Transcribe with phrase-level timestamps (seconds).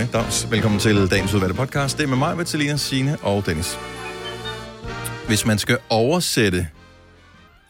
[0.00, 0.50] Hej, Dags.
[0.50, 1.98] Velkommen til dagens udvalgte podcast.
[1.98, 3.78] Det er med mig, Vitalina, Signe og Dennis.
[5.26, 6.68] Hvis man skal oversætte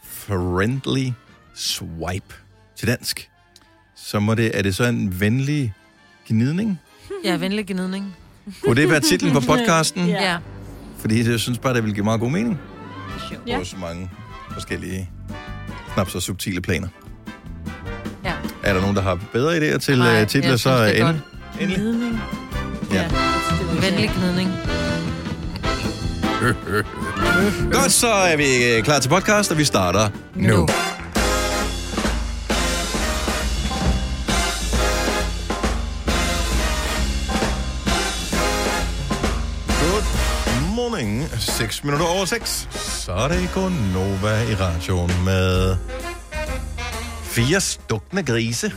[0.04, 1.10] friendly
[1.54, 2.34] swipe
[2.76, 3.30] til dansk,
[3.96, 5.74] så må det, er det så en venlig
[6.28, 6.80] gnidning?
[7.24, 8.16] Ja, venlig gnidning.
[8.62, 10.08] Kunne det være titlen på podcasten?
[10.08, 10.38] Ja.
[10.98, 12.58] Fordi jeg synes bare, det vil give meget god mening.
[13.46, 13.58] Ja.
[13.58, 14.10] På så mange
[14.50, 15.10] forskellige,
[15.94, 16.88] knap så subtile planer.
[18.24, 18.32] Ja.
[18.62, 21.00] Er der nogen, der har bedre idéer til Nej, uh, titler, jeg så synes, det
[21.00, 21.18] er end,
[21.60, 21.78] endelig.
[21.78, 22.20] Gnidning.
[22.92, 23.08] Ja.
[23.80, 24.50] Venlig gnidning.
[27.72, 30.48] Godt, så er vi øh, klar til podcast, og vi starter nu.
[30.48, 30.68] Nu.
[39.80, 40.04] Good
[40.74, 41.28] morning.
[41.38, 42.68] 6 minutter over 6.
[42.72, 43.48] Så er det
[43.94, 45.76] Nova i radioen med
[47.22, 48.72] fire stukne grise.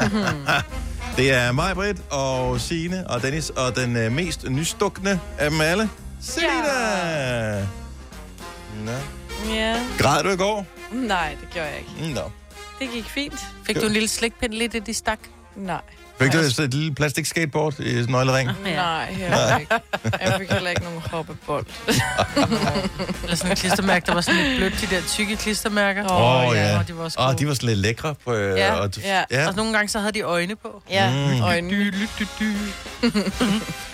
[1.16, 5.60] det er mig, Britt, og Signe og Dennis, og den øh, mest nystukne af dem
[5.60, 5.90] alle,
[6.22, 6.50] Selina.
[7.56, 7.66] Ja.
[8.84, 8.92] Nå.
[9.54, 9.76] Ja.
[9.98, 10.66] Græd du i går?
[10.92, 12.14] Nej, det gjorde jeg ikke.
[12.14, 12.20] Nå.
[12.78, 13.46] Det gik fint.
[13.64, 15.18] Fik du en lille slikpind lidt i de stak?
[15.56, 15.80] Nej.
[16.20, 18.50] Fik du et lille plastik skateboard i nøglering?
[18.64, 19.74] Nej, heller ikke.
[20.20, 21.66] Jeg fik heller ikke nogen hoppebold.
[23.22, 26.12] Eller sådan et klistermærke, der var sådan lidt blødt, de der tykke klistermærker.
[26.12, 26.78] Åh, Åh, ja.
[26.78, 27.38] Og de var også Åh, gode.
[27.38, 28.14] de var sådan lidt lækre.
[28.24, 29.24] På, øh, Ja, og, ja.
[29.30, 29.48] ja.
[29.48, 30.82] Og nogle gange så havde de øjne på.
[30.90, 31.36] Ja, Mm.
[31.36, 31.42] mm.
[31.42, 31.92] øjnene.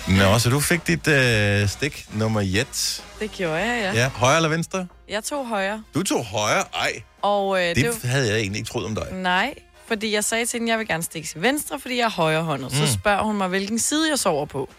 [0.19, 3.03] Nå, så du fik dit øh, stik nummer jet.
[3.21, 3.93] Det gjorde jeg, ja.
[3.93, 4.03] Ja.
[4.03, 4.09] ja.
[4.15, 4.87] Højre eller venstre?
[5.09, 5.83] Jeg tog højre.
[5.95, 6.65] Du tog højre?
[6.75, 9.07] Ej, Og øh, det, det, havde jeg egentlig ikke troet om dig.
[9.13, 9.55] Nej,
[9.89, 12.11] fordi jeg sagde til hende, at jeg vil gerne stikke til venstre, fordi jeg er
[12.11, 12.73] højrehåndet.
[12.73, 12.87] Mm.
[12.87, 14.71] Så spørger hun mig, hvilken side jeg sover på.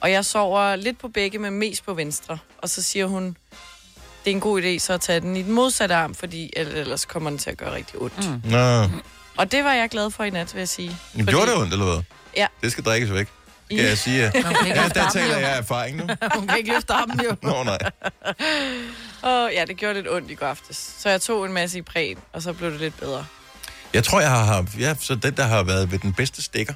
[0.00, 2.38] Og jeg sover lidt på begge, men mest på venstre.
[2.58, 3.36] Og så siger hun,
[4.24, 7.04] det er en god idé så at tage den i den modsatte arm, fordi ellers
[7.04, 8.30] kommer den til at gøre rigtig ondt.
[8.44, 8.50] Mm.
[8.50, 8.82] Nå,
[9.36, 10.96] Og det var jeg glad for i nat, vil jeg sige.
[11.14, 12.02] men gjorde det ondt, eller hvad?
[12.36, 12.46] Ja.
[12.62, 13.28] Det skal drikkes væk.
[13.64, 13.88] Skal Ja.
[13.88, 14.30] jeg sige.
[14.32, 16.04] Kan Ja, der taler jeg af erfaring nu.
[16.34, 17.36] Hun kan ikke løfte armen, jo.
[17.42, 17.78] Nå, nej.
[19.22, 20.94] Og ja, det gjorde lidt ondt i går aftes.
[20.98, 23.26] Så jeg tog en masse i præn, og så blev det lidt bedre.
[23.94, 24.68] Jeg tror, jeg har haft...
[24.78, 26.74] Ja, så den, der har været ved den bedste stikker.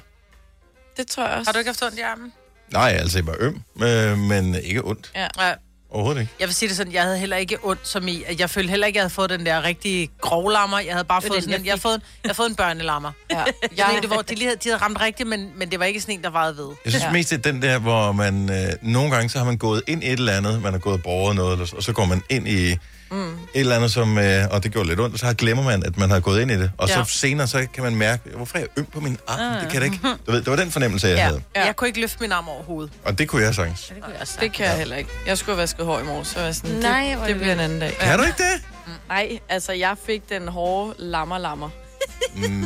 [0.97, 1.47] Det tror jeg også.
[1.47, 2.33] Har du ikke haft ondt i armen?
[2.73, 5.11] Nej, altså, jeg var øm, øh, men ikke ondt.
[5.15, 5.27] Ja.
[5.39, 5.53] Ja.
[5.91, 6.33] Overhovedet ikke.
[6.39, 8.69] Jeg vil sige det sådan, jeg havde heller ikke ondt som i, at jeg følte
[8.69, 10.79] heller ikke, at jeg havde fået den der rigtig grovlammer.
[10.79, 12.55] Jeg havde bare fået den, sådan jeg en, jeg, har fået, jeg har fået en
[12.55, 13.11] børnelammer.
[13.31, 13.43] Ja.
[13.77, 16.01] Jeg, det, hvor de, lige havde, de havde ramt rigtigt, men, men det var ikke
[16.01, 16.67] sådan en, der varede ved.
[16.85, 17.11] Jeg synes ja.
[17.11, 18.49] Mest, det er den der, hvor man...
[18.49, 20.93] Øh, nogle gange, så har man gået ind i et eller andet, man har gået
[20.95, 22.77] og borget noget, eller- og så går man ind i
[23.11, 23.33] mm.
[23.33, 24.17] et eller andet, som...
[24.17, 26.51] Øh, og det gjorde lidt ondt, og så glemmer man, at man har gået ind
[26.51, 26.71] i det.
[26.77, 26.97] Og ja.
[26.97, 27.05] Ja.
[27.05, 29.59] så senere, så kan man mærke, hvorfor er jeg øm på min arm?
[29.61, 29.99] Det kan det ikke.
[30.27, 31.21] Du ved, det var den fornemmelse, jeg ja.
[31.21, 31.27] Ja.
[31.27, 31.41] havde.
[31.55, 31.59] ja.
[31.59, 31.65] Ja.
[31.65, 32.91] Jeg kunne ikke løfte min arm over hovedet.
[33.05, 33.85] Og det kunne jeg sagtens.
[33.95, 35.09] Det kunne jeg også det kan jeg heller ikke.
[35.27, 37.27] Jeg skulle have vasket hår i morgen, så var jeg sådan, Nej, det, er det
[37.27, 37.97] det bliver en anden dag.
[37.99, 38.61] Kan du ikke det?
[39.07, 41.69] Nej, altså jeg fik den hårde lammer-lammer.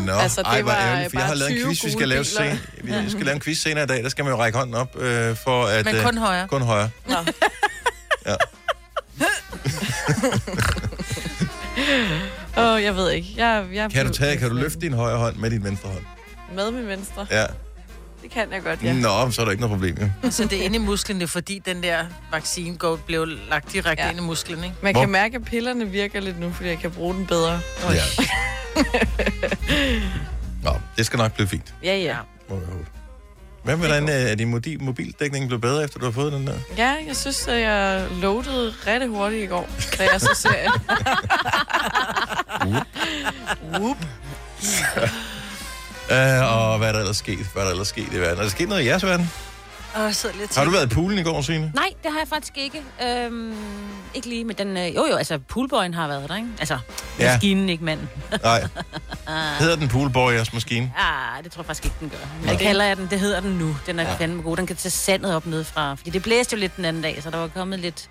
[0.06, 1.92] Nå, Altså, det ej, hvor var ærgerligt, for jeg har lavet en 20 quiz, vi
[1.92, 4.04] skal lave, sen, vi skal lave en quiz senere i dag.
[4.04, 5.86] Der skal man jo række hånden op øh, for at...
[5.86, 6.48] Men øh, kun højre.
[6.48, 6.90] kun højre.
[7.08, 7.16] Nå.
[8.26, 8.36] Ja.
[12.58, 13.34] Åh, oh, jeg ved ikke.
[13.38, 16.04] Jeg, jeg Kan du, tage, kan du løfte din højre hånd med din venstre hånd?
[16.56, 17.28] Med min venstre?
[17.32, 17.46] Ja.
[18.24, 18.88] Det kan jeg godt, ja.
[18.88, 18.94] ja.
[18.94, 19.98] Nå, så er der ikke noget problem.
[20.24, 20.32] Jo.
[20.32, 23.74] Så det er inde i musklen, det er fordi den der vaccine går, blev lagt
[23.74, 24.06] direkte ja.
[24.06, 24.10] Ja.
[24.12, 24.76] ind i musklen, ikke?
[24.82, 27.60] Man Hvor- kan mærke, at pillerne virker lidt nu, fordi jeg kan bruge den bedre.
[27.84, 28.24] Ja.
[30.64, 31.74] Nå, det skal nok blive fint.
[31.84, 32.18] Ja, ja.
[32.50, 32.86] Må jeg håbe.
[33.64, 36.48] Hvad med den, øh, er din mobil, mobildækning blevet bedre, efter du har fået den
[36.48, 36.54] der?
[36.78, 40.72] Ja, jeg synes, at jeg loadede rigtig hurtigt i går, da jeg så ser
[43.80, 43.98] Whoop.
[46.12, 47.38] Uh, og hvad er der ellers sket?
[47.54, 48.38] Hvad er der ellers sket i verden?
[48.38, 49.32] Er der sket noget i jeres verden?
[49.98, 51.72] Åh, jeg sidder lidt Har du været i poolen i går, Signe?
[51.76, 52.82] Nej, det har jeg faktisk ikke.
[53.04, 53.56] Øhm,
[54.14, 54.78] ikke lige med den...
[54.78, 56.48] Øh, jo, jo, altså poolboyen har været der, ikke?
[56.60, 56.78] Altså,
[57.20, 57.32] Ja.
[57.34, 58.10] maskinen, ikke manden.
[58.44, 58.64] Nej.
[59.60, 60.92] Hedder den poolboy, jeres maskine?
[60.98, 62.18] Ah, det tror jeg faktisk ikke, den gør.
[62.42, 63.76] Men det kalder jeg den, det hedder den nu.
[63.86, 64.16] Den er ja.
[64.16, 64.58] fandme god.
[64.58, 65.96] Den kan tage sandet op nede fra.
[65.96, 68.10] Fordi det blæste jo lidt den anden dag, så der var kommet lidt...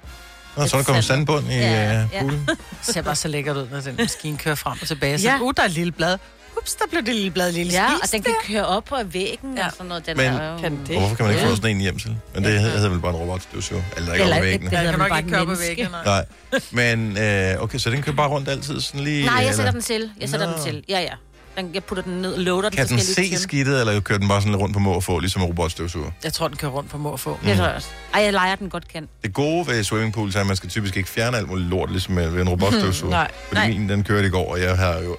[0.57, 1.19] Nå, så er der kommet sand.
[1.19, 1.61] sandbund i Ja,
[1.93, 2.21] ja, ja.
[2.21, 2.47] poolen.
[2.49, 5.19] Det ser bare så lækkert ud, når den maskine kører frem og tilbage.
[5.19, 5.39] Så, Ja.
[5.41, 6.19] uh, der er et lille blad.
[6.63, 9.57] Ups, der blev det lille blad lille Ja, og den kan køre op på væggen
[9.59, 9.67] ja.
[9.67, 10.07] Og sådan noget.
[10.07, 10.59] Den Men- er jo...
[10.59, 10.99] Kan det?
[10.99, 11.51] Hvorfor kan man ikke Ja.
[11.51, 12.17] få sådan en hjem til?
[12.35, 13.83] Men det hedder vel bare en robotstøvsuger.
[13.97, 14.71] Eller der ikke Eller over et- væggene.
[14.71, 15.69] det- hedder kan vel nok bare ikke et køre på menneske.
[15.69, 16.25] væggen, nej.
[16.53, 16.97] Nej.
[16.97, 17.19] Men,
[17.57, 19.25] øh, okay, så den kører bare rundt altid sådan lige...
[19.25, 20.11] Nej, jeg eller- sætter den til.
[20.21, 20.53] Jeg sætter Nå.
[20.53, 20.85] den til.
[20.89, 21.13] Ja, ja.
[21.57, 23.39] Den, jeg putter den ned og loader den Kan den se til.
[23.39, 26.11] skidtet, eller kører den bare sådan lidt rundt på må og få, ligesom en robotstøvsuger?
[26.25, 27.39] Jeg tror, den kører rundt på må og få.
[27.45, 27.89] Det tror jeg også.
[28.15, 29.09] Ej, jeg leger den godt kan.
[29.23, 32.15] Det gode ved swimmingpools er, at man skal typisk ikke fjerne alt muligt lort, ligesom
[32.15, 33.11] med ved en robotstøvsuger.
[33.13, 33.31] Nej.
[33.49, 33.69] Fordi Nej.
[33.69, 35.17] min, den kørte i går, og jeg har jo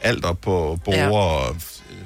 [0.00, 1.10] alt op på bord Ja.
[1.10, 1.50] og
[1.90, 1.96] øh,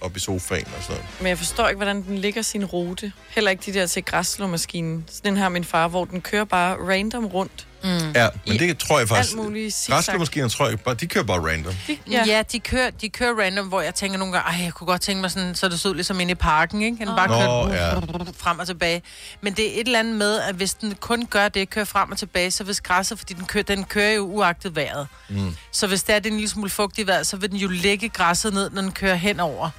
[0.00, 1.20] op i sofaen og sådan noget.
[1.20, 3.12] Men jeg forstår ikke, hvordan den ligger sin rute.
[3.30, 5.04] Heller ikke de der til græsslåmaskinen.
[5.10, 7.66] Sådan en her min far, hvor den kører bare random rundt.
[7.84, 8.12] Mm.
[8.14, 9.36] Ja, men det tror jeg faktisk...
[9.36, 9.86] alt muligt.
[9.88, 11.74] Græsslåmaskiner tror jeg bare, de kører bare random.
[11.86, 14.72] De, Ja, ja de, kører, de kører random, hvor jeg tænker nogle gange, ej, jeg
[14.74, 16.96] kunne godt tænke mig sådan, så det så ud ligesom inde i parken, ikke?
[16.96, 17.94] Den bare Nå, kører ja.
[18.38, 19.02] frem og tilbage.
[19.40, 22.10] Men det er et eller andet med, at hvis den kun gør det, kører frem
[22.10, 25.06] og tilbage, så hvis græsset, fordi den kører, den kører jo uagtet vejret.
[25.28, 25.56] Mm.
[25.72, 27.58] Så hvis det er, det er en lille smule fugt i vejret, så vil den
[27.58, 29.70] jo lægge græsset ned, når den kører henover.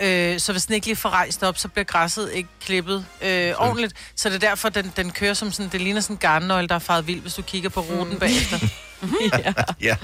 [0.00, 3.52] Øh, så hvis den ikke lige får rejst op, så bliver græsset ikke klippet øh,
[3.58, 3.94] ordentligt.
[4.16, 6.74] Så det er derfor, den, den kører som sådan, det ligner sådan en garnnøgle, der
[6.74, 8.18] er faret vild, hvis du kigger på ruten mm.
[8.18, 8.58] bagefter.
[9.80, 9.96] Ja.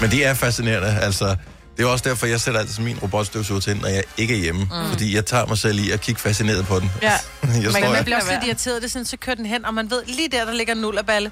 [0.00, 1.36] Men det er fascinerende, altså...
[1.76, 4.64] Det er også derfor, jeg sætter altid min robotstøvsuger til, når jeg ikke er hjemme.
[4.64, 4.88] Mm.
[4.90, 6.90] Fordi jeg tager mig selv i at kigge fascineret på den.
[7.02, 7.12] Ja.
[7.42, 9.90] jeg Man, man bliver også lidt irriteret, det sådan, så kører den hen, og man
[9.90, 11.30] ved lige der, der ligger en nullerballe.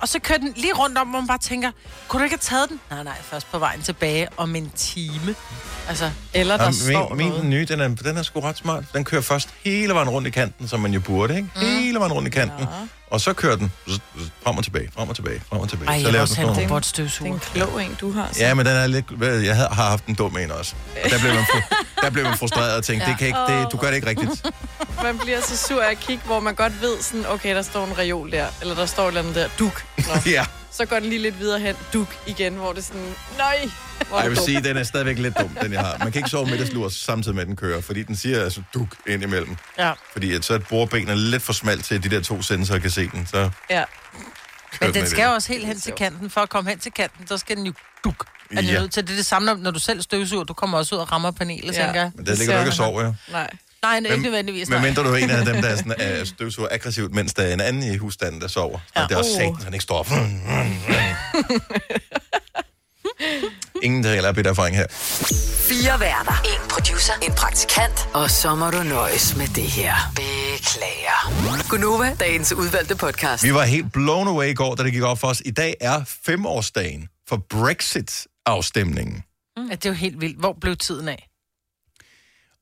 [0.00, 1.70] Og så kører den lige rundt om, hvor man bare tænker,
[2.08, 2.80] kunne du ikke have taget den?
[2.90, 5.34] Nej, nej, først på vejen tilbage om en time.
[5.88, 7.42] Altså, Eller der Ja, står min, noget.
[7.42, 8.84] min nye, den er, den er sgu ret smart.
[8.92, 11.48] Den kører først hele vejen rundt i kanten, som man jo burde, ikke?
[11.54, 11.60] Mm.
[11.60, 12.60] Hele vejen rundt i kanten.
[12.60, 12.66] Ja.
[13.10, 13.72] Og så kører den
[14.44, 15.88] frem og tilbage, frem og tilbage, frem og tilbage.
[15.90, 17.32] ej, så jeg laver også den en nogle- Det er robotstøvsuger.
[17.34, 18.28] en klog en, du har.
[18.32, 18.40] Så.
[18.40, 19.04] Ja, men den er lidt...
[19.20, 20.74] Jeg havde- har haft en dum en også.
[21.04, 23.10] Og der blev man, fru, der blev man frustreret og tænkte, ja.
[23.10, 24.30] det kan ikke, det, du gør det ikke rigtigt.
[25.02, 27.86] Man bliver så sur af at kigge, hvor man godt ved, sådan, okay, der står
[27.86, 29.84] en reol der, eller der står et eller andet der, duk.
[29.98, 30.04] Nå.
[30.30, 30.44] ja.
[30.70, 33.70] Så går den lige lidt videre hen, duk igen, hvor det er sådan, nej,
[34.08, 35.98] hvor Ej, er jeg vil sige, den er stadigvæk lidt dum, den jeg har.
[35.98, 38.96] Man kan ikke sove middagslur samtidig med, at den kører, fordi den siger altså duk
[39.06, 39.56] ind imellem.
[39.78, 39.92] Ja.
[40.12, 42.42] Fordi at så er et bordben er lidt for smalt til, at de der to
[42.42, 43.26] sensorer kan se den.
[43.26, 43.84] Så Ja.
[44.80, 46.30] Men den skal jo også helt hen til kanten.
[46.30, 47.72] For at komme hen til kanten, så skal den jo
[48.04, 48.26] duk.
[48.50, 48.78] Er den Ja.
[48.80, 50.44] nødt til det er det samme, når- når du selv støvsuger.
[50.44, 51.84] Du kommer også ud og rammer panelet, Ja.
[51.84, 52.10] tænker jeg.
[52.14, 53.12] Men der ligger du ikke og sover, ja.
[53.32, 53.50] Nej.
[53.82, 54.68] Nej, ikke nødvendigvis.
[54.68, 57.42] Men mindre du er en af dem, der er sådan, er støvsuger aggressivt, mens der
[57.42, 58.78] er en anden i husstanden, der sover.
[58.96, 59.02] Ja.
[59.02, 59.36] Og det er også Uh.
[59.36, 60.06] satan, han ikke står op.
[63.82, 64.86] Ingen der heller bedt erfaring her.
[65.68, 66.42] Fire værter.
[66.44, 67.12] En producer.
[67.22, 68.08] En praktikant.
[68.14, 69.94] Og så må du nøjes med det her.
[70.16, 71.68] Beklager.
[71.68, 73.44] Gunova, dagens udvalgte podcast.
[73.44, 75.42] Vi var helt blown away i går, da det gik op for os.
[75.44, 79.22] I dag er femårsdagen for Brexit-afstemningen.
[79.56, 80.38] Ja, det er jo helt vildt.
[80.38, 81.27] Hvor blev tiden af?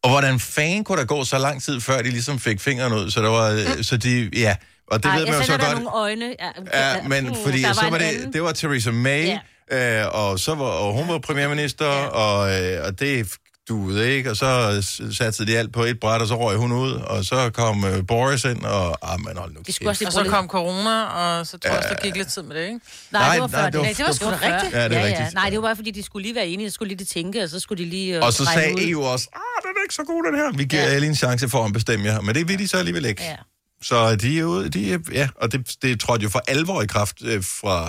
[0.03, 3.11] Og hvordan fanden kunne der gå så lang tid, før de ligesom fik fingeren ud?
[3.11, 4.57] Så, der var, øh, så de, ja,
[4.91, 5.75] og det Ej, ved man jo så der godt.
[5.75, 6.35] nogle øjne.
[6.73, 9.27] Ja, Ja, men uh, fordi der så en var det, det var Theresa May,
[9.71, 10.03] ja.
[10.05, 12.07] øh, og så var og hun var premierminister, ja.
[12.07, 14.83] og, øh, og det duede ikke, og så
[15.13, 18.07] satte de alt på et bræt, og så røg hun ud, og så kom øh,
[18.07, 21.03] Boris ind, og ah, man hold nu Vi skulle også Og lige så kom corona,
[21.05, 22.81] og så tror jeg også, der gik lidt tid med det, ikke?
[23.11, 23.71] Nej, Nej, det var nej, før.
[23.71, 24.75] det var- Nej, det var sgu da det var rigtigt.
[24.75, 25.35] Ja, det er rigtigt.
[25.35, 27.43] Nej, det var bare fordi, de skulle lige være enige, så skulle lige det tænke,
[27.43, 28.17] og så skulle de lige...
[28.17, 28.81] øh, Og så sagde ud.
[28.83, 30.53] EU også, ah, den er ikke så god, den her.
[30.57, 30.89] Vi giver Ja.
[30.89, 30.95] ja.
[30.95, 32.21] alle en chance for at bestemme jer.
[32.21, 33.23] Men det vil de så alligevel ikke.
[33.23, 33.37] Ja.
[33.83, 36.87] Så de er ude, de er, ja, og det, det trådte jo for alvor i
[36.87, 37.85] kraft øh, fra,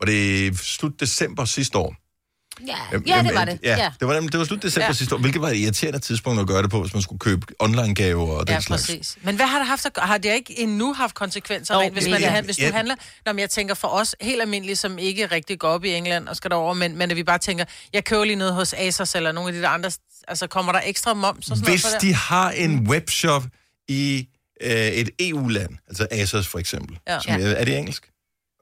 [0.00, 1.94] var det slut december sidste år.
[2.66, 3.58] Ja, ja, det var det.
[3.62, 3.90] Ja, Ja.
[4.00, 4.88] det var, det var slut december Ja.
[4.88, 4.92] ja.
[4.92, 7.46] sidste år, hvilket var et irriterende tidspunkt at gøre det på, hvis man skulle købe
[7.60, 8.82] online-gaver og den Ja, slags.
[8.82, 9.16] præcis.
[9.22, 9.86] Men hvad har det haft?
[9.98, 12.70] Har det ikke endnu haft konsekvenser, rent, hvis, man, han- hvis du Ja.
[12.72, 12.94] handler?
[13.26, 16.28] Nå, men jeg tænker for os, helt almindelige, som ikke rigtig går op i England
[16.28, 19.14] og skal derover, men, men at vi bare tænker, jeg køber lige noget hos Asos
[19.14, 19.90] eller nogle af de der andre,
[20.28, 22.08] altså kommer der ekstra moms og sådan Hvis noget for det?
[22.08, 23.44] de har en webshop
[23.88, 24.28] i
[24.62, 27.20] øh, et EU-land, altså Asos for eksempel, Ja.
[27.20, 28.10] som, er, er det engelsk?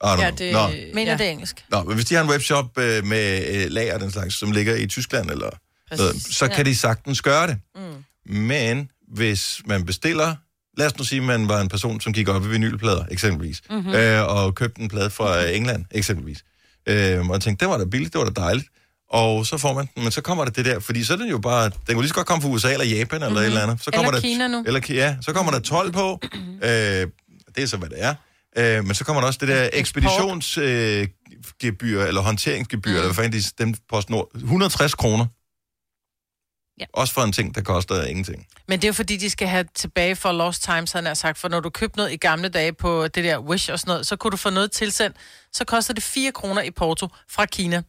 [0.03, 0.67] Ja, det, Nå.
[0.93, 1.65] Mener ja, det er engelsk?
[1.69, 4.75] Nå, men hvis de har en webshop øh, med øh, lager den slags, som ligger
[4.75, 5.49] i Tyskland eller
[5.97, 7.57] noget, så kan de sagtens gøre det.
[7.75, 8.33] Mm.
[8.33, 10.35] Men hvis man bestiller,
[10.77, 13.61] lad os nu sige, at man var en person, som gik op i vinylplader, eksempelvis,
[13.69, 13.93] mm-hmm.
[13.93, 16.43] øh, og købte en plade fra øh, England, eksempelvis,
[16.87, 18.67] øh, og tænkte, det var da billigt, det var da dejligt,
[19.09, 21.29] og så får man den, men så kommer der det der, fordi så er den
[21.29, 23.41] jo bare, den kunne lige så godt komme fra USA eller Japan eller mm-hmm.
[23.41, 23.83] et eller andet.
[23.83, 24.63] Så kommer Eller der, Kina nu.
[24.67, 26.19] Eller, ja, så kommer der 12 på,
[26.63, 26.69] øh,
[27.55, 28.15] det er så, hvad det er.
[28.57, 32.95] Øh, men så kommer der også det der ekspeditionsgebyr, øh, eller håndteringsgebyr, mm.
[32.95, 34.29] eller hvad fanden de dem PostNord.
[34.35, 35.25] 160 kroner.
[36.79, 36.85] Ja.
[36.93, 38.47] Også for en ting, der koster ingenting.
[38.67, 41.37] Men det er jo fordi, de skal have tilbage for lost times, han har sagt.
[41.37, 44.07] For når du købte noget i gamle dage på det der Wish og sådan noget,
[44.07, 45.17] så kunne du få noget tilsendt.
[45.53, 47.81] Så koster det 4 kroner i Porto fra Kina.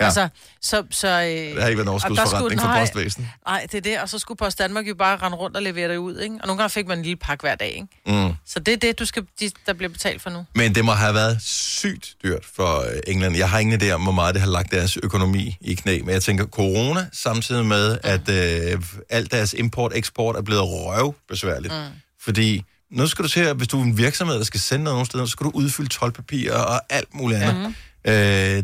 [0.00, 0.04] Ja.
[0.04, 0.28] Altså,
[0.62, 0.82] så...
[0.90, 3.28] så øh, Det har ikke været en der overskudsforretning for postvæsen.
[3.46, 4.00] Nej, det er det.
[4.00, 6.34] Og så skulle Post Danmark jo bare rende rundt og levere det ud, ikke?
[6.40, 7.68] Og nogle gange fik man en lille pakke hver dag,
[8.06, 8.26] ikke?
[8.26, 8.32] Mm.
[8.46, 10.44] Så det er det, du skal, de, der bliver betalt for nu.
[10.54, 13.36] Men det må have været sygt dyrt for øh, England.
[13.36, 15.98] Jeg har ingen idé om, hvor meget det har lagt deres økonomi i knæ.
[16.00, 21.74] Men jeg tænker, corona samtidig med, at øh, alt deres import-eksport er blevet røvbesværligt.
[21.74, 21.80] Mm.
[22.20, 24.94] Fordi nu skal du se, at hvis du er en virksomhed, der skal sende noget
[24.94, 27.66] nogle steder, så skal du udfylde 12 papirer og alt muligt andet.
[27.68, 27.74] Mm.
[28.04, 28.12] Øh,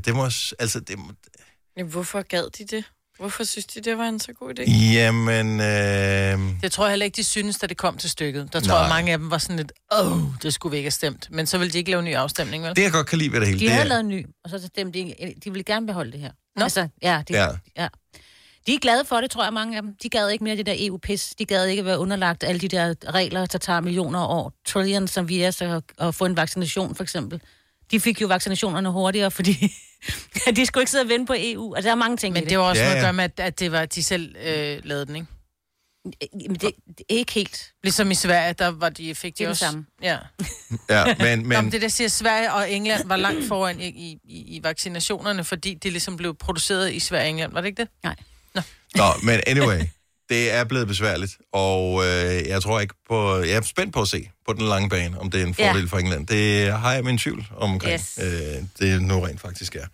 [0.04, 0.24] det må,
[0.58, 1.04] altså, det må,
[1.76, 2.84] Ja, hvorfor gad de det?
[3.18, 4.70] Hvorfor synes de, det var en så god idé?
[4.70, 8.52] jamen, øh, Det tror jeg heller ikke, de synes, da det kom til stykket.
[8.52, 8.78] Der tror Nej.
[8.80, 11.28] jeg, mange af dem var sådan lidt, åh, det skulle vi ikke have stemt.
[11.30, 12.76] Men så ville de ikke lave en ny afstemning, vel?
[12.76, 14.26] det jeg godt kan lide ved det hele, De det havde er, lavet en ny,
[14.44, 16.30] og så stemte de, ikke- de ville gerne beholde det her.
[16.56, 16.62] Nå.
[16.62, 17.44] Altså, ja, det, Ja.
[17.44, 17.50] ja.
[17.82, 17.88] ja.
[18.66, 19.96] De er glade for det, tror jeg, mange af dem.
[20.02, 21.34] De gad ikke mere det der EU-pis.
[21.38, 25.28] De gad ikke være underlagt alle de der regler, der tager millioner år, trillions, som
[25.28, 27.40] vi er, så at få en vaccination, for eksempel.
[27.94, 29.52] De fik jo vaccinationerne hurtigere, fordi
[30.56, 31.74] de skulle ikke sidde og vente på EU.
[31.74, 33.12] Altså, der er mange ting i Men det var også Ja, ja, noget at gøre
[33.12, 35.26] med, at, at det var, de selv øh, lavede den, ikke?
[36.44, 37.72] Jamen, det, det er ikke helt.
[37.82, 39.64] Ligesom i Sverige, der var de, fik de Det det også...
[39.64, 39.86] samme.
[40.02, 40.18] Ja.
[40.90, 41.38] Ja, men, Men...
[41.48, 44.60] men Nå, men det der siger, Sverige og England var langt foran i, i, i,
[44.62, 47.88] vaccinationerne, fordi de ligesom blev produceret i Sverige og England, var det ikke det?
[48.04, 48.16] Nej.
[48.94, 49.80] Nå, men anyway,
[50.34, 53.38] det er blevet besværligt, og øh, jeg tror ikke på...
[53.38, 55.80] Jeg er spændt på at se på den lange bane, om det er en fordel
[55.82, 55.86] Ja.
[55.86, 56.26] for England.
[56.26, 58.18] Det har jeg min tvivl omkring, Yes.
[58.22, 59.86] øh, det nu rent faktisk er.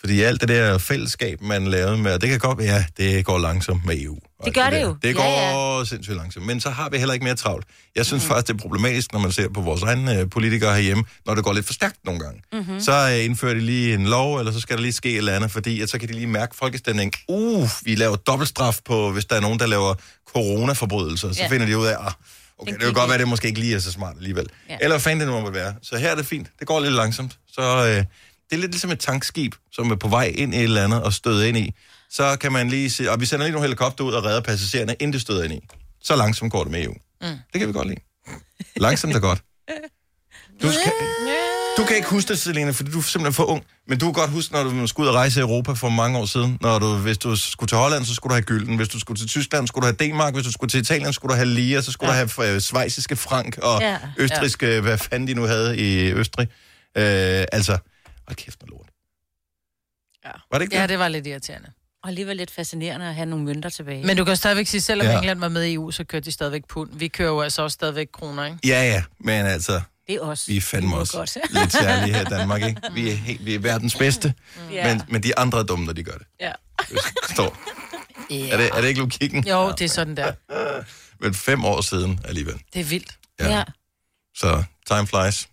[0.00, 3.84] Fordi alt det der fællesskab, man lavede med, det kan godt ja, det går langsomt
[3.86, 4.18] med EU.
[4.44, 4.80] alt gør det der.
[4.80, 4.96] jo.
[5.02, 6.46] Det Ja, går ja, sindssygt langsomt.
[6.46, 7.66] Men så har vi heller ikke mere travlt.
[7.96, 8.28] Jeg synes mm.
[8.28, 11.44] faktisk, det er problematisk, når man ser på vores egne øh, politikere herhjemme, når det
[11.44, 12.42] går lidt for stærkt nogle gange.
[12.52, 12.80] Mm-hmm.
[12.80, 15.32] Så øh, indfører de lige en lov, eller så skal der lige ske et eller
[15.36, 17.12] andet, fordi at så kan de lige mærke folkestemningen.
[17.28, 19.94] Uh, vi laver dobbeltstraf på, hvis der er nogen, der laver
[20.34, 21.32] coronaforbrydelser.
[21.32, 21.48] Så Ja.
[21.48, 22.12] finder de ud af, ah,
[22.58, 24.46] okay, det kan godt være, det måske ikke lige er så smart alligevel.
[24.68, 24.74] Ja.
[24.80, 25.74] Eller hvad fanden det nu må være.
[25.82, 26.48] Så her er det fint.
[26.58, 27.32] Det går lidt langsomt.
[27.52, 28.04] Så øh,
[28.50, 31.02] det er lidt ligesom et tankskib, som er på vej ind i et eller andet
[31.02, 31.74] og støder ind i.
[32.10, 34.94] Så kan man lige se, og vi sender lige nogle helikopter ud og redder passagererne,
[35.00, 35.60] inden det støder ind i.
[36.02, 36.94] Så langsomt går det med EU.
[37.20, 37.26] Mm.
[37.52, 38.00] Det kan vi godt lide.
[38.76, 39.42] Langsomt er godt.
[40.62, 40.92] Du, skal,
[41.78, 43.64] du kan ikke huske det, Selena, fordi du er simpelthen for ung.
[43.88, 46.18] Men du kan godt huske, når du skulle ud og rejse i Europa for mange
[46.18, 46.58] år siden.
[46.60, 48.76] Når du, hvis du skulle til Holland, så skulle du have gylden.
[48.76, 50.34] Hvis du skulle til Tyskland, skulle du have D-mark.
[50.34, 51.82] Hvis du skulle til Italien, skulle du have lire.
[51.82, 52.22] Så skulle ja.
[52.22, 53.90] du have øh, svejsiske frank og ja.
[53.90, 53.98] Ja.
[54.16, 54.80] østriske, ja.
[54.80, 56.48] hvad fanden de nu havde i Østrig.
[56.96, 57.78] Øh, altså,
[58.30, 58.88] hold kæft noget lort.
[60.24, 60.30] Ja.
[60.50, 60.88] Var det ikke Ja, det?
[60.88, 61.72] det var lidt irriterende.
[62.02, 64.06] Og alligevel lidt fascinerende at have nogle mønter tilbage.
[64.06, 65.12] Men du kan stadigvæk sige, selvom Ja.
[65.12, 65.18] ja.
[65.18, 66.90] England var med i EU, så kørte de stadigvæk pund.
[66.92, 68.58] Vi kører jo altså også stadigvæk kroner, ikke?
[68.64, 70.44] Ja, ja, men altså, det er også.
[70.46, 71.36] vi er fandme også godt.
[71.50, 72.80] lidt særlige her i Danmark, ikke?
[72.94, 74.34] Vi er, helt, vi er verdens bedste,
[74.72, 74.94] Ja.
[74.94, 76.26] men, men de andre er dumme, når de gør det.
[76.40, 76.52] ja.
[77.30, 77.56] Står.
[78.30, 79.46] Er, det, er det ikke logikken?
[79.48, 80.32] Jo, det er sådan der.
[81.24, 82.54] Men fem år siden alligevel.
[82.74, 83.18] Det er vildt.
[83.40, 83.56] Ja.
[83.56, 83.64] Ja.
[84.36, 85.48] Så time flies.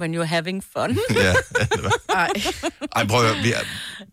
[0.00, 0.98] When you're having fun.
[1.24, 1.34] Ja.
[2.14, 2.30] Ej.
[2.96, 3.42] Ej, prøv at høre.
[3.42, 3.60] Vi, er,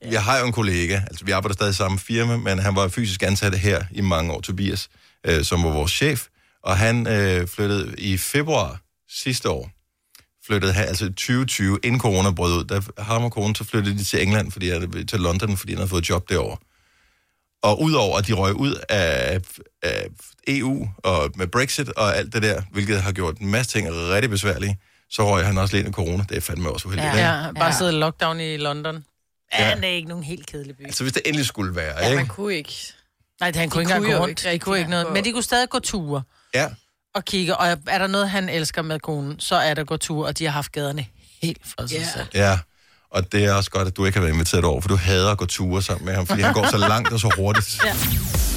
[0.09, 2.87] vi har jo en kollega, altså vi arbejder stadig i samme firma, men han var
[2.87, 4.89] fysisk ansat her i mange år, Tobias,
[5.25, 6.27] øh, som var vores chef,
[6.63, 9.69] og han øh, flyttede i februar sidste år,
[10.45, 14.03] flyttede han, altså 2020, inden corona brød ud, der ham og konen, så flyttede de
[14.03, 14.71] til England, fordi
[15.05, 16.57] til London, fordi han havde fået job derovre.
[17.63, 19.39] Og udover at de røg ud af,
[19.83, 20.07] af
[20.47, 24.29] EU og med Brexit og alt det der, hvilket har gjort en masse ting rigtig
[24.29, 24.77] besværlige,
[25.11, 26.23] så røg han også lidt ind i corona.
[26.29, 27.13] Det er fandme også uheldigt.
[27.15, 27.43] Ja.
[27.45, 27.71] Ja, bare Ja.
[27.77, 29.05] sidde i lockdown i London.
[29.59, 29.69] Ja.
[29.69, 30.85] Ja, det er ikke nogen helt kedelig by.
[30.85, 32.15] Altså hvis det endelig skulle være, Ja, ikke?
[32.15, 32.75] man kunne ikke.
[33.39, 34.39] Nej, han kunne De ikke engang kunne gå rundt.
[34.45, 35.13] ikke de kunne ikke noget.
[35.13, 36.21] Men de kunne stadig gå ture
[36.53, 36.67] Ja.
[37.15, 37.57] og kigge.
[37.57, 40.45] Og er der noget, han elsker med konen, så er der gå ture, og de
[40.45, 41.05] har haft gaderne
[41.41, 42.07] helt for sig Ja.
[42.13, 42.27] selv.
[42.33, 42.59] Ja,
[43.11, 45.31] og det er også godt, at du ikke har været inviteret over, for du hader
[45.31, 47.79] at gå ture sammen med ham, fordi han går så langt og så hurtigt.
[47.85, 47.93] ja.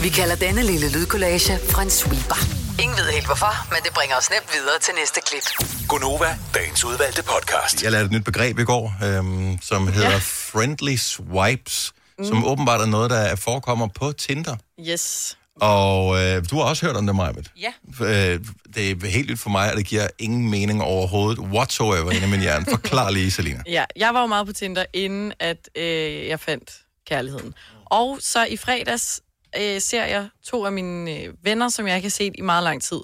[0.02, 2.63] Vi kalder denne lille lydkollage en sweeper.
[2.82, 5.42] Ingen ved helt hvorfor, men det bringer os nemt videre til næste klip.
[5.88, 7.82] Gunova, dagens udvalgte podcast.
[7.82, 10.16] Jeg lærte et nyt begreb i går, øhm, som hedder ja.
[10.16, 12.24] friendly swipes, mm.
[12.24, 14.56] som åbenbart er noget, der forekommer på Tinder.
[14.80, 15.38] Yes.
[15.60, 17.50] Og øh, du har også hørt om det, Majbet.
[17.60, 17.72] Ja.
[18.00, 18.40] Øh,
[18.74, 22.30] det er helt nyt for mig, og det giver ingen mening overhovedet whatsoever inde i
[22.30, 22.66] min hjerne.
[22.70, 23.62] Forklar lige, Selina.
[23.66, 26.70] Ja, jeg var jo meget på Tinder, inden at øh, jeg fandt
[27.06, 27.54] kærligheden.
[27.84, 29.20] Og så i fredags
[29.60, 32.64] øh, ser jeg to af mine øh, venner, som jeg ikke har set i meget
[32.64, 33.00] lang tid.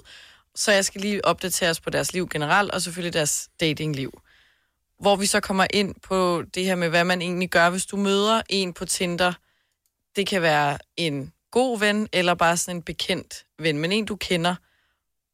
[0.55, 4.21] Så jeg skal lige opdateres på deres liv generelt, og selvfølgelig deres datingliv.
[4.99, 7.97] Hvor vi så kommer ind på det her med, hvad man egentlig gør, hvis du
[7.97, 9.33] møder en på Tinder.
[10.15, 14.15] Det kan være en god ven, eller bare sådan en bekendt ven, men en du
[14.15, 14.55] kender.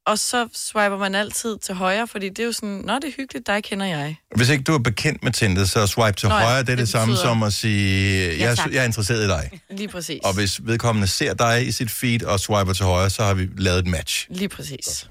[0.08, 3.12] Og så swiper man altid til højre, fordi det er jo sådan, nå, det er
[3.18, 4.16] hyggeligt, dig kender jeg.
[4.36, 6.60] Hvis ikke du er bekendt med Tinder, så swipe til Nå ja, højre.
[6.60, 8.74] Det er det, det samme som at sige, jeg, tak.
[8.74, 9.60] jeg er interesseret i dig.
[9.70, 10.20] Lige præcis.
[10.24, 13.50] Og hvis vedkommende ser dig i sit feed og swiper til højre, så har vi
[13.58, 14.28] lavet et match.
[14.30, 15.10] Lige præcis.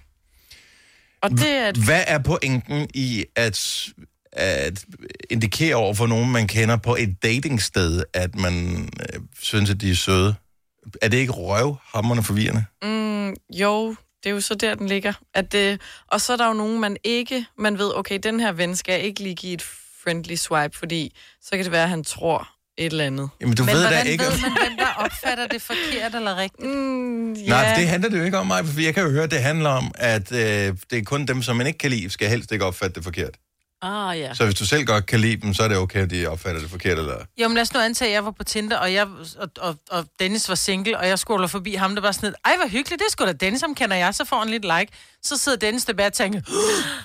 [1.23, 3.87] Og det er et Hvad er pointen i at,
[4.33, 4.85] at
[5.31, 9.91] indikere over for nogen, man kender på et datingsted, at man øh, synes, at de
[9.91, 10.35] er søde?
[11.03, 12.65] Er det ikke røvhammerne forvirrende?
[12.83, 15.13] Mm, jo, det er jo så der, den ligger.
[15.35, 17.47] At det, og så er der jo nogen, man ikke...
[17.59, 19.63] Man ved, okay, den her ven skal jeg ikke lige give et
[20.03, 23.29] friendly swipe, fordi så kan det være, at han tror et eller andet.
[23.41, 24.25] Jamen, du Men ved da hvordan ikke...
[24.25, 26.69] ved man, hvem der opfatter det forkert eller rigtigt?
[26.69, 27.49] Mm, ja.
[27.49, 29.43] Nej, det handler det jo ikke om mig, for jeg kan jo høre, at det
[29.43, 30.39] handler om, at øh,
[30.91, 33.35] det er kun dem, som man ikke kan lide, skal helst ikke opfatte det forkert.
[33.87, 34.35] Ah, ja.
[34.35, 36.61] Så hvis du selv godt kan lide dem, så er det okay, at de opfatter
[36.61, 37.15] det forkert, eller...
[37.39, 39.07] Jo, men lad os nu antage, at jeg var på Tinder, og, jeg,
[39.39, 42.37] og, og, og Dennis var single, og jeg scroller forbi ham, der var sådan lidt,
[42.45, 44.63] ej, hvor hyggeligt, det er sgu da Dennis, ham kender jeg, så får han lidt
[44.79, 44.93] like.
[45.23, 46.41] Så sidder Dennis tilbage og tænker,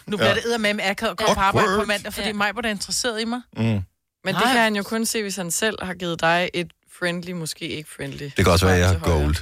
[0.08, 0.36] nu bliver Ja.
[0.36, 2.34] det eddermame akavet at gå på arbejde på mandag, fordi Ja.
[2.34, 3.42] mig var da interesseret i mig.
[3.58, 3.64] Mm.
[3.64, 3.84] Men
[4.26, 4.52] det Nej.
[4.54, 7.90] kan han jo kun se, hvis han selv har givet dig et friendly, måske ikke
[7.96, 8.24] friendly.
[8.24, 9.34] Det kan også være, at jeg har højre.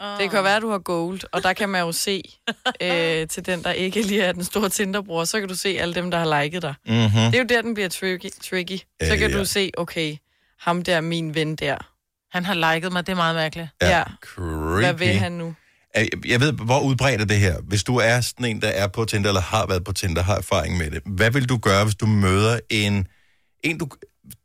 [0.00, 0.18] Gold.
[0.22, 2.22] Det kan være, at du har gold, og der kan man jo se
[2.82, 5.94] øh, til den, der ikke lige er den store Tinder-bror, så kan du se alle
[5.94, 6.74] dem, der har liket dig.
[6.86, 7.10] Mm-hmm.
[7.10, 8.30] Det er jo der, den bliver tricky.
[8.50, 8.76] tricky.
[9.02, 9.38] Så Øh, kan ja.
[9.38, 10.16] du se, okay,
[10.60, 11.76] ham der er min ven der.
[12.32, 13.68] Han har liket mig, det er meget mærkeligt.
[13.82, 14.02] Ja.
[14.22, 14.80] Creepy.
[14.84, 15.54] Hvad vil han nu?
[15.96, 17.60] Jeg- Jeg ved, hvor udbredt er det her?
[17.60, 20.36] Hvis du er sådan en, der er på Tinder, eller har været på Tinder, har
[20.36, 21.02] erfaring med det.
[21.06, 23.06] Hvad vil du gøre, hvis du møder en,
[23.64, 23.88] en du,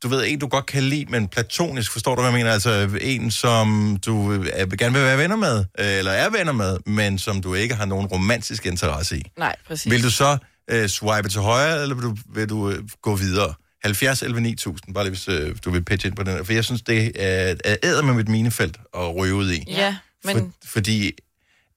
[0.02, 2.52] du ved, en du godt kan lide, men platonisk, forstår du, hvad jeg mener?
[2.52, 6.78] Altså en, som du øh, gerne vil være venner med, øh, eller er venner med,
[6.86, 9.22] men som du ikke har nogen romantisk interesse i.
[9.38, 9.92] Nej, præcis.
[9.92, 10.38] Vil du så
[10.70, 13.54] øh, swipe til højre, eller vil du, vil du øh, gå videre?
[13.84, 16.44] 70 11 9000, bare lige hvis øh, du vil pitche ind på den.
[16.44, 19.64] For jeg synes, det er, er æder med mit minefelt at ryge ud i.
[19.66, 21.12] Ja, men For, fordi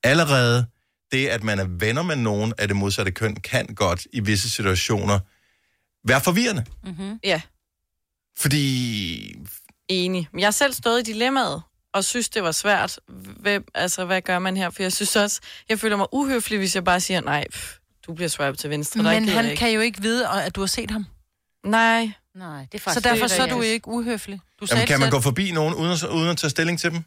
[0.04, 0.66] allerede
[1.12, 4.50] det, at man er venner med nogen af det modsatte køn, kan godt i visse
[4.50, 5.20] situationer
[6.08, 6.66] være forvirrende.
[7.24, 7.42] ja,
[8.38, 9.36] Fordi...
[9.88, 10.28] enig.
[10.32, 11.62] Men jeg har selv stået i dilemmaet,
[11.94, 13.00] og synes, det var svært.
[13.40, 14.70] Hvem, altså, hvad gør man her?
[14.70, 17.76] For jeg synes også, jeg føler mig uhøflig, hvis jeg bare siger, nej, pff,
[18.08, 19.04] du bliver swipet til venstre.
[19.04, 19.58] der Men han ikke.
[19.58, 21.06] kan jo ikke vide, at du har set ham.
[21.66, 23.04] Nej, Nej, det er Så faktisk...
[23.04, 24.40] derfor det er så er du ikke uhøflig.
[24.62, 25.12] Du Jamen, kan man selv.
[25.12, 27.04] gå forbi nogen uden at, uden at tage stilling til dem?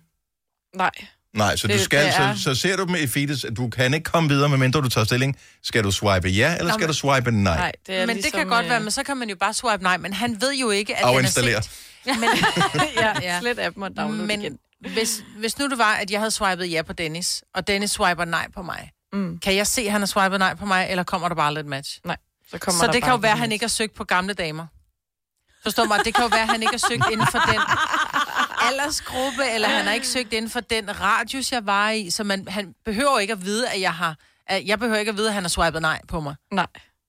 [0.75, 0.91] nej.
[1.34, 3.56] Nej, så, Det- du skal, det er- så, så ser du dem i feedes, at
[3.56, 5.36] du kan ikke komme videre, medmindre du tager stilling.
[5.62, 7.56] Skal du swipe ja, eller Nå, skal du swipe nej?
[7.56, 9.36] Nej, det er Men ligesom, det kan godt øh, være, men så kan man jo
[9.36, 11.70] bare swipe nej, men han ved jo ikke, at Og den er set.
[12.04, 12.16] Men,
[12.96, 13.40] ja, Ja.
[13.40, 14.58] slet appen og download men igen.
[14.80, 18.24] hvis, hvis nu det var, at jeg havde swipet ja på Dennis, og Dennis swiper
[18.24, 19.38] nej på mig, Mm.
[19.38, 21.66] kan jeg se, at han har swipet nej på mig, eller kommer der bare lidt
[21.66, 21.98] match?
[22.04, 22.16] Nej,
[22.50, 24.34] så kommer Så der det kan jo være, at han ikke har søgt på gamle
[24.34, 24.66] damer.
[25.62, 25.98] Forstår mig?
[26.04, 27.60] Det kan jo være, at han ikke har søgt inden for den
[28.69, 32.11] aldersgruppe, eller han har ikke søgt inden for den radius, jeg var i.
[32.11, 34.16] Så man, han behøver ikke at vide, at jeg har...
[34.47, 36.35] At jeg behøver ikke at vide, at han har swipet nej på mig.
[36.52, 36.66] Nej,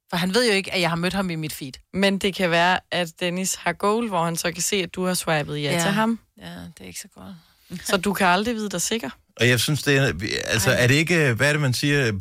[0.10, 1.72] For han ved jo ikke, at jeg har mødt ham i mit feed.
[1.94, 5.06] men det kan være, at Dennis har goal, hvor han så kan se, at du
[5.06, 5.80] har swipet ja, Ja.
[5.82, 6.20] til ham.
[6.42, 7.36] Ja, det er ikke så godt.
[7.90, 9.10] Så du kan aldrig vide dig sikker.
[9.36, 10.14] Og jeg synes, det er...
[10.46, 11.34] Altså, er det ikke...
[11.34, 12.20] Hvad er det, man siger?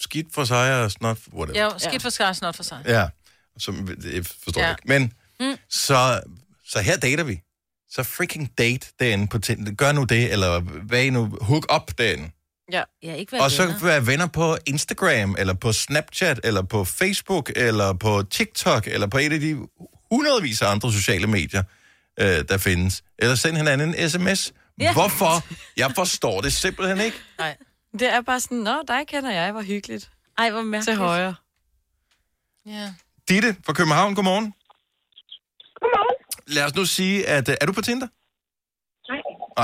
[0.00, 1.18] Skidt for sig og snot...
[1.32, 1.58] Whatever.
[1.62, 2.82] Ja, skidt for skar, snot for sig.
[2.86, 3.06] Ja,
[3.58, 4.66] som, jeg forstår Ja.
[4.66, 4.72] ja.
[4.72, 4.82] ikke.
[4.84, 5.56] Men mm.
[5.70, 6.20] så,
[6.68, 7.40] så her dater vi.
[7.90, 9.72] Så freaking date derinde på Tinder.
[9.72, 11.38] Gør nu det, eller hvad I nu?
[11.40, 12.30] Hook up derinde.
[12.72, 12.82] Ja.
[13.02, 13.78] Ja, ikke være Og så venner.
[13.84, 19.18] være venner på Instagram, eller på Snapchat, eller på Facebook, eller på TikTok, eller på
[19.18, 19.66] et af de
[20.12, 21.62] hundredvis af andre sociale medier,
[22.20, 23.02] øh, der findes.
[23.18, 24.52] Eller send hinanden en sms.
[24.80, 24.92] Ja.
[24.92, 25.44] Hvorfor?
[25.76, 27.16] Jeg forstår det simpelthen ikke.
[27.38, 27.56] Nej.
[27.98, 30.10] Det er bare sådan, nå, dig kender jeg, hvor hyggeligt.
[30.38, 30.98] Ej, hvor Til mærkeligt.
[30.98, 31.34] højre.
[32.66, 32.92] Ja.
[33.28, 34.54] Ditte fra København, godmorgen.
[36.54, 37.48] Lad os nu sige, at...
[37.48, 38.08] øh, Er du på Tinder?
[39.10, 39.20] Nej.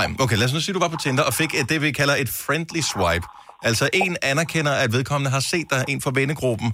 [0.07, 1.81] Nej, okay, lad os nu sige, at du var på Tinder og fik et, det,
[1.81, 3.25] vi kalder et friendly swipe.
[3.63, 6.69] Altså en anerkender, at vedkommende har set dig, en fra vennegruppen.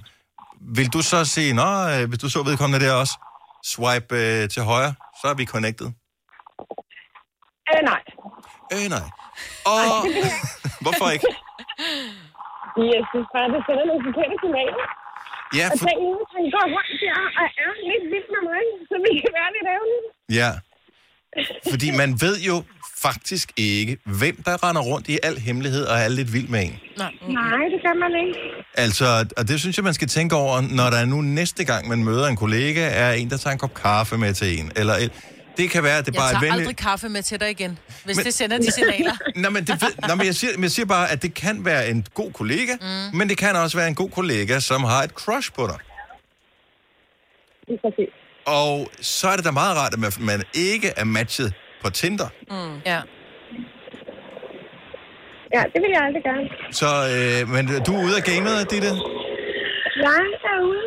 [0.76, 3.14] Vil du så sige, nå, øh, hvis du så vedkommende der også,
[3.74, 5.88] swipe øh, til højre, så er vi connected?
[7.72, 8.02] Øh, nej.
[8.74, 9.06] Øh, nej.
[9.74, 9.84] Og
[10.84, 11.26] hvorfor ikke?
[12.94, 14.86] Jeg synes bare, det sender nogle forkerte signaler.
[15.60, 18.42] Ja, Og for, tænk nu, at han går rundt der og er lidt vild med
[18.50, 20.04] mig, så vi kan være lidt ærgerlige.
[20.40, 20.50] ja.
[21.70, 22.62] Fordi man ved jo
[23.02, 26.80] faktisk ikke, hvem der render rundt i al hemmelighed og er lidt vild med en.
[26.98, 28.38] Nej, det kan man ikke.
[28.74, 29.04] Altså,
[29.36, 32.04] og det synes jeg, man skal tænke over, når der er nu næste gang, man
[32.04, 34.72] møder en kollega, er en, der tager en kop kaffe med til en.
[34.76, 35.12] Eller et,
[35.56, 36.60] det kan være, at det Jeg bare er tager venligt.
[36.60, 39.12] aldrig kaffe med til dig igen, hvis Men- det sender de signaler.
[39.42, 41.88] Nå, men, det nå, men jeg, siger, men jeg siger bare, at det kan være
[41.88, 43.18] en god kollega, mm.
[43.18, 45.78] men det kan også være en god kollega, som har et crush på dig.
[47.68, 48.08] Lige præcis.
[48.46, 52.28] Og så er det da meget rart, at man, ikke er matchet på Tinder.
[52.86, 53.00] Ja.
[55.54, 56.42] Ja, det vil jeg aldrig gøre.
[56.80, 58.88] Så, øh, men du er ude af gamet, Ditte?
[60.06, 60.86] Jeg er ude.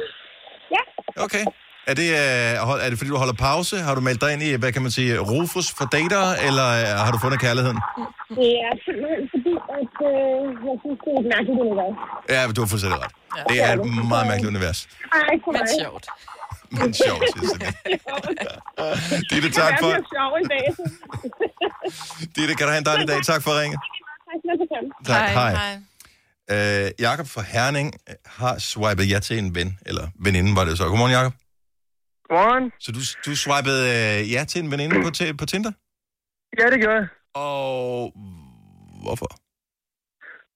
[0.75, 0.83] Ja,
[1.23, 1.43] Okay.
[1.91, 3.75] Er det, øh, hold- er det fordi, du holder pause?
[3.87, 6.87] Har du meldt dig ind i, hvad kan man sige, Rufus for dater, eller øh,
[7.05, 7.79] har du fundet kærligheden?
[8.39, 11.95] det er simpelthen fordi, at øh, jeg synes, det er et mærkeligt univers.
[12.33, 13.13] Ja, du har fuldstændig ret.
[13.49, 13.79] Det er et
[14.13, 14.79] meget mærkeligt univers.
[15.13, 15.69] Ej, for Men mig.
[15.81, 16.05] sjovt.
[16.79, 17.23] Men sjovt,
[17.65, 17.73] jeg.
[19.31, 20.65] Ditte, tak for, Jeg er sjov i dag.
[22.35, 23.19] Ditte, kan du have en dejlig dag.
[23.31, 23.77] Tak for at ringe.
[25.05, 25.53] Tak, Hej.
[26.49, 26.85] hej.
[26.85, 27.93] Øh, Jakob fra Herning
[28.25, 30.83] har swipet ja til en ven, eller veninde var det så.
[30.83, 31.33] Godmorgen, Jakob.
[32.29, 32.65] Godmorgen.
[32.83, 35.71] Så du, du swipede øh, ja til en veninde på, til, på Tinder?
[36.59, 37.07] Ja, det gør jeg.
[37.45, 38.13] Og
[39.03, 39.29] hvorfor?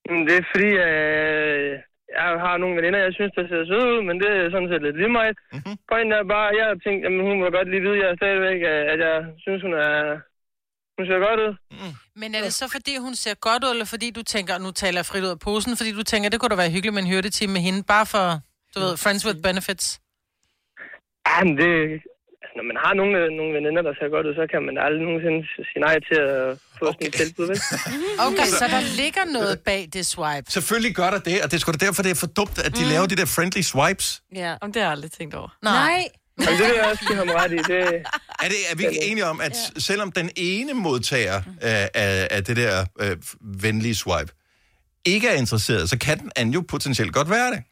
[0.09, 1.69] Mm, Det er fordi, øh,
[2.17, 4.81] jeg har nogle veninder, jeg synes, der ser søde ud, men det er sådan set
[4.85, 5.37] lidt lige meget.
[5.39, 5.47] Mhm.
[5.57, 5.75] Mm-hmm.
[5.89, 8.13] Pointen er bare, at jeg har tænkt, at hun må godt lige vide, at jeg
[8.21, 9.93] stadigvæk, øh, at jeg synes, hun er...
[10.97, 11.51] Hun ser godt ud.
[12.21, 14.97] Men er det så, fordi hun ser godt ud, eller fordi du tænker, nu taler
[15.01, 17.09] jeg frit ud af posen, fordi du tænker, det kunne da være hyggeligt med en
[17.13, 18.25] hyrdetime med hende, bare for,
[18.73, 19.85] du ved, friends with benefits?
[21.27, 21.71] Ja, men det,
[22.41, 25.03] altså, når man har nogle, nogle veninder, der ser godt ud, så kan man aldrig
[25.07, 26.43] nogensinde sige nej til at
[26.79, 26.93] få okay.
[26.93, 27.57] sådan et tilbud, vel?
[28.27, 30.45] Okay, så der ligger noget bag det swipe.
[30.57, 32.71] Selvfølgelig gør der det, og det er sgu da derfor, det er for dumt, at
[32.77, 32.91] de mm.
[32.93, 34.07] laver de der friendly swipes.
[34.43, 34.51] Ja.
[34.63, 35.51] Om det har jeg aldrig tænkt over.
[35.63, 36.01] Nej.
[36.41, 37.57] Jamen, det vil jeg også give ham ret i.
[37.57, 37.81] Det,
[38.43, 39.79] Er, det, er vi ikke enige om, at ja.
[39.79, 44.31] selvom den ene modtager af, af, af det der øh, venlige swipe
[45.05, 47.63] ikke er interesseret, så kan den anden jo potentielt godt være det.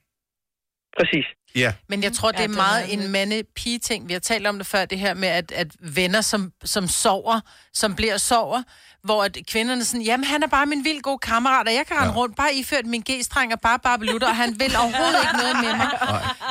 [0.98, 1.26] Præcis.
[1.56, 1.74] Ja.
[1.90, 4.08] Men jeg tror, det er meget en mande-pige-ting.
[4.08, 7.40] Vi har talt om det før, det her med, at, at venner, som, som sover,
[7.74, 8.64] som bliver sover,
[9.04, 11.96] hvor at kvinderne sådan, jamen han er bare min vildt gode kammerat, og jeg kan
[11.98, 12.16] rende Ja.
[12.16, 15.76] rundt, bare iført min g-streng og bare barbelutter, og han vil overhovedet ikke noget med
[15.76, 15.90] mig.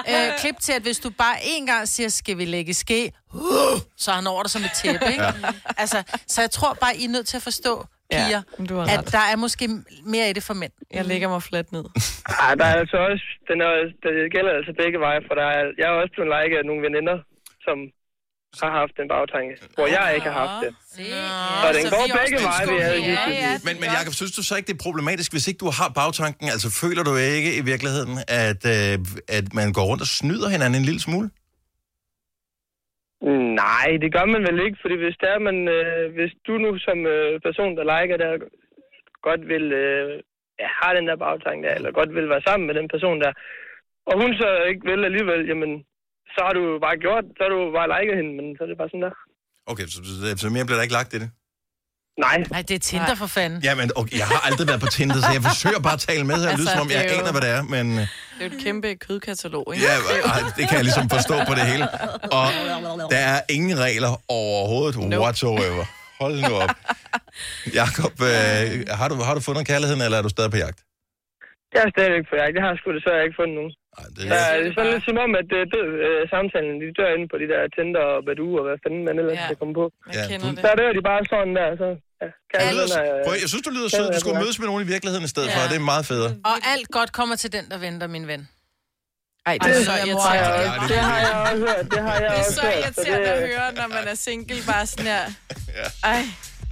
[0.09, 3.13] Øh, klip til, at hvis du bare en gang siger, skal vi lægge ske,
[3.99, 5.23] så er han over dig som et tæppe, ikke?
[5.23, 5.33] Ja.
[5.77, 8.99] Altså, så jeg tror bare, I er nødt til at forstå, piger, du har at
[8.99, 9.13] ret.
[9.17, 9.65] der er måske
[10.15, 10.73] mere i det for mænd.
[10.99, 11.85] Jeg lægger mig fladt ned.
[12.47, 13.71] Ej, der er altså også, den er,
[14.05, 16.83] det gælder altså begge veje, for der er, jeg er også blevet like af nogle
[16.89, 17.17] veninder,
[17.67, 17.77] som
[18.63, 20.73] har haft den bagtanke, hvor jeg ikke har haft det.
[21.63, 22.97] Så den så går vi er begge veje, skuffede.
[22.97, 23.59] lige Ja, ja.
[23.67, 26.49] Men, men Jacob, synes du så ikke, det er problematisk, hvis ikke du har bagtanken?
[26.55, 28.99] Altså, føler du ikke i virkeligheden, at, øh,
[29.39, 31.31] at man går rundt og snyder hinanden en lille smule?
[33.65, 36.71] Nej, det gør man vel ikke, fordi hvis det er, man, øh, hvis du nu
[36.87, 38.33] som øh, person, der liker der,
[39.29, 40.09] godt vil øh,
[40.63, 43.33] ja, have den der bagtanke der, eller godt vil være sammen med den person der,
[44.11, 45.73] og hun så ikke vil alligevel, jamen,
[46.35, 48.79] så har du bare gjort, så har du bare liket hende, men så er det
[48.83, 49.15] bare sådan der.
[49.73, 51.31] Okay, så, så, så mere bliver der ikke lagt i det?
[52.27, 53.59] Nej, Nej, det er Tinder for fanden.
[53.69, 56.37] Jamen, okay, jeg har aldrig været på Tinder, så jeg forsøger bare at tale med
[56.43, 56.49] her.
[56.51, 57.87] Det lyder Altså, som om, jeg er jo- aner, hvad det er, men...
[58.39, 59.87] Det er jo et kæmpe kødkatalog, ikke?
[59.87, 59.95] Ja,
[60.35, 61.85] ej, det kan jeg ligesom forstå på det hele.
[62.39, 62.47] Og
[63.13, 65.19] der er ingen regler overhovedet Nope.
[65.25, 65.85] whatsoever.
[66.23, 66.71] Hold nu op.
[67.81, 68.67] Jakob, øh,
[69.01, 70.79] har, du, har du fundet kærligheden, eller er du stadig på jagt?
[71.75, 72.55] jeg er stadigvæk på jagt.
[72.59, 73.73] Jeg har sgu desværre ikke fundet nogen.
[73.99, 76.87] Ej, det, Ja, det er sådan lidt som om, at det død, øh, samtalen, de
[76.99, 79.43] dør inde på de der Tinder og Badoo og hvad fanden man ellers Ja.
[79.45, 79.49] ja.
[79.51, 79.85] kan komme på.
[80.17, 80.39] Ja, det.
[80.67, 81.89] Der dør de bare sådan der, så
[82.23, 84.07] ja, det lyder, prøv, jeg synes, du lyder Ja, sød.
[84.13, 84.43] Du ja, skulle ja.
[84.45, 85.55] mødes med nogen i virkeligheden i stedet Ja.
[85.57, 85.61] for.
[85.73, 86.31] Det er meget federe.
[86.53, 88.43] Og alt godt kommer til den, der venter, min ven.
[89.51, 90.81] Ej, det er så så er jeg Det har jeg, irriterende.
[90.83, 91.85] også- det har jeg også hørt.
[91.95, 92.75] Det har jeg Det er så hørt.
[92.85, 95.25] irriterende at det, høre, når man er single, bare sådan her.
[96.13, 96.21] Ej,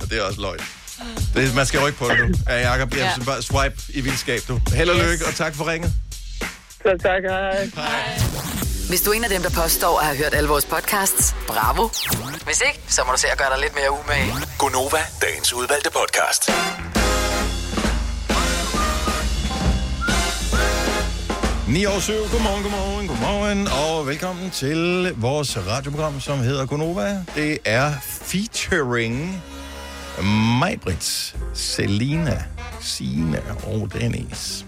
[0.00, 0.62] Og det er også løgn.
[1.34, 2.28] Det, man skal rykke på det, du.
[2.52, 3.24] Ja, Jacob, jeg Ja.
[3.30, 4.54] bare swipe i vildskab, du.
[4.78, 5.04] Held og Yes.
[5.06, 5.90] lykke, og tak for ringet.
[6.82, 7.68] Så tak, hej.
[8.88, 11.88] Hvis du er en af dem, der påstår at have hørt alle vores podcasts, bravo.
[12.44, 14.32] Hvis ikke, så må du se at gøre dig lidt mere umage.
[14.58, 16.50] Gonova, dagens udvalgte podcast.
[21.68, 22.12] 9 år 7.
[22.12, 27.24] Godmorgen, godmorgen, godmorgen, og velkommen til vores radioprogram, som hedder Gonova.
[27.34, 29.42] Det er featuring
[30.60, 32.44] Majbrit, Selina,
[32.80, 34.65] Sina og Dennis.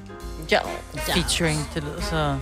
[0.50, 0.60] Ja.
[1.14, 2.38] Featuring, det lyder så...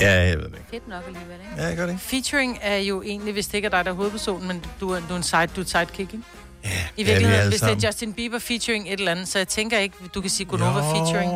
[0.00, 0.64] Ja, jeg ved det ikke.
[0.70, 1.62] Fedt nok alligevel, ikke?
[1.62, 2.00] Ja, jeg gør det.
[2.00, 5.00] Featuring er jo egentlig, hvis det ikke er dig, der er hovedpersonen, men du er,
[5.08, 6.18] du er en side, du er sidekick, ikke?
[6.64, 7.84] Ja, I vi virkeligheden, alle hvis det er sammen.
[7.84, 10.94] Justin Bieber featuring et eller andet, så jeg tænker ikke, du kan sige Gonova Jo,
[10.94, 11.30] featuring.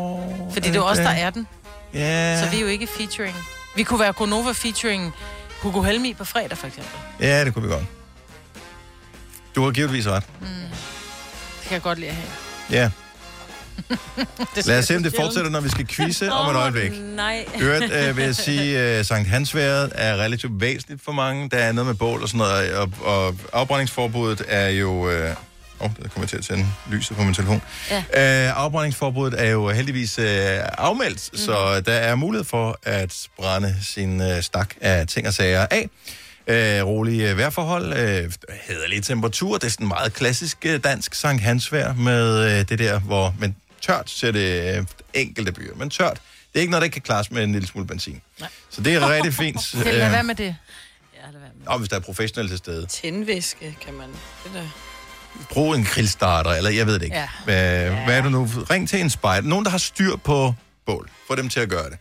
[0.52, 1.06] Fordi er det er os, det?
[1.06, 1.46] der er den.
[1.94, 2.40] Ja.
[2.44, 3.36] Så vi er jo ikke featuring.
[3.76, 5.12] Vi kunne være Gonova featuring
[5.62, 6.92] Hugo Helmi på fredag, for eksempel.
[7.20, 7.84] Ja, det kunne vi godt.
[9.54, 10.24] Du har givetvis ret.
[10.40, 12.28] Det kan jeg godt lide at have.
[12.70, 12.90] Ja.
[14.66, 16.92] Lad os se, om det fortsætter, når vi skal quizze om et øjeblik.
[17.16, 17.44] Nej.
[17.60, 21.48] Øvrigt øh, vil jeg sige, øh, Sankt Hansværet er relativt væsentligt for mange.
[21.50, 25.10] Der er noget med bål og sådan noget, og, og afbrændingsforbuddet er jo...
[25.10, 25.30] Øh,
[25.80, 27.62] Åh, oh, der kommer jeg til at tænde lyset på min telefon.
[27.90, 28.46] Ja.
[28.46, 30.26] Øh, afbrændingsforbuddet er jo heldigvis øh,
[30.78, 31.38] afmeldt, mm.
[31.38, 35.88] så der er mulighed for at brænde sin øh, stak af ting og sager af.
[36.46, 38.32] Øh, rolige øh, vejrforhold, øh,
[38.68, 42.98] hederlige temperatur, det er sådan meget klassisk øh, dansk Sankt Hansvejr med øh, det der,
[42.98, 43.34] hvor...
[43.38, 46.12] Men tørt ser det øh, enkelte byer, men tørt.
[46.52, 48.20] Det er ikke noget, der ikke kan klares med en lille smule benzin.
[48.40, 48.48] Nej.
[48.70, 49.58] Så det er rigtig fint.
[49.72, 50.44] Det lad være med det.
[51.14, 51.66] Ja, lad være med.
[51.68, 52.86] og hvis der er professionelle til stede.
[52.86, 54.08] Tændvæske, kan man.
[54.44, 54.68] Det der.
[55.50, 57.16] Brug en grillstarter, eller jeg ved det ikke.
[57.46, 57.88] Ja.
[57.88, 58.48] Øh, Hvad er det nu?
[58.70, 59.48] Ring til en spejder.
[59.48, 60.54] Nogen, der har styr på
[60.86, 61.10] bål.
[61.28, 61.98] Få dem til at gøre det.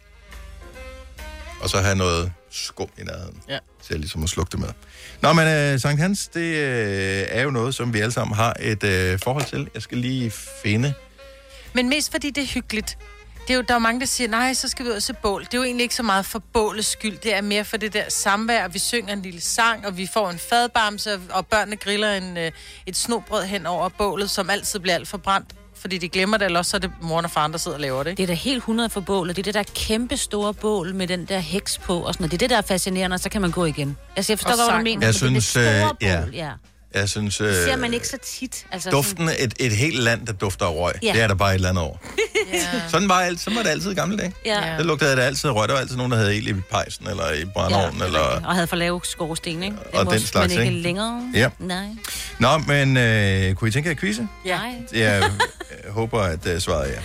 [1.62, 3.42] Og så have noget skum i nærheden.
[3.50, 3.58] Ja.
[3.88, 4.70] Til ligesom at slukke det med.
[5.22, 8.56] Nå, men øh, Sankt Hans, det øh, er jo noget, som vi alle sammen har
[8.60, 9.70] et øh, forhold til.
[9.74, 10.32] Jeg skal lige
[10.64, 10.94] finde...
[11.76, 12.98] Men mest fordi det er hyggeligt.
[13.48, 15.02] Det er jo, der er jo mange, der siger, nej, så skal vi ud og
[15.02, 15.46] se bål.
[15.46, 17.18] Det er jo egentlig ikke så meget for bålets skyld.
[17.18, 20.08] Det er mere for det der samvær, og vi synger en lille sang, og vi
[20.14, 22.52] får en fadbamse, og børnene griller en, øh,
[22.86, 25.48] et snobrød hen over bålet, som altid bliver alt for brændt.
[25.76, 27.82] Fordi de glemmer det, eller også så er det moren og faren, der sidder og
[27.82, 28.10] laver det.
[28.10, 28.18] Ikke?
[28.18, 29.36] Det er da helt 100 for bålet.
[29.36, 32.32] Det er det der kæmpe store bål med den der heks på og sådan noget.
[32.32, 33.98] Det er det, der er fascinerende, og så kan man gå igen.
[34.16, 35.08] Altså, jeg forstår Og hvad du mener.
[35.08, 36.22] Jeg for det er synes, det store øh, ja.
[36.22, 36.52] bål, ja.
[36.96, 38.66] Jeg synes, Det ser øh, man ikke så tit.
[38.72, 41.12] Altså, duften af et, et helt land, der dufter af røg, Ja.
[41.14, 41.98] det er der bare et eller andet over.
[42.54, 42.60] Ja.
[42.90, 44.34] Sådan var, alt, sådan var det altid i gamle dage.
[44.46, 44.76] Ja.
[44.78, 45.68] Det lugtede det altid af røg.
[45.68, 48.20] Der var altid nogen, der havde ild i pejsen, eller i brændeovnen, Ja, eller...
[48.20, 49.76] Og havde for lave skorsten, ikke?
[49.92, 50.84] Det Og den slags, Men ikke ikke?
[50.84, 51.32] længere.
[51.34, 51.50] Ja.
[51.60, 51.86] Nej.
[52.40, 54.28] Nå, men øh, kunne I tænke jer at quizze?
[54.46, 54.60] Ja.
[54.94, 55.24] Jeg
[55.86, 57.02] øh, håber, at øh, svaret er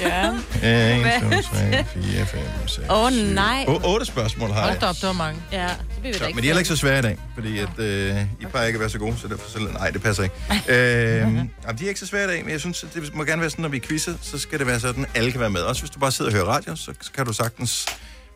[0.00, 0.32] Ja.
[0.62, 1.16] ja.
[1.18, 3.64] 1, 2, 3, 4, 5, 6, Åh, nej.
[3.68, 4.80] Åh, otte spørgsmål har Hold jeg.
[4.80, 5.40] da op, det var mange.
[5.52, 5.70] Ja, det
[6.00, 6.34] bliver Så, ikke.
[6.34, 8.76] men de er heller ikke så svære i dag, fordi at, øh, I plejer ikke
[8.76, 9.58] at være så gode, så derfor så...
[9.58, 10.34] Nej, det passer ikke.
[10.68, 13.40] øh, jamen, de er ikke så svære i dag, men jeg synes, det må gerne
[13.40, 15.60] være sådan, når vi quizzer, så skal det være sådan, at alle kan være med.
[15.60, 17.86] Også hvis du bare sidder og hører radio, så kan du sagtens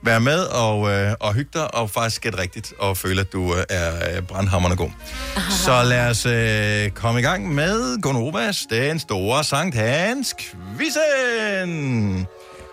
[0.02, 3.54] være med og, øh, og hygge dig, og faktisk gætte rigtigt, og føle, at du
[3.54, 4.90] øh, er øh, brandhammerne god.
[5.64, 12.26] Så lad os øh, komme i gang med Gonovas, den store Sankt Hans quizzen.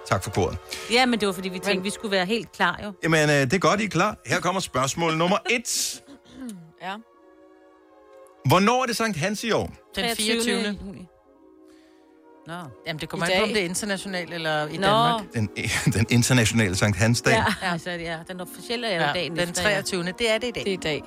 [0.09, 0.57] Tak for koret.
[0.91, 2.93] Ja, men det var fordi, vi tænkte, vi skulle være helt klar, jo.
[3.03, 4.17] Jamen, øh, det er godt, I er klar.
[4.25, 6.01] Her kommer spørgsmål nummer et.
[6.81, 6.93] ja.
[8.45, 9.73] Hvornår er det Sankt Hans i år?
[9.95, 10.55] Den 24.
[10.61, 11.07] juni.
[12.47, 12.53] Nå.
[12.87, 13.43] Jamen, det kommer an på, dag.
[13.43, 14.87] om det er internationalt eller i Nå.
[14.87, 15.23] Danmark.
[15.33, 15.49] Den,
[15.93, 17.31] den internationale Sankt Hans dag.
[17.33, 20.03] Ja, altså, ja, den officielle er Ja, dagen den efter, 23.
[20.03, 20.63] Det er det i dag.
[20.65, 21.03] Det er i dag.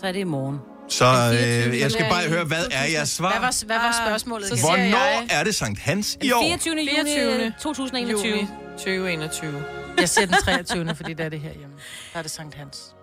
[0.00, 0.58] Så er det i morgen.
[0.88, 3.40] Så øh, jeg skal bare høre, hvad er jeres Hvad svar?
[3.40, 6.42] var, hvad var spørgsmålet så Hvornår jeg- er det Sankt Hans i Den år?
[6.42, 6.74] 24.
[6.74, 7.52] juni 24.
[7.60, 8.28] 2021.
[8.30, 9.64] Juni 2021.
[9.98, 10.94] Jeg siger den 23.
[10.94, 11.74] fordi det er det her hjemme.
[12.12, 12.93] Der er det Sankt Hans.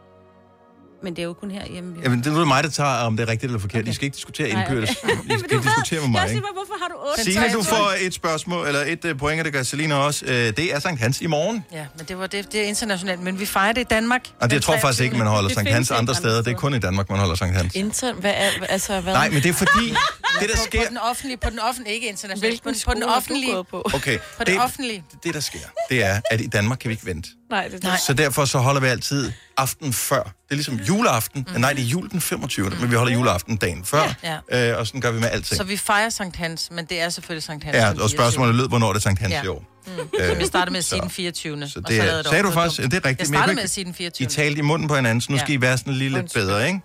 [1.04, 1.96] Men det er jo kun herhjemme.
[1.96, 2.02] jo.
[2.04, 3.82] Jamen, det er nu mig, der tager, om det er rigtigt eller forkert.
[3.82, 3.92] Okay.
[3.92, 4.90] I skal ikke diskutere indbyrdes.
[5.04, 5.14] okay.
[5.36, 6.42] I skal diskutere med mig, Jeg siger ikke?
[6.42, 7.24] bare, hvorfor har du 8?
[7.24, 10.26] Signe, du får et spørgsmål, eller et uh, point, og det gør Selina også.
[10.26, 11.66] Uh, det er Sankt Hans i morgen.
[11.72, 13.20] Ja, men det, var det, det er internationalt.
[13.22, 14.22] Men vi fejrer det i Danmark.
[14.40, 15.04] Og det, jeg tror faktisk 23..
[15.04, 16.42] ikke, man holder Det Sankt Hans ikke andre steder.
[16.42, 17.76] Det er kun i Danmark, man holder Sankt Hans.
[17.76, 18.14] Inter...
[18.14, 18.50] Hvad er...
[18.70, 19.14] Altså, hvad?
[19.14, 19.86] Nej, men det er fordi,
[20.42, 20.80] det der sker...
[20.80, 22.42] på den offentlige, på den offentlige, ikke internationalt.
[22.64, 23.64] Hvilken på, den- på den er offentlige.
[23.72, 23.82] på?
[23.94, 25.04] Okay, På den det, offentlige.
[25.24, 25.60] det der sker,
[25.90, 27.30] det er, at i Danmark kan vi ikke vente.
[27.50, 27.98] Nej, det er Nej.
[28.08, 30.24] Så derfor så holder vi altid aften før.
[30.24, 31.48] Det er ligesom juleaften.
[31.54, 31.62] Mm.
[31.62, 32.70] Nej, det er jul den 25.
[32.70, 32.76] Mm.
[32.80, 34.14] Men vi holder juleaften dagen før.
[34.52, 34.72] Ja.
[34.72, 35.58] Øh, og sådan gør vi med alting.
[35.58, 37.76] Så vi fejrer Sankt Hans, men det er selvfølgelig Sankt Hans.
[37.76, 38.04] Ja, den 24..
[38.04, 39.44] og spørgsmålet lød, hvornår er det Sankt Hans Ja.
[39.44, 39.64] i år?
[39.88, 39.94] Mm.
[40.30, 41.70] Som jeg startede med at sige så- den 24.
[41.70, 43.30] Så og det lavede er, jeg sagde du faktisk, noget det er rigtigt.
[43.30, 44.26] Jeg men jeg startede kunne med at ikke- sige den 24.
[44.26, 45.44] I talte i munden på hinanden, så nu Ja.
[45.44, 46.42] skal I være sådan lige lidt Undskyld.
[46.44, 46.80] bedre, ikke?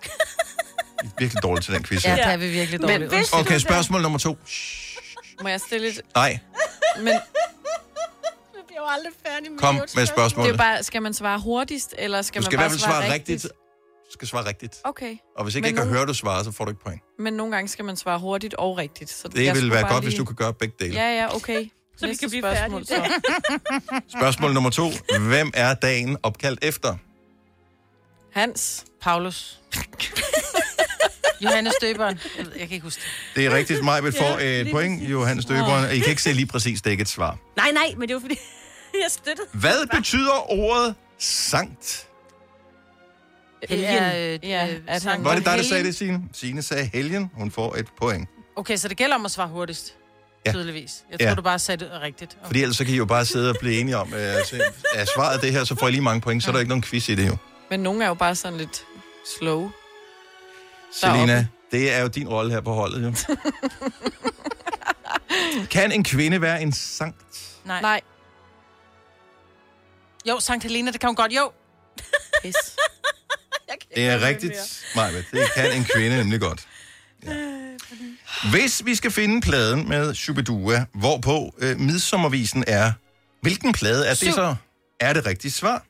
[1.03, 2.99] I er virkelig dårlige til den quiz Ja, der er vi virkelig dårlige.
[2.99, 3.25] Men.
[3.33, 4.37] Okay, spørgsmål nummer to.
[5.41, 6.01] Må jeg stille et...
[6.15, 6.39] Nej,
[6.99, 7.13] Men
[8.77, 10.57] bliver jo aldrig færdig med kom med det er spørgsmålet.
[10.57, 10.83] bare...
[10.83, 13.13] Skal man svare hurtigst, eller skal Du skal i man hvert bare fald svare svare
[13.13, 13.43] rigtigt?
[13.43, 13.53] rigtigt.
[14.07, 14.75] Du skal svare rigtigt.
[14.83, 15.15] Okay.
[15.37, 17.01] Og hvis ikke Men jeg kan nogen- høre, du svarer, så får du ikke point.
[17.19, 19.09] Men nogle gange skal man svare hurtigt og rigtigt.
[19.09, 20.93] Så Det jeg vil skulle være godt, hvis lige- du kan gøre begge dele.
[20.93, 21.63] Ja, ja, okay.
[21.97, 23.13] Så vi Næste kan blive spørgsmål, færdige.
[24.09, 24.09] så.
[24.19, 24.89] Spørgsmål nummer to.
[25.27, 26.95] Hvem er dagen opkaldt efter?
[28.39, 28.85] Hans.
[29.01, 29.59] Paulus.
[31.41, 32.19] Johannes Døberen.
[32.37, 33.35] Jeg, jeg kan ikke huske det.
[33.35, 35.09] Det er rigtigt, Majbet får et lige point.
[35.09, 35.95] Johannes Døberen.
[35.95, 37.37] I kan ikke se lige præcis, det er ikke et svar.
[37.55, 38.39] Nej, nej, men det var fordi,
[39.03, 39.47] jeg støttede.
[39.53, 42.07] Hvad betyder ordet sankt?
[43.69, 45.69] Det er, øh, Ja, at han- Var det dig, der Helgen.
[45.69, 46.21] sagde det, Signe?
[46.33, 47.31] Signe sagde helgen.
[47.33, 48.29] Hun får et point.
[48.55, 49.93] Okay, så det gælder om at svare hurtigst.
[50.45, 50.49] Ja.
[50.49, 50.53] Ja.
[50.53, 51.03] Tydeligvis.
[51.11, 51.27] Jeg Ja.
[51.27, 52.31] tror, du bare sagde det rigtigt.
[52.39, 52.45] Okay.
[52.47, 55.05] Fordi ellers så kan I jo bare sidde og blive enige om, øh, altså, er
[55.15, 57.09] svaret det her, så får I lige mange point, så er der ikke nogen quiz
[57.09, 57.37] i det jo.
[57.69, 58.83] Men nogle er jo bare sådan lidt
[59.39, 59.71] slow.
[60.93, 63.13] Selina, det er jo din rolle her på holdet, jo.
[65.71, 67.55] kan en kvinde være en sankt?
[67.65, 67.81] Nej.
[67.81, 68.01] Nej.
[70.29, 71.31] Jo, Sankt Helena, det kan hun godt.
[71.31, 71.51] Jo.
[72.43, 72.55] Pis.
[73.95, 75.25] Det er rigtigt, Majbet.
[75.31, 76.67] Det kan en kvinde nemlig godt.
[77.25, 77.33] Ja.
[78.51, 82.91] Hvis vi skal finde pladen med Shubidua, hvorpå øh, midsommervisen er,
[83.41, 84.55] hvilken plade er det så?
[84.99, 85.85] Er det rigtigt svar?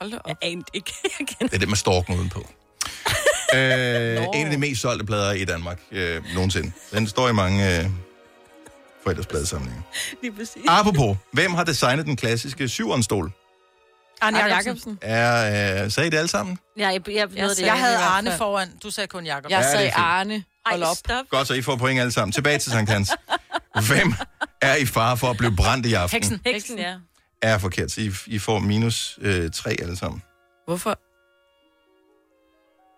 [0.00, 0.28] Hold da op.
[0.28, 0.92] Jeg anede ikke.
[1.18, 1.46] Jeg kender.
[1.46, 2.38] Det er det med storken udenpå.
[3.54, 3.60] øh,
[4.34, 6.72] en af de mest solgte plader i Danmark øh, nogensinde.
[6.92, 7.86] Den står i mange øh,
[9.02, 9.82] forældrespladesamlinger.
[10.22, 10.62] Lige præcis.
[10.68, 13.32] Apropos, hvem har designet den klassiske syvårstol?
[14.22, 14.66] Arne Arne Jacobsen.
[14.66, 14.98] Jacobsen.
[15.02, 16.58] Er, øh, sagde I det alle sammen?
[16.78, 17.60] Ja, jeg, jeg, jeg, Jeg det.
[17.60, 17.96] Jeg havde.
[17.96, 18.68] Arne foran.
[18.82, 19.50] Du sagde kun Jacob.
[19.50, 19.92] Jeg Ja, sagde.
[19.92, 20.44] Arne.
[20.66, 20.96] Hold Ej, op.
[20.96, 21.24] stop.
[21.30, 22.32] Godt, så I får point alle sammen.
[22.32, 23.10] Tilbage til Sankt Hans.
[23.88, 24.14] Hvem
[24.62, 26.16] er i fare for at blive brændt i aften?
[26.16, 26.40] Heksen.
[26.46, 26.94] Heksen, ja.
[27.42, 30.22] Er forkert, så I, I får minus øh, tre alle sammen.
[30.66, 30.98] Hvorfor?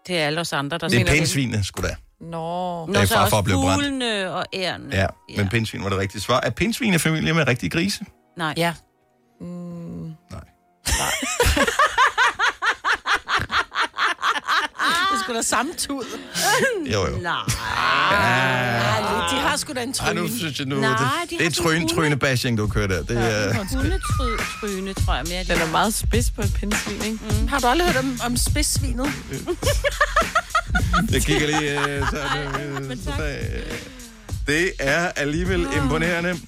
[0.07, 1.97] Det er alle os andre, der Det er pindsvinene, sgu da.
[2.23, 2.87] Nå.
[2.87, 3.75] Er at blive brændt.
[3.85, 4.85] fuglene og ærerne.
[4.93, 5.07] Ja,
[5.37, 6.41] men pindsvin var det rigtige svar.
[6.41, 8.05] Er pindsvin familie med rigtige grise?
[8.39, 8.55] Nej.
[8.57, 8.75] Ja.
[9.41, 9.47] Mm,
[10.31, 10.41] Nej.
[15.13, 16.05] Det skulle da samme tud.
[16.93, 17.17] Jo, jo.
[17.19, 17.33] Nej.
[19.31, 20.39] De har sgu da en Ej, nu tryne.
[20.39, 20.91] synes jeg nu, Nej,
[21.23, 23.03] det, de det er sådan trøne bashing, du kører der.
[23.03, 25.45] Det er, Hundetryne, tror jeg mere.
[25.45, 27.19] den er meget spids på et pindsvin, ikke?
[27.41, 27.49] Mm.
[27.49, 29.07] Har du aldrig hørt om, om spidsvinet?
[31.13, 31.89] jeg kigger lige...
[31.89, 33.79] Øh, så, øh, så, øh,
[34.47, 36.39] det er alligevel imponerende.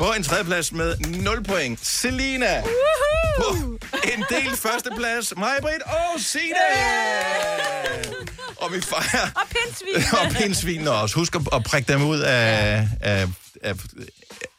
[0.00, 1.86] På en tredjeplads med 0 point.
[1.86, 2.62] Selina.
[3.36, 3.56] På
[4.14, 5.32] en del førsteplads.
[5.36, 6.54] Majbrit og Signe.
[8.56, 9.28] og vi fejrer...
[9.34, 10.04] Og pindsvin.
[10.20, 11.14] og pindsvinene også.
[11.14, 13.28] Husk at, at prikke dem ud af, af,
[13.64, 13.74] af.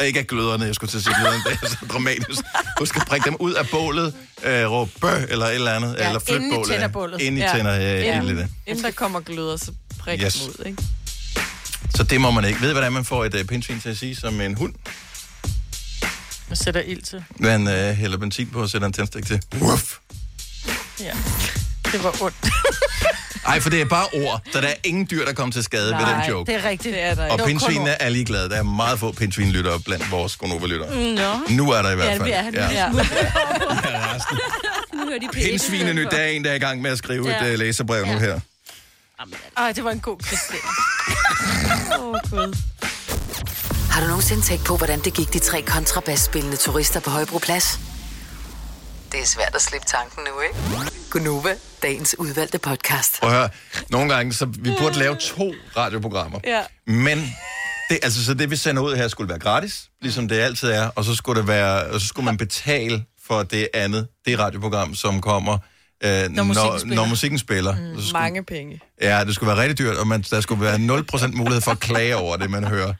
[0.05, 2.41] Ikke af gløderne, jeg skulle til at sige gløderne, det er så dramatisk.
[2.79, 4.13] Husk at prikke dem ud af bålet,
[4.43, 6.69] øh, råb bø, eller et eller andet, Ja, eller flyt inden I bålet.
[6.71, 7.21] tænder bålet.
[7.21, 7.51] Inden I Ja.
[7.55, 8.21] tænder øh, Ja.
[8.21, 8.47] ildet.
[8.67, 10.33] Inden der kommer gløder, så prik Yes.
[10.35, 10.47] yes.
[10.47, 10.83] ud, ikke?
[11.95, 12.61] Så det må man ikke.
[12.61, 14.73] Ved I, hvordan man får et øh, pindsvin til at sige som en hund?
[16.49, 17.23] Jeg sætter ild til.
[17.39, 19.41] Man øh, hælder benzin på og sætter en tændstik til.
[19.61, 19.95] Wuff.
[20.99, 21.11] Ja.
[21.95, 22.35] Det var ondt.
[23.47, 25.83] Ej, for det er bare ord, så der er ingen dyr, der kommer til skade
[25.85, 26.51] ved den Nej, joke.
[26.51, 26.93] Det er rigtigt.
[26.95, 28.49] Det er der Og pindsvinene er ligeglade.
[28.49, 30.95] Der er meget få pindsvinlyttere blandt vores Gonova-lyttere.
[31.15, 31.55] Nå.
[31.55, 32.21] Nu er der i hvert Ja, fald.
[32.31, 32.43] er.
[32.53, 32.69] Ja.
[32.71, 32.71] Ja.
[32.71, 32.91] Ja,
[34.15, 34.37] resten.
[34.93, 36.91] Nu hører de P1 Pindsvinene, i stedet der er en, der er i gang med
[36.91, 37.45] at skrive Ja.
[37.45, 38.19] et uh, læserbrev nu Ja.
[38.19, 38.39] her.
[39.57, 40.57] Ej, det var en god kristal.
[41.99, 42.55] Åh, oh, Gud.
[43.91, 47.79] Har du nogensinde tænkt på, hvordan det gik de tre kontrabasspillende turister på Højbroplads?
[49.15, 50.91] Det er svært at slippe tanken nu, ikke?
[51.11, 53.19] Gunova, dagens udvalgte podcast.
[53.19, 53.49] Prøv at høre.
[53.89, 56.39] Nogle gange, så vi burde lave to radioprogrammer.
[56.43, 56.61] Ja.
[56.87, 57.17] Men
[57.89, 60.89] det, altså, så det, vi sender ud her, skulle være gratis, ligesom det altid er,
[60.95, 64.95] og så skulle, det være, og så skulle man betale for det andet, det radioprogram,
[64.95, 65.57] som kommer,
[66.03, 66.95] øh, når, musikken spiller.
[66.95, 67.75] når musikken spiller.
[67.75, 68.79] Mm, så skulle, Mange penge.
[69.01, 71.79] Ja, det skulle være rigtig dyrt, og man, der skulle være 0% mulighed for at
[71.79, 72.93] klage over det, man hører.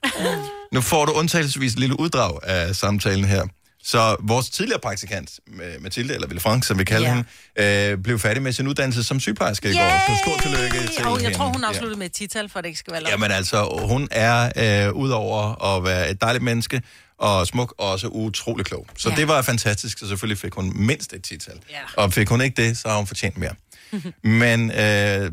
[0.71, 3.43] Nu får du undtagelsesvis et lille uddrag af samtalen her.
[3.88, 5.39] Så vores tidligere praktikant,
[5.80, 7.24] Mathilde, eller Ville Frank, som vi kalder Ja.
[7.58, 10.15] hende, øh, blev færdig med sin uddannelse som sygeplejerske i går.
[10.15, 11.38] Så stort tillykke til Og jeg hende.
[11.38, 11.67] tror, hun Ja.
[11.67, 13.12] afsluttede med et tital, for det ikke skal være løgn.
[13.12, 14.52] Jamen altså, hun er
[14.88, 16.82] øh, udover at være et dejligt menneske
[17.17, 18.88] og smuk, også utrolig klog.
[18.98, 19.15] Så ja.
[19.15, 19.19] Ja.
[19.19, 21.60] det var fantastisk, så selvfølgelig fik hun mindst et tital.
[21.71, 21.76] Ja.
[21.98, 23.54] Og fik hun ikke det, så har hun fortjent mere.
[24.24, 24.78] Men øh,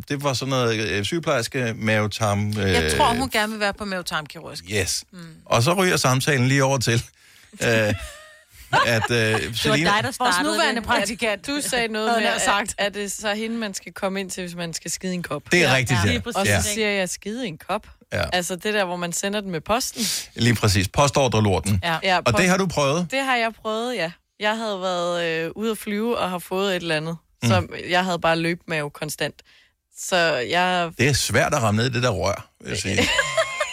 [0.09, 2.49] det var sådan noget øh, sygeplejerske, mavetarm...
[2.49, 4.65] Øh, Jeg tror, hun gerne vil være på mavetarmkirurgisk.
[4.73, 5.05] Yes.
[5.13, 5.19] Mm.
[5.47, 7.03] Og så ryger samtalen lige over til,
[7.67, 7.95] øh,
[8.87, 9.91] at Det var Selina...
[9.91, 10.89] dig, der Vores startede nuværende det.
[10.89, 11.47] praktikant.
[11.47, 12.75] Du sagde noget med, sagt.
[12.79, 15.23] at, at det så hende, man skal komme ind til, hvis man skal skide en
[15.23, 15.43] kop.
[15.53, 16.11] Det er rigtigt, ja, ja.
[16.11, 16.37] lige præcis.
[16.37, 17.87] Og så siger jeg, skide en kop.
[18.13, 18.23] Ja.
[18.33, 20.03] Altså det der, hvor man sender den med posten.
[20.35, 20.89] Lige præcis.
[20.89, 21.81] Postordrelorten.
[21.85, 21.99] Ja.
[22.03, 23.07] Ja, Og det har du prøvet?
[23.11, 24.11] det har jeg prøvet, ja.
[24.41, 27.17] Jeg havde været øh, ude at flyve og har fået et eller andet.
[27.45, 27.69] Så Mm.
[27.91, 29.35] jeg havde bare løbet med konstant.
[29.99, 30.17] Så
[30.51, 30.91] jeg...
[30.99, 32.99] Det er svært at ramme ned i det der rør, vil jeg sige.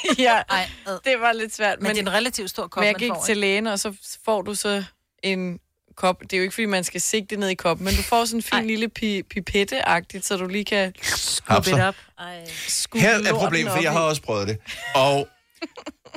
[0.28, 0.70] ja, Ej,
[1.06, 1.80] det var lidt svært.
[1.80, 3.68] Men, men det er en relativt stor kop, Men jeg man gik får, til lægen,
[3.68, 3.94] og så
[4.26, 4.84] får du så
[5.24, 5.60] en
[5.96, 6.22] kop.
[6.22, 8.38] Det er jo ikke, fordi man skal sigte ned i koppen, men du får sådan
[8.38, 8.66] en fin Ej.
[8.66, 10.94] lille pi- pipette-agtigt, så du lige kan
[11.48, 11.72] Hapser.
[11.72, 11.96] Skub it up.
[12.20, 12.48] Ej.
[12.68, 14.58] skubbe Her er problemet, for op jeg har også prøvet det.
[14.96, 15.28] Og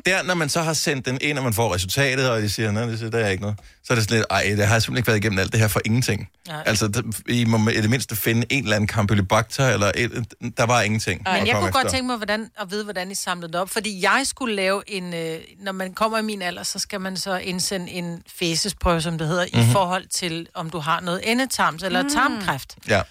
[0.06, 2.70] der, når man så har sendt den ind, og man får resultatet, og de siger,
[2.70, 4.74] nej, det siger, der er ikke noget, så er det sådan lidt, ej, det har
[4.74, 6.28] jeg simpelthen ikke været igennem alt det her for ingenting.
[6.48, 6.62] Nej.
[6.66, 10.24] Altså, I må i det mindste finde en eller anden campylobacter, eller et,
[10.56, 11.22] der var ingenting.
[11.26, 11.90] Men at jeg kunne godt efter.
[11.96, 13.70] tænke mig hvordan, at vide, hvordan I samlede det op.
[13.70, 15.14] Fordi jeg skulle lave en...
[15.14, 19.18] Øh, når man kommer i min alder, så skal man så indsende en fæsesprøve, som
[19.18, 19.56] det hedder, Mhm.
[19.56, 19.70] mm-hmm.
[19.70, 22.10] i forhold til, om du har noget endetarms eller mm.
[22.10, 22.76] tarmkræft.
[22.88, 23.02] Ja.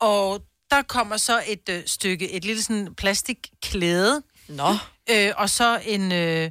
[0.00, 4.76] Og der kommer så et øh, stykke, et lille sådan plastikklæde, Nå,
[5.10, 6.12] øh, og så en...
[6.12, 6.50] Øh,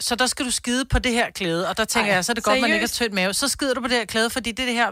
[0.00, 2.32] så der skal du skide på det her klæde, og der tænker Ej, jeg, så
[2.32, 2.94] er det godt, man ikke har seriøst?
[2.94, 3.34] tynd mave.
[3.34, 4.90] Så skider du på det her klæde, fordi det, det her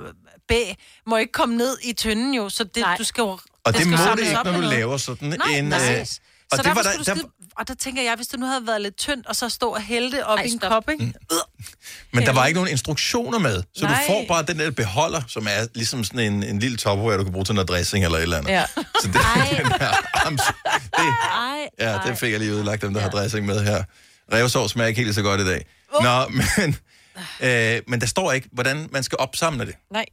[0.49, 0.65] bæ
[1.07, 2.97] må ikke komme ned i tynden jo, så det, Nej.
[2.97, 3.29] du skal jo...
[3.65, 4.65] Og det, skal må det ikke, når du noget.
[4.65, 5.65] laver sådan Nej, en...
[5.65, 6.01] nej.
[6.01, 6.07] øh,
[6.53, 8.41] Så og derfor det var der, du der, skide, og der tænker jeg, hvis det
[8.41, 10.59] nu havde været lidt tyndt, og så stå og hælde det op Ej, i en
[10.59, 10.71] stop.
[10.71, 11.13] kop, ikke?
[12.13, 13.95] men der var ikke nogen instruktioner med, så Nej.
[14.07, 17.23] du får bare den der beholder, som er ligesom sådan en, en lille topperware, du
[17.25, 18.51] kan bruge til noget dressing eller et eller andet.
[18.51, 18.67] ja.
[18.75, 19.13] Så det,
[19.59, 20.41] den her, ams,
[20.75, 22.07] det, Ej, Ja, ej.
[22.07, 23.85] det fik jeg lige udlagt, dem der har dressing med her.
[24.33, 25.67] Revsov smager ikke helt så godt i dag.
[26.03, 26.77] Nå, men,
[27.41, 29.75] øh, men der står ikke, hvordan man skal opsamle det.
[29.93, 30.05] Nej.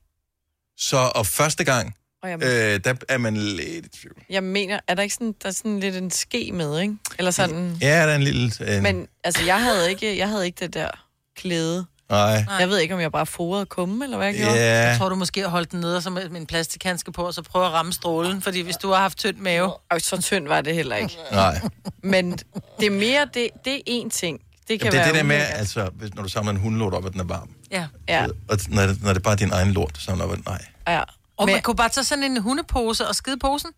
[0.78, 4.16] Så og første gang, Og jeg, øh, der er man lidt i tvivl.
[4.30, 6.96] jeg mener, er der ikke sådan, der er sådan lidt en ske med, ikke?
[7.18, 7.78] Eller sådan...
[7.82, 8.52] Ja, der er en lille...
[8.78, 10.90] En, Men altså, jeg havde ikke, jeg havde ikke det der
[11.38, 11.86] klæde.
[12.10, 12.44] nej.
[12.60, 14.52] Jeg ved ikke, om jeg bare fodrede kummen, eller hvad jeg gjorde.
[14.52, 17.24] Jeg Ja, tror, du måske har holdt den nede, og så med en plastikhandske på,
[17.28, 18.42] og så prøve at ramme strålen.
[18.42, 19.74] Fordi hvis du har haft tynd mave...
[19.92, 21.18] Og så tynd var det heller ikke.
[21.32, 21.62] nej.
[22.04, 22.32] Men
[22.80, 24.40] det er mere, det, det er én ting.
[24.68, 25.58] Det kan Jamen, det er være det der med, ulækkert.
[25.60, 27.50] altså, hvis, når du samler en hundelort op, at den er varm.
[27.72, 27.88] Ja.
[28.10, 30.46] Ja, Og når det, når det er bare din egen lort, du samler op, at
[30.46, 30.66] nej.
[30.88, 31.02] ja.
[31.38, 33.70] Og Men- man kunne bare tage sådan en hundepose og skide posen.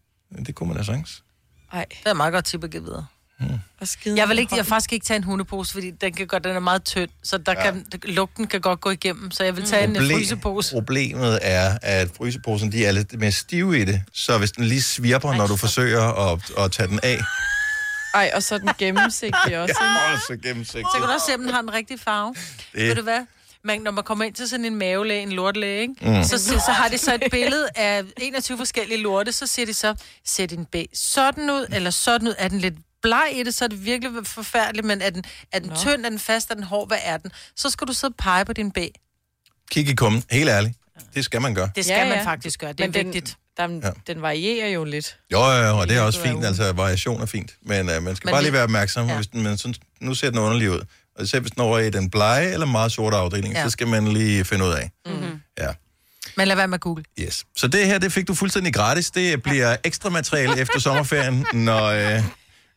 [0.45, 1.23] Det kunne man da sagtens.
[1.73, 3.05] Ej, Det er et meget godt tip at give videre.
[3.81, 6.43] og skide Jeg vil ikke, jeg faktisk ikke tage en hundepose, fordi den, kan godt,
[6.43, 7.71] den er meget tynd, så der ja.
[7.71, 9.31] kan, lugten kan godt gå igennem.
[9.31, 10.71] Så jeg vil tage en øh, frysepose.
[10.75, 14.01] Problemet er, at fryseposen, de er lidt mere stive i det.
[14.13, 17.19] Så hvis den lige svirper, når du forsøger at, at tage den af,
[18.13, 19.75] Ej, og så den gennemsigtig også.
[19.81, 20.87] Ja, åh, så gennemsigtigt.
[20.93, 22.35] Så kan du også se, om den har den rigtige farve.
[22.73, 23.19] Det- Ved du hvad?
[23.63, 25.93] Man, når man kommer ind til sådan en mavelæge, en lortlæge, ikke?
[26.01, 26.23] Mm.
[26.23, 29.73] Så, så, så har de så et billede af 21 forskellige lorte, så siger de
[29.73, 29.95] så,
[30.25, 33.65] ser din bæ sådan ud, eller sådan ud, er den lidt bleg i det, så
[33.65, 36.63] er det virkelig forfærdeligt, men er den, er den tynd, er den fast, er den
[36.63, 37.31] hård, hvad er den?
[37.55, 38.87] Så skal du sidde og pege på din bæ.
[39.71, 40.23] Kig i kummen.
[40.31, 40.73] Helt ærligt.
[41.15, 41.69] Det skal man gøre.
[41.75, 43.37] Det skal Ja, ja, man faktisk gøre, det er Men den, vigtigt.
[43.57, 43.91] der, Ja.
[44.13, 45.17] den varierer jo lidt.
[45.31, 48.15] Jo, jo, jo, og det er også fint, altså variation er fint, men uh, man
[48.15, 49.15] skal Men bare lige være opmærksom, ja.
[49.15, 50.81] Hvis den, men synes, nu ser den underlig ud.
[51.17, 53.63] Og især hvis den er over i den blege eller meget sorte afdeling, ja.
[53.63, 54.91] Så skal man lige finde ud af.
[55.05, 55.41] Mm-hmm.
[55.59, 55.67] Ja,
[56.37, 57.03] Men lad være med Google.
[57.19, 57.45] yes.
[57.55, 59.11] Så det her, det fik du fuldstændig gratis.
[59.11, 62.23] Det bliver ekstra materiale efter sommerferien, når uh,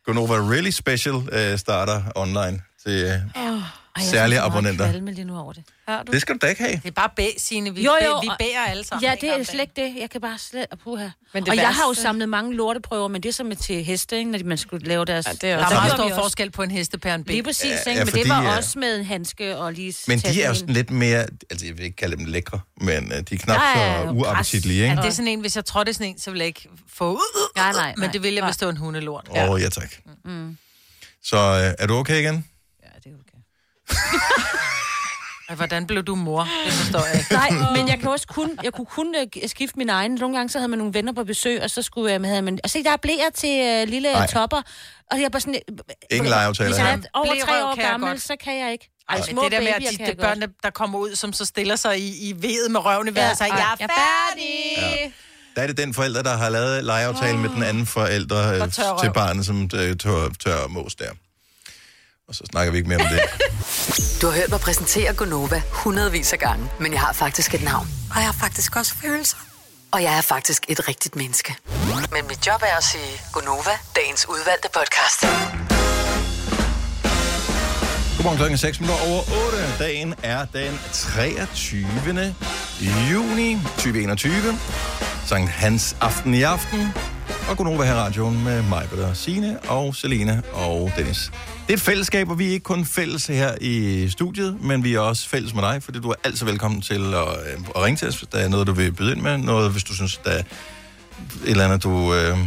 [0.07, 3.53] Gonova Really Special uh, starter online til uh,
[3.97, 4.91] Ej, jeg Særlige meget abonnenter.
[4.91, 5.62] kvalme lige nu over det.
[5.88, 6.12] Har du?
[6.12, 6.76] Det skal du da ikke have.
[6.76, 7.74] Det er bare bæ, Signe.
[7.74, 9.05] Vi, Jo, jo, jo, vi bærer alle sammen.
[9.05, 10.01] Ja, det er slet ikke det.
[10.01, 10.66] Jeg kan bare slet...
[10.84, 11.09] Puha.
[11.34, 14.18] Men det og jeg har jo samlet mange lorteprøver, men det er som til heste,
[14.18, 15.26] ikke, når man skulle lave deres...
[15.26, 17.32] Ja, det er Der er meget stor forskel på en hestepære og en bæ.
[17.32, 17.91] Lige præcis, Ja, ikke?
[17.91, 19.95] ja, men fordi, det var øh, også med en handske og lige...
[20.09, 23.05] Men de er jo sådan lidt mere, altså jeg vil ikke kalde dem lækre, men
[23.05, 25.03] uh, de er knap ja, så ja, uappetitlige, Ja, ikke?
[25.03, 27.51] det er sådan en, hvis jeg trådte sådan en, så ville jeg ikke få ud.
[27.57, 29.28] Nej, nej, Men det ville jeg, hvis det var en hundelort.
[29.30, 29.91] Åh, ja tak.
[30.24, 30.59] Mm.
[31.22, 32.47] Så uh, er du okay igen?
[32.82, 33.38] Ja, det er okay.
[33.76, 33.80] Og
[35.57, 36.49] hvordan blev du mor?
[36.64, 37.32] Det forstår jeg ikke.
[37.32, 40.14] Nej, men jeg kan også kun, jeg kunne kun uh, skifte min egen.
[40.14, 42.59] Nogle gange så havde man nogle venner på besøg, og så skulle jeg, havde man,
[42.64, 44.62] og se, der er blæer til uh, lille uh, topper.
[45.11, 45.55] Og jeg er bare sådan...
[45.70, 45.76] øh,
[46.11, 48.91] Ingen legeaftaler Hvis jeg er over tre år gammel, så kan jeg ikke.
[49.09, 51.32] Ej, Ej, men små det der med, at de, de børn, der kommer ud, som
[51.32, 54.51] så stiller sig i, i vedet med røven i vejret, og siger, jeg er færdig.
[54.76, 55.11] Ja.
[55.57, 57.41] Der er det den forælder, der har lavet legeaftale oh.
[57.41, 58.72] med den anden forælder øh,
[59.03, 61.11] til barnet, som øh, tør, tør mås der.
[62.31, 63.20] Og så snakker vi ikke mere om det.
[64.22, 67.89] Du har hørt mig præsentere Gonova hundredvis af gange, men jeg har faktisk et navn.
[68.11, 69.37] Og jeg har faktisk også følelser.
[69.93, 71.57] Og jeg er faktisk et rigtigt menneske.
[72.12, 75.20] Men mit job er at sige Gonova, dagens udvalgte podcast.
[78.16, 79.59] Godmorgen klokken er 6 minutter over 8.
[79.78, 82.35] Dagen er den 23.
[83.11, 84.33] juni 2021.
[85.26, 86.93] Sankt Hans aften i aften.
[87.49, 91.31] Og Gunova her radioen med mig, Peter Signe og Selina og Dennis.
[91.71, 94.95] Det er et fællesskab, og vi er ikke kun fælles her i studiet, men vi
[94.95, 97.97] er også fælles med dig, fordi du er altid velkommen til at, øh, at ringe
[97.97, 99.39] til os, hvis der er noget, du vil byde ind med.
[99.39, 100.45] Noget, hvis du synes, der er et
[101.45, 102.39] eller andet, du øh,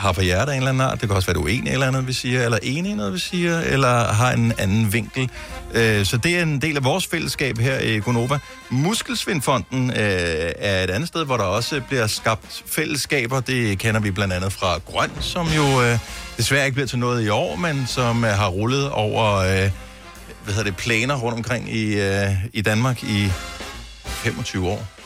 [0.00, 1.00] har på hjertet af en eller anden art.
[1.00, 3.12] Det kan også være, du er enig eller andet, vi siger, eller enig i noget,
[3.12, 5.30] vi siger, eller har en anden vinkel.
[5.74, 8.38] Øh, så det er en del af vores fællesskab her i Gonova.
[8.70, 9.96] Muskelsvindfonden øh,
[10.58, 13.40] er et andet sted, hvor der også bliver skabt fællesskaber.
[13.40, 15.98] Det kender vi blandt andet fra Grøn, som jo øh,
[16.36, 19.70] desværre ikke bliver til noget i år, men som øh, har rullet over øh,
[20.44, 23.30] hvad hedder det, planer rundt omkring i, øh, i Danmark i
[24.04, 24.99] 25 år.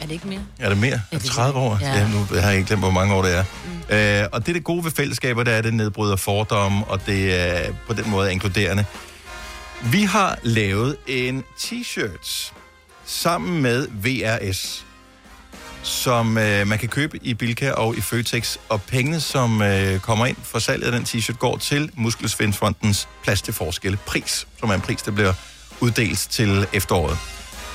[0.00, 0.40] Er det ikke mere?
[0.58, 1.00] Er det mere?
[1.12, 1.78] Er det 30 år?
[1.80, 1.98] ja.
[1.98, 2.08] Ja.
[2.08, 3.44] nu har jeg ikke glemt, hvor mange år det er.
[3.64, 3.96] Mm.
[3.96, 7.06] Øh, og det er det gode ved fællesskaber, det er, at det nedbryder fordomme, og
[7.06, 8.84] det er på den måde inkluderende.
[9.82, 12.52] Vi har lavet en t-shirt
[13.06, 14.84] sammen med VRS,
[15.82, 20.26] som øh, man kan købe i Bilka og i Føtex, og pengene, som øh, kommer
[20.26, 24.74] ind for salget af den t-shirt, går til Muskelsvindfondens Plads til Forskel pris, som er
[24.74, 25.32] en pris, der bliver
[25.80, 27.18] uddelt til efteråret.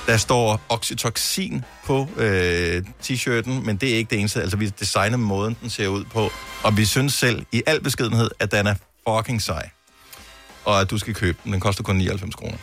[0.06, 4.42] Der står oxytocin på øh, t-shirten, men det er ikke det eneste.
[4.42, 6.32] Altså, vi designer måden, den ser ud på.
[6.62, 8.74] Og vi synes selv, i al beskedenhed, at den er
[9.08, 9.68] fucking sej.
[10.64, 11.52] Og at du skal købe den.
[11.52, 12.56] Den koster kun 99 kroner.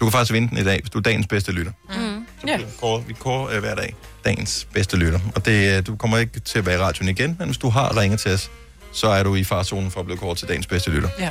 [0.00, 1.72] Du kan faktisk vinde den i dag, hvis du er dagens bedste lytter.
[1.88, 2.26] Mm.
[2.46, 2.56] Ja.
[2.56, 5.20] Vi kårer, vi kårer øh, hver dag dagens bedste lytter.
[5.34, 7.68] Og det, øh, du kommer ikke til at være i radioen igen, men hvis du
[7.68, 8.50] har ringet til os,
[8.92, 11.08] så er du i farzonen for at blive kåret til dagens bedste lytter.
[11.18, 11.30] Ja.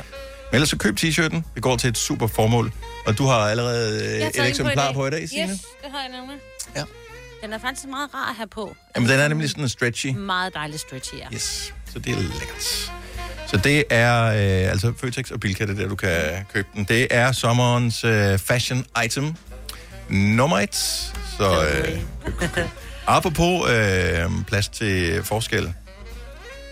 [0.50, 1.42] Men ellers så køb t-shirten.
[1.54, 2.72] Det går til et super formål.
[3.06, 5.52] Og du har allerede øh, et eksemplar på i dag, Signe.
[5.52, 6.36] Yes, det har jeg nemlig.
[6.76, 6.84] Ja.
[7.42, 8.76] Den er faktisk meget rar at have på.
[8.96, 10.06] Jamen, den er nemlig sådan stretchy.
[10.06, 11.26] Meget dejlig stretchy, ja.
[11.34, 12.92] Yes, så det er lækkert.
[13.46, 16.84] Så det er øh, altså Føtex og Bilka, det er der, du kan købe den.
[16.84, 19.34] Det er sommerens øh, fashion item
[20.08, 20.74] nummer et.
[21.38, 21.98] Så øh.
[23.06, 25.72] Apropos øh, plads til forskel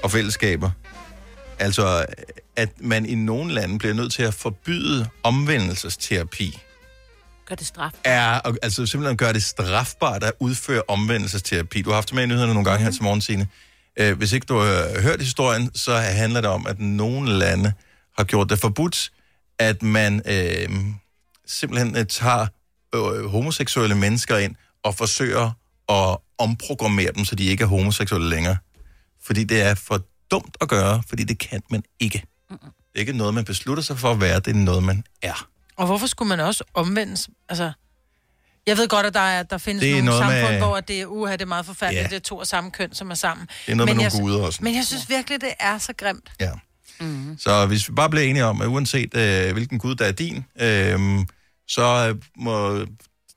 [0.03, 0.71] og fællesskaber.
[1.59, 2.05] Altså,
[2.57, 6.59] at man i nogle lande bliver nødt til at forbyde omvendelsesterapi
[7.47, 7.91] Gør det straf.
[8.05, 11.83] er altså simpelthen gøre det strafbart at udføre omvendelsesterapi.
[11.83, 13.49] Du har haft det med i nyhederne nogle gange her til morgen, Signe.
[13.97, 17.73] Øh, hvis ikke du har hørt historien, så handler det om, at nogle lande
[18.19, 19.13] har gjort det forbudt,
[19.59, 20.69] at man øh,
[21.47, 22.47] simpelthen øh, tager
[22.95, 24.55] øh, homoseksuelle mennesker ind
[24.85, 25.51] og forsøger
[25.89, 28.57] at omprogrammere dem, så de ikke er homoseksuelle længere.
[29.23, 30.01] Fordi det er for
[30.31, 32.23] dumt at gøre, fordi det kan man ikke.
[32.51, 32.59] Det
[32.95, 35.49] er ikke noget, man beslutter sig for at være, det er noget, man er.
[35.77, 37.29] Og hvorfor skulle man også omvendes?
[37.49, 37.73] Altså,
[38.67, 40.81] jeg ved godt, at der, er, der findes Det er nogle noget samfund, med- hvor
[40.81, 42.09] det er, uha, det er meget forfærdeligt, Ja.
[42.09, 43.47] det er to af samme køn, som er sammen.
[43.67, 44.59] Det er noget men med jeg, nogle guder også.
[44.63, 46.33] Men jeg synes virkelig, det er så grimt.
[46.41, 46.51] Ja.
[47.01, 47.39] Mm.
[47.39, 50.45] Så hvis vi bare bliver enige om, at uanset øh, hvilken gud, der er din,
[50.61, 51.19] øh,
[51.69, 52.87] så øh, må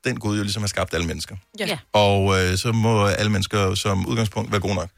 [0.04, 1.36] den gud jo ligesom have skabt alle mennesker.
[1.58, 1.66] Ja.
[1.66, 1.78] Ja.
[1.92, 4.88] Og øh, så må alle mennesker som udgangspunkt være gode nok.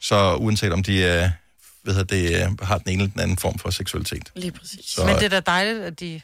[0.00, 1.30] Så uanset om de er,
[1.86, 4.22] hvad hedder det, øh, har den ene eller den anden form for seksualitet.
[4.36, 4.80] Lige præcis.
[4.86, 6.20] Så Men det er da dejligt, at de...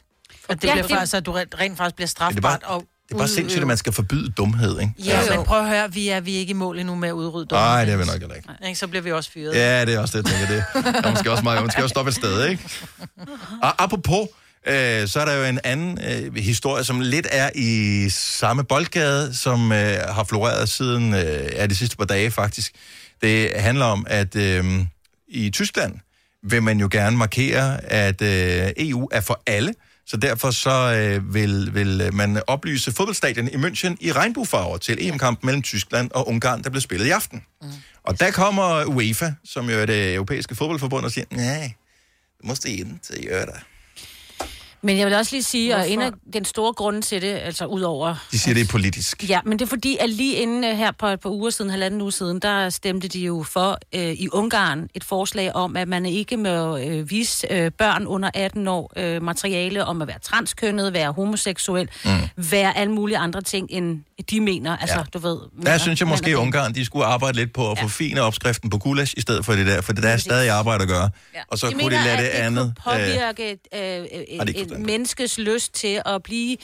[0.49, 2.69] At det Ja, bliver det- faktisk, at du rent, faktisk bliver det er strafbart bare-
[2.75, 4.93] og Det er bare sindssygt, at man skal forbyde dumhed, ikke?
[5.05, 7.13] Ja, men prøv at høre, vi er, vi er ikke i mål endnu med at
[7.13, 7.65] udrydde dumhed.
[7.67, 8.49] Nej, det er vi nok heller ikke.
[8.65, 9.55] Ikke, så bliver vi også fyret.
[9.55, 10.93] Ja, det er også det, jeg tænker det.
[10.93, 12.63] Der er måske også, meget, man skal også stoppe et sted, ikke?
[13.63, 14.27] Og apropos,
[14.67, 19.35] øh, så er der jo en anden øh, historie, som lidt er i samme boldgade,
[19.37, 21.19] som øh, har floreret siden øh,
[21.53, 22.71] ja, de sidste par dage faktisk.
[23.21, 24.65] Det handler om, at øh,
[25.33, 25.99] i Tyskland
[26.43, 29.73] vil man jo gerne markere, at øh, EU er for alle,
[30.05, 35.45] så derfor så øh, vil, vil man oplyse fodboldstadion i München i regnbuefarver til EM-kampen
[35.45, 37.43] mellem Tyskland og Ungarn, der bliver spillet i aften.
[37.61, 37.67] Mm.
[38.03, 41.73] Og der kommer UEFA, som jo er det europæiske fodboldforbund, og siger, nej,
[42.41, 43.72] du måste inte göra det.
[44.85, 47.65] Men jeg vil også lige sige, at en af den store grunde til det, altså
[47.65, 48.15] udover...
[48.31, 49.29] De siger, det er politisk.
[49.29, 51.71] Ja, men det er fordi, at lige inden øh, her på et par uger siden,
[51.71, 55.87] halvanden uge siden, der stemte de jo for øh, i Ungarn et forslag om, at
[55.87, 60.19] man ikke må øh, vise øh, børn under 18 år øh, materiale om at være
[60.19, 62.11] transkønnet, være homoseksuel, mm.
[62.51, 63.99] være alle mulige andre ting, end
[64.31, 64.77] de mener.
[64.77, 65.03] Altså, Ja.
[65.13, 65.31] du ved...
[65.31, 67.83] Der mener- synes jeg måske, at Ungarn de skulle arbejde lidt på at Ja.
[67.83, 70.81] forfine opskriften på gulasch, i stedet for det der, for det der er stadig arbejde
[70.83, 71.09] at gøre.
[71.35, 71.39] Ja.
[71.47, 72.73] Og så de kunne mener, de lade det at andet...
[72.83, 76.57] Kunne øh, påvirke øh, øh, Menneskes lyst til at blive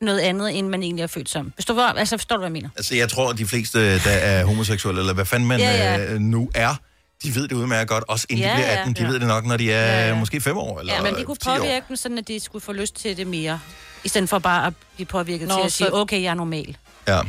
[0.00, 1.52] noget andet, end man egentlig er født som.
[1.54, 2.68] Forstår du, altså, forstår du hvad jeg mener?
[2.76, 5.94] Altså, jeg tror, at de fleste, der er homoseksuelle, eller hvad fanden man Ja, ja,
[5.94, 6.12] ja.
[6.12, 6.18] ja.
[6.18, 6.74] nu er,
[7.22, 8.80] de ved det udmærket godt, også inden Ja, de bliver ja.
[8.80, 8.94] 18.
[8.94, 9.06] De Ja.
[9.08, 10.14] ved det nok, når de er Ja, ja.
[10.14, 11.56] måske 5 år eller Ja, men de kunne 10 år.
[11.56, 13.60] påvirke dem, sådan at de skulle få lyst til det mere.
[14.04, 16.34] I stedet for bare at blive påvirket Nå, til at så- sige, okay, jeg er
[16.34, 16.76] normal.
[17.08, 17.18] Ja.
[17.18, 17.26] Det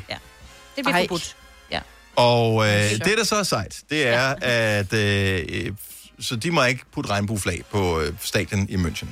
[0.75, 1.01] bliver Ej.
[1.07, 1.35] forbudt.
[1.71, 1.79] Ja.
[2.15, 3.05] Og øh, Sjovt.
[3.05, 5.71] det, der så er sejt, det er, at øh, øh,
[6.19, 9.07] så de må ikke putte regnbueflag på øh, stadion i München.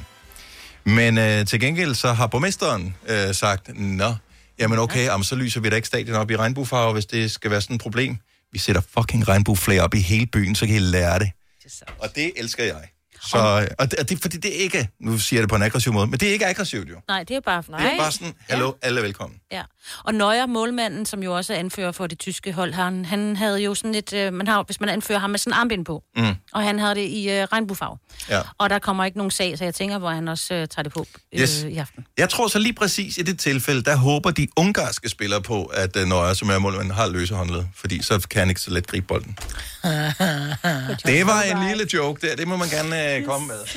[0.90, 4.14] Men øh, til gengæld så har borgmesteren øh, sagt, nå,
[4.60, 7.52] jamen okay, jamen, så lyser vi da ikke stadion op i regnbuefarver, hvis det skal
[7.52, 8.18] være sådan et problem.
[8.52, 11.32] Vi sætter fucking regnbueflag op i hele byen, så kan I lære det.
[12.00, 12.90] Og det elsker jeg.
[13.22, 15.56] Så, øh, og, det, og det fordi, det er ikke, nu siger jeg det på
[15.56, 16.96] en aggressiv måde, men det er ikke aggressivt jo.
[17.08, 17.62] Nej, det er bare...
[17.62, 19.40] Det er bare sådan, hallo, alle er velkommen.
[19.52, 19.62] Ja.
[20.04, 23.62] Og Nøjer, målmanden, som jo også er anfører for det tyske hold, han, han havde
[23.62, 24.14] jo sådan et...
[24.14, 26.04] Øh, man har, hvis man anfører ham med sådan en armbind på.
[26.16, 26.36] Mm.
[26.54, 27.98] Og han havde det i øh, regnbuefarve.
[28.30, 28.42] Ja.
[28.58, 30.94] Og der kommer ikke nogen sag, så jeg tænker, hvor han også øh, tager det
[30.94, 31.64] på øh, Yes.
[31.64, 32.06] i aften.
[32.18, 35.96] Jeg tror så lige præcis i det tilfælde, der håber de ungarske spillere på, at
[35.96, 38.88] uh, Nøjer, som er målmand, har løse håndled, fordi så kan han ikke så let
[38.88, 39.38] gribe bolden.
[41.06, 43.60] det var en lille joke der, det må man gerne uh, komme med.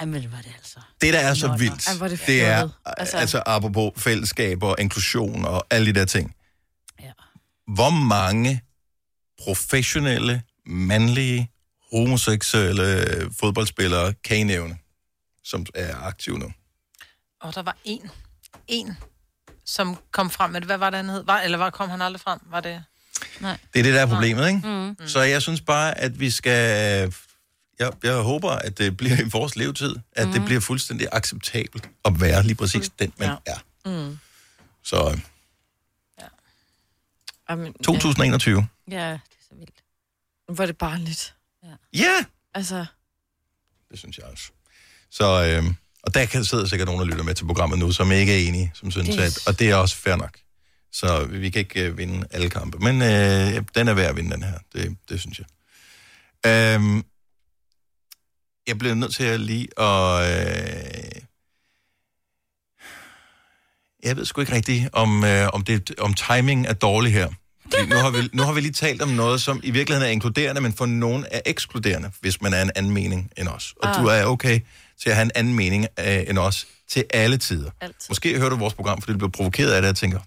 [0.00, 0.80] Ej, men det var det altså.
[1.00, 4.76] Det, der er så vildt, Ej, det det er, altså, Altså- altså apropos fællesskab og
[4.78, 6.34] inklusion og alle de der ting.
[7.00, 7.12] Ja.
[7.74, 8.62] Hvor mange
[9.44, 11.50] professionelle, mandlige,
[11.92, 13.06] homoseksuelle
[13.40, 14.78] fodboldspillere kan I nævne,
[15.44, 16.52] som er aktive nu?
[17.40, 18.10] Og der var en,
[18.68, 18.98] en,
[19.64, 20.68] som kom frem med det.
[20.68, 21.24] Hvad var det, han hed?
[21.24, 22.38] Var, eller var, kom han aldrig frem?
[22.50, 22.84] Var det...
[23.74, 24.60] Det er det, der er problemet, ikke?
[24.68, 25.08] Mm.
[25.08, 27.12] Så jeg synes bare, at vi skal...
[27.78, 30.32] Jeg, jeg håber, at det bliver i vores levetid, at mm.
[30.32, 33.52] det bliver fuldstændig acceptabelt at være lige præcis den, man Ja.
[33.52, 33.58] er.
[34.06, 34.18] Mm.
[34.84, 35.18] Så øh,
[37.50, 38.66] Jamen, 2021.
[38.90, 39.74] Ja, det er så vildt.
[40.58, 41.34] Ja, er det barnligt.
[41.94, 42.86] Ja, Altså,
[43.90, 44.44] det synes jeg også.
[45.10, 45.64] Så, øh,
[46.02, 48.48] og der kan sidde sikkert nogen, der lytter med til programmet nu, som ikke er
[48.48, 50.38] enige, som synes, Det at, og det er også fair nok.
[50.92, 52.78] Så vi kan ikke øh, vinde alle kampe.
[52.78, 54.58] Men øh, den er værd at vinde, den her.
[54.72, 55.46] Det, det synes jeg.
[56.46, 57.02] Øh,
[58.66, 60.30] jeg bliver nødt til at lige at...
[60.30, 61.22] Øh,
[64.02, 67.28] jeg ved sgu ikke rigtigt, om, øh, om, det, om timing er dårlig her.
[67.62, 70.12] Fordi nu, har vi, nu har vi lige talt om noget, som i virkeligheden er
[70.12, 73.74] inkluderende, men for nogen er ekskluderende, hvis man er en anden mening end os.
[73.82, 74.02] Og ah.
[74.02, 74.60] du er okay
[75.02, 77.70] til at have en anden mening øh, end os til alle tider.
[77.80, 78.06] Altid.
[78.08, 80.20] Måske hører du vores program, fordi du bliver provokeret af det, og tænker,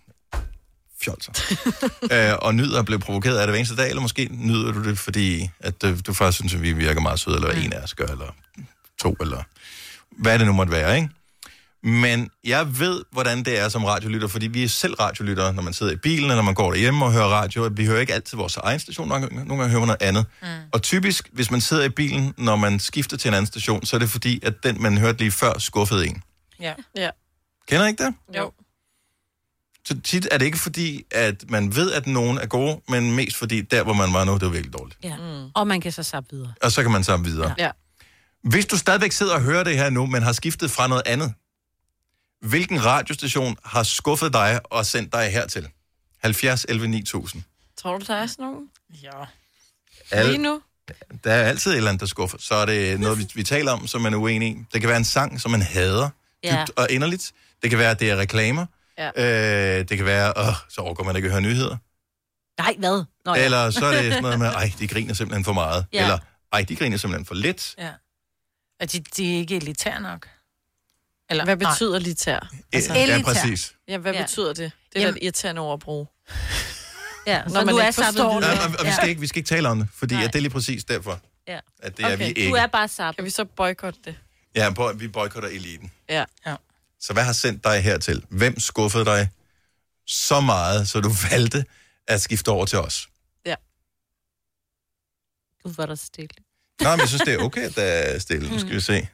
[1.04, 1.32] fjolser.
[2.32, 4.84] øh, og nyder at blive provokeret af det hver eneste dag, eller måske nyder du
[4.84, 7.84] det, fordi at, øh, du faktisk synes, at vi virker meget søde, eller en af
[7.84, 8.36] os gør, eller
[9.00, 9.43] to, eller
[10.22, 11.10] hvad det nu måtte være, ikke?
[11.84, 15.74] Men jeg ved, hvordan det er som radiolytter, fordi vi er selv radiolyttere, når man
[15.74, 17.70] sidder i bilen, eller når man går derhjemme og hører radio.
[17.72, 20.26] Vi hører ikke altid vores egen station, nogle gange, nogle gange hører man noget andet.
[20.41, 20.47] Mm.
[20.72, 23.95] Og typisk, hvis man sidder i bilen, når man skifter til en anden station, så
[23.95, 26.24] er det fordi, at den, man hørte lige før, skuffede en.
[26.60, 26.74] Ja.
[26.95, 27.10] ja.
[27.68, 28.14] Kender I ikke det?
[28.38, 28.52] Jo.
[29.89, 33.37] Så tit er det ikke fordi, at man ved, at nogen er gode, men mest
[33.37, 34.99] fordi, der hvor man var nu, det var virkelig dårligt.
[35.03, 35.17] Ja.
[35.17, 35.49] Mm.
[35.55, 36.53] Og man kan så sappe videre.
[36.61, 37.55] Og så kan man sammen videre.
[37.57, 37.71] Ja.
[38.43, 41.33] Hvis du stadigvæk sidder og hører det her nu, men har skiftet fra noget andet,
[42.41, 45.67] hvilken radiostation har skuffet dig og sendt dig hertil?
[46.21, 47.43] 70 11 9000.
[47.77, 48.69] Tror du, der er sådan nogen?
[49.03, 49.09] Ja.
[49.09, 49.25] Lige
[50.11, 50.61] Alle, nu?
[51.23, 52.37] der er altid et eller andet, der skuffer.
[52.41, 54.57] Så er det noget, vi, vi taler om, som man er uenig i.
[54.73, 56.09] Det kan være en sang, som man hader
[56.43, 56.61] Ja.
[56.67, 57.31] dybt og inderligt.
[57.61, 58.65] Det kan være, at det er reklamer.
[59.00, 59.78] Ja.
[59.80, 61.78] Øh, det kan være, åh, så overgår man ikke at høre nyheder.
[62.62, 63.04] Nej, hvad?
[63.26, 63.45] Nå, ja.
[63.45, 65.86] Eller så er det sådan noget med, ej, de griner simpelthen for meget.
[65.93, 66.02] Ja.
[66.02, 66.18] Eller,
[66.54, 67.76] ej, de griner simpelthen for lidt.
[67.78, 67.89] ja.
[68.82, 70.28] Og de, de er ikke elitære nok.
[71.30, 72.50] Eller, Hvad betyder litær?
[72.74, 73.24] Altså, ja, elitær.
[73.24, 73.74] præcis.
[73.88, 74.20] Ja, hvad Ja.
[74.20, 74.26] ja.
[74.26, 74.58] betyder det?
[74.58, 76.08] Det er da Jamen- et irriterende ord at bruge.
[77.28, 78.47] Ja, så Når man du er ikke forstår det.
[78.47, 80.24] Ja, og, og vi, skal ikke, vi skal ikke tale om det, fordi Nej.
[80.24, 81.60] at det er lige præcis derfor, Ja.
[81.80, 82.50] at det er Okay, vi du ikke.
[82.50, 83.16] Du er bare sappet.
[83.16, 84.16] Kan vi så boykotte det?
[84.56, 85.91] Ja, vi boykotter eliten.
[86.10, 86.26] Ja.
[87.00, 88.24] Så hvad har sendt dig hertil?
[88.30, 89.30] Hvem skuffede dig
[90.08, 91.66] så meget, så du valgte
[92.08, 93.10] at skifte over til os?
[95.64, 96.30] Du var der stille.
[96.82, 98.50] Nej, men jeg synes, det er okay, at der er stille.
[98.52, 99.08] Nu skal vi se.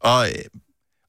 [0.00, 0.34] Og, øh,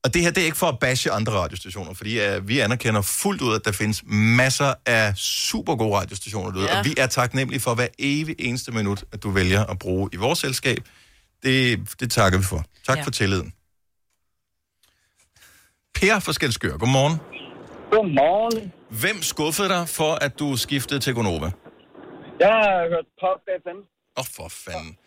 [0.03, 3.01] og det her, det er ikke for at bashe andre radiostationer, fordi uh, vi anerkender
[3.01, 6.79] fuldt ud, at der findes masser af super gode radiostationer derude, Ja.
[6.79, 10.15] og vi er taknemmelige for hver evig eneste minut, at du vælger at bruge i
[10.15, 10.77] vores selskab.
[11.43, 12.57] Det, det takker vi for.
[12.85, 12.99] Tak ja.
[12.99, 13.05] Ja.
[13.05, 13.53] for tilliden.
[15.97, 17.15] Per fra Skelskør, godmorgen.
[17.91, 18.73] Godmorgen.
[19.01, 21.49] Hvem skuffede dig for, at du skiftede til Gonova?
[22.39, 23.79] Jeg har hørt Pop FM.
[23.79, 24.97] Åh, oh, for fanden.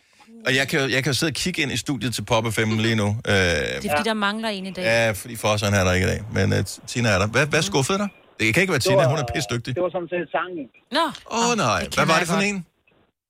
[0.45, 2.77] Og jeg kan, jeg kan jo sidde og kigge ind i studiet til Pop 5
[2.87, 3.07] lige nu.
[3.07, 4.83] Øh, Det er fordi, der mangler en i dag.
[4.83, 6.59] Ja, fordi Fosseren er der ikke i dag, men uh,
[6.91, 7.27] Tina er der.
[7.27, 8.09] Hvad, hvad skuffede dig?
[8.39, 9.75] Det kan ikke være Tina, hun er pisdygtig.
[9.75, 10.65] Det var sådan set sangen.
[10.97, 11.05] Nå,
[11.37, 12.57] Åh oh, nej, hvad var det for en?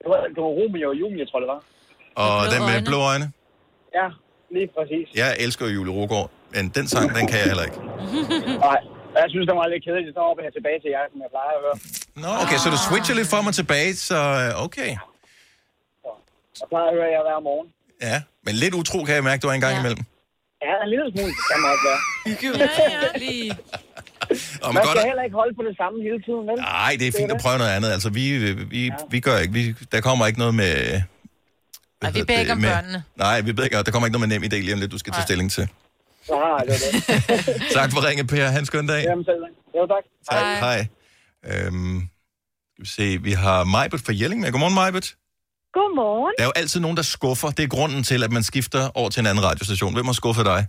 [0.01, 1.61] Det var, det var Romeo og Julie, tror jeg, det var.
[2.23, 2.85] Og den med øjne.
[2.91, 3.27] blå øjne.
[3.99, 4.07] Ja,
[4.55, 5.05] lige præcis.
[5.21, 7.79] Jeg elsker Julie Rogård, men den sang, den kan jeg heller ikke.
[8.67, 8.79] Nej,
[9.21, 10.13] jeg synes, det var lidt kedeligt.
[10.17, 11.77] Så hopper jeg tilbage til jer, som jeg plejer at høre.
[12.23, 14.91] Nå, okay, så du switcher lidt frem og tilbage, så øh, okay.
[16.59, 17.67] Jeg plejer at høre jer hver morgen.
[18.07, 19.81] Ja, men lidt utro kan jeg mærke, du er en gang Ja.
[19.83, 20.03] imellem.
[20.67, 22.01] Ja, en lille smule kan man også være.
[22.61, 23.51] Ja, ja, lige.
[24.63, 26.57] Og Man man godt, skal heller ikke holde på det samme hele tiden, vel?
[26.79, 27.89] nej, det er fint at prøve noget andet.
[27.95, 28.23] Altså, vi,
[28.75, 28.81] vi,
[29.13, 30.73] vi gør ikke, vi, der kommer ikke noget med...
[31.99, 33.03] hvad Ej, vi det, med- børnene.
[33.15, 35.11] Nej, vi ikke, der kommer ikke noget med nem idé lige om lidt, du skal
[35.13, 35.25] tage Nej.
[35.29, 35.65] stilling til.
[36.25, 36.77] Så har jeg det.
[37.45, 37.63] det.
[37.77, 38.45] Tak for ringe, Per.
[38.47, 39.03] Han skøn dag.
[39.03, 39.43] Jamen selv.
[39.75, 40.03] Jo, tak.
[40.31, 40.87] Tak, hej.
[41.45, 42.09] Øhm,
[42.73, 44.51] skal vi se, vi har Majbert fra Jelling med.
[44.51, 45.15] Godmorgen, Majbert.
[45.73, 46.33] Godmorgen.
[46.37, 47.49] Der er jo altid nogen, der skuffer.
[47.49, 49.93] Det er grunden til, at man skifter over til en anden radiostation.
[49.93, 50.67] Hvem har skuffet dig?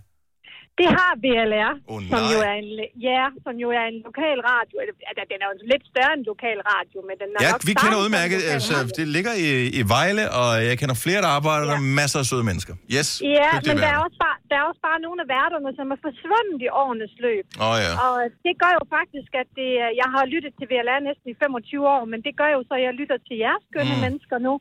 [0.81, 2.69] Det har BLR, Åh, som jo er en,
[3.09, 4.75] ja, som jo er en lokal radio.
[5.09, 7.73] Altså, den er jo lidt større end lokal radio, men den er Ja, nok vi
[7.81, 8.39] kender udmærket.
[8.55, 8.93] Altså, radio.
[8.99, 9.47] det ligger i,
[9.79, 11.77] i Vejle, og jeg kender flere, der arbejder der.
[12.01, 12.73] Masser af søde mennesker.
[12.95, 13.09] Yes.
[13.39, 15.99] Ja, men der er, også bare, der er også bare nogle af værterne, som er
[16.07, 17.45] forsvundet i årenes løb.
[17.67, 17.91] Oh, ja.
[18.05, 18.15] Og
[18.45, 19.69] det gør jo faktisk, at det,
[20.01, 22.83] jeg har lyttet til VLR næsten i 25 år, men det gør jo så, at
[22.87, 24.01] jeg lytter til jeres skønne mm.
[24.05, 24.53] mennesker nu.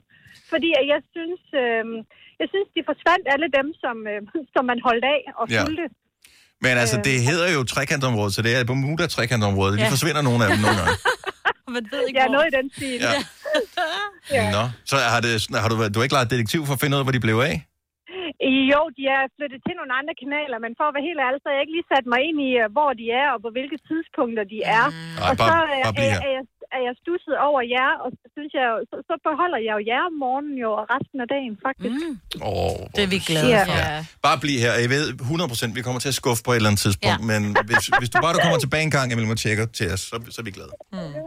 [0.52, 1.84] Fordi at jeg synes, øh,
[2.40, 4.20] jeg synes, de forsvandt alle dem, som, øh,
[4.54, 5.62] som man holdt af og Ja.
[5.64, 5.86] fulgte.
[6.64, 7.04] Men altså, Øh.
[7.08, 9.74] det hedder jo trekantområdet, så det er Bermuda trekantområdet.
[9.78, 9.90] De Ja.
[9.94, 10.96] forsvinder nogle af dem nogle gange.
[11.76, 12.98] man ved ikke, Ja, noget i den stil.
[13.08, 13.14] Ja.
[14.36, 14.44] Ja.
[14.56, 17.00] Nå, så har, det, har du, du har ikke lagt detektiv for at finde ud
[17.02, 17.56] af, hvor de blev af?
[18.72, 21.46] Jo, de er flyttet til nogle andre kanaler, men for at være helt ærlig, så
[21.48, 23.78] har jeg ikke lige sat mig ind i, øh, hvor de er og på hvilke
[23.88, 24.86] tidspunkter de er.
[24.90, 26.20] Nej, og bare, så bare øh, er, bliv er, her.
[26.28, 26.44] er, jeg,
[26.76, 30.02] er jeg stusset over jer, og så synes jeg, så, så beholder jeg jo jer
[30.10, 31.96] om morgenen jo, og resten af dagen faktisk.
[32.06, 32.14] Mm.
[32.50, 33.62] Åh, Det er vi glade Ja.
[33.70, 33.78] for.
[33.92, 33.98] Ja.
[34.26, 34.72] Bare bliv her.
[34.84, 37.26] Jeg ved 100%, vi kommer til at skuffe på et eller andet tidspunkt, ja.
[37.32, 40.00] Men hvis, hvis du bare du kommer tilbage en gang imellem og tjekker til os,
[40.10, 40.72] så, så er vi glade.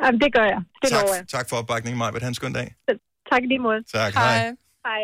[0.03, 0.59] Jamen, det gør jeg.
[0.81, 1.25] Det Tak, lover jeg.
[1.35, 2.19] tak for opbakningen, Maja.
[2.21, 2.67] Ha' en skøn dag.
[3.31, 3.79] Tak i lige måde.
[3.97, 4.37] Tak, hej.
[4.37, 4.47] hej.
[4.89, 5.03] Hej.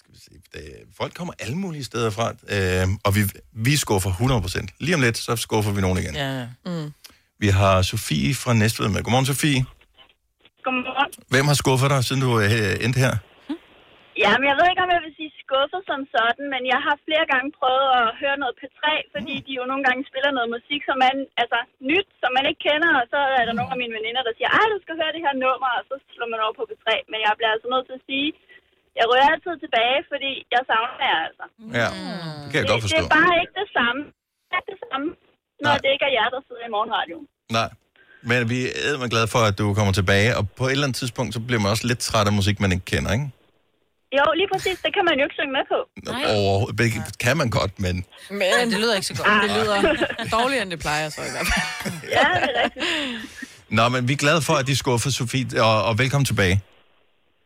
[0.00, 0.30] Skal vi se.
[0.54, 0.62] Det,
[1.00, 3.20] folk kommer alle mulige steder fra, øh, og vi,
[3.52, 4.66] vi skuffer 100%.
[4.80, 6.14] Lige om lidt, så skuffer vi nogen igen.
[6.14, 6.28] Ja.
[6.40, 6.46] Ja.
[7.42, 9.00] Vi har Sofie fra Næstved med.
[9.04, 9.60] Godmorgen, Sofie.
[10.64, 11.10] Godmorgen.
[11.32, 13.14] Hvem har skuffet dig, siden du øh, endte her?
[14.24, 17.26] Jamen, jeg ved ikke, om jeg vil sige skuffet som sådan, men jeg har flere
[17.32, 18.82] gange prøvet at høre noget P3,
[19.14, 21.58] fordi de jo nogle gange spiller noget musik, som man, altså
[21.90, 24.50] nyt, som man ikke kender, og så er der nogle af mine veninder, der siger,
[24.58, 26.88] ej, du skal høre det her nummer, og så slår man over på P3.
[27.10, 28.28] Men jeg bliver altså nødt til at sige,
[28.98, 31.44] jeg rører altid tilbage, fordi jeg savner jer, altså.
[31.80, 31.88] Ja,
[32.42, 33.04] det kan jeg godt det, det forstå.
[33.10, 34.00] er bare ikke det samme.
[34.46, 35.06] Det er ikke det samme,
[35.66, 35.82] når Nej.
[35.84, 37.26] det ikke er jer, der sidder i morgenradioen.
[37.58, 37.68] Nej.
[38.28, 40.98] Men vi er meget glade for, at du kommer tilbage, og på et eller andet
[41.02, 43.28] tidspunkt, så bliver man også lidt træt af musik, man ikke kender, ikke?
[44.18, 44.76] Jo, lige præcis.
[44.84, 45.78] Det kan man jo ikke synge med på.
[46.36, 46.78] Overhovedet.
[46.78, 47.94] Det kan man godt, men...
[48.30, 48.40] Men
[48.72, 49.28] Det lyder ikke så godt.
[49.42, 49.76] det lyder
[50.38, 51.94] dårligere, end det plejer så i hvert fald.
[52.16, 52.84] Ja, det er rigtigt.
[53.68, 56.56] Nå, men vi er glade for, at de skuffede, Sofie, og, og velkommen tilbage.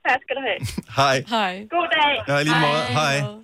[0.08, 0.60] Tak skal du have.
[1.02, 1.16] Hej.
[1.36, 1.52] Hej.
[1.76, 2.12] God dag.
[2.28, 2.82] Ja, lige måde.
[3.00, 3.18] Hej.
[3.18, 3.39] Hej.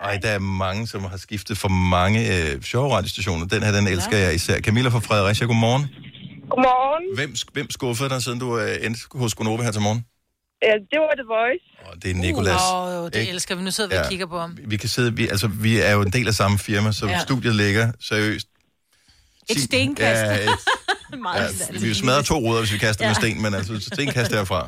[0.00, 2.20] Ej, der er mange, som har skiftet for mange
[2.52, 3.46] øh, sjove radiostationer.
[3.46, 4.60] Den her, den elsker jeg især.
[4.60, 5.86] Camilla fra Fredericia, godmorgen.
[6.50, 7.16] Godmorgen.
[7.16, 10.04] Hvem, hvem skuffede dig, siden du øh, endte hos Gonova her til morgen?
[10.62, 11.64] Ja, det var The Voice.
[11.92, 12.60] Og det er Nikolas.
[12.72, 13.32] Åh, oh, det Ikke?
[13.32, 13.62] elsker vi.
[13.62, 14.02] Nu sidder vi Ja.
[14.02, 14.58] og kigger på ham.
[14.66, 17.18] Vi kan sidde, vi, altså, vi er jo en del af samme firma, så ja.
[17.18, 18.46] Studiet ligger seriøst.
[19.50, 20.20] Et stenkast.
[20.20, 20.48] Ja, et,
[21.28, 23.08] Meget ja, vi smadrer to ruder, hvis vi kaster ja.
[23.10, 24.60] med sten, men altså et stenkast derfra.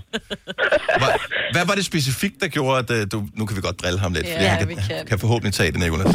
[1.01, 1.11] Hvad,
[1.55, 3.19] hvad var det specifikt, der gjorde, at uh, du...
[3.39, 5.07] Nu kan vi godt drille ham lidt, Ja, fordi han kan, kan.
[5.11, 6.13] kan forhåbentlig tage det, Nicolas.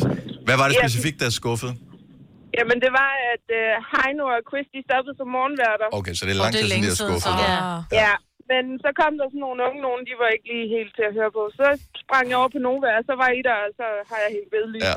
[0.47, 1.73] Hvad var det specifikt, der skuffede?
[2.57, 5.87] Jamen, det var, at uh, Heino og Chris, de stoppede som morgenværter.
[5.99, 7.33] Okay, så det er lang tid siden, de har skuffet.
[7.47, 7.55] Ja.
[8.03, 8.13] Ja,
[8.51, 11.13] men så kom der sådan nogle unge nogen, de var ikke lige helt til at
[11.19, 11.43] høre på.
[11.59, 11.65] Så
[12.03, 14.49] sprang jeg over på Nova, og så var I der, og så har jeg helt
[14.55, 14.93] ved lige Ja.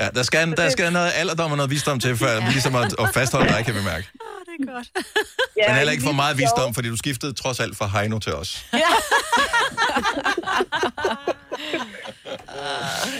[0.00, 2.48] Ja, der skal, der skal noget alderdom og noget visdom til, for ja.
[2.56, 4.06] ligesom at, at fastholde dig, kan vi mærke.
[4.48, 4.88] det er godt.
[5.56, 8.34] Ja, Men heller ikke for meget visdom, fordi du skiftede trods alt fra Heino til
[8.34, 8.50] os.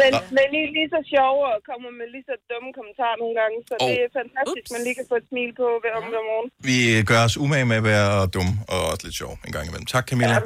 [0.00, 3.56] Men, men lige, lige så sjove og kommer med lige så dumme kommentarer nogle gange,
[3.68, 3.88] så Åh.
[3.88, 6.48] det er fantastisk, man lige kan få et smil på ved om morgen.
[6.68, 6.76] Vi
[7.10, 9.86] gør os umage med at være dum og også lidt sjov en gang imellem.
[9.94, 10.36] Tak, Camilla.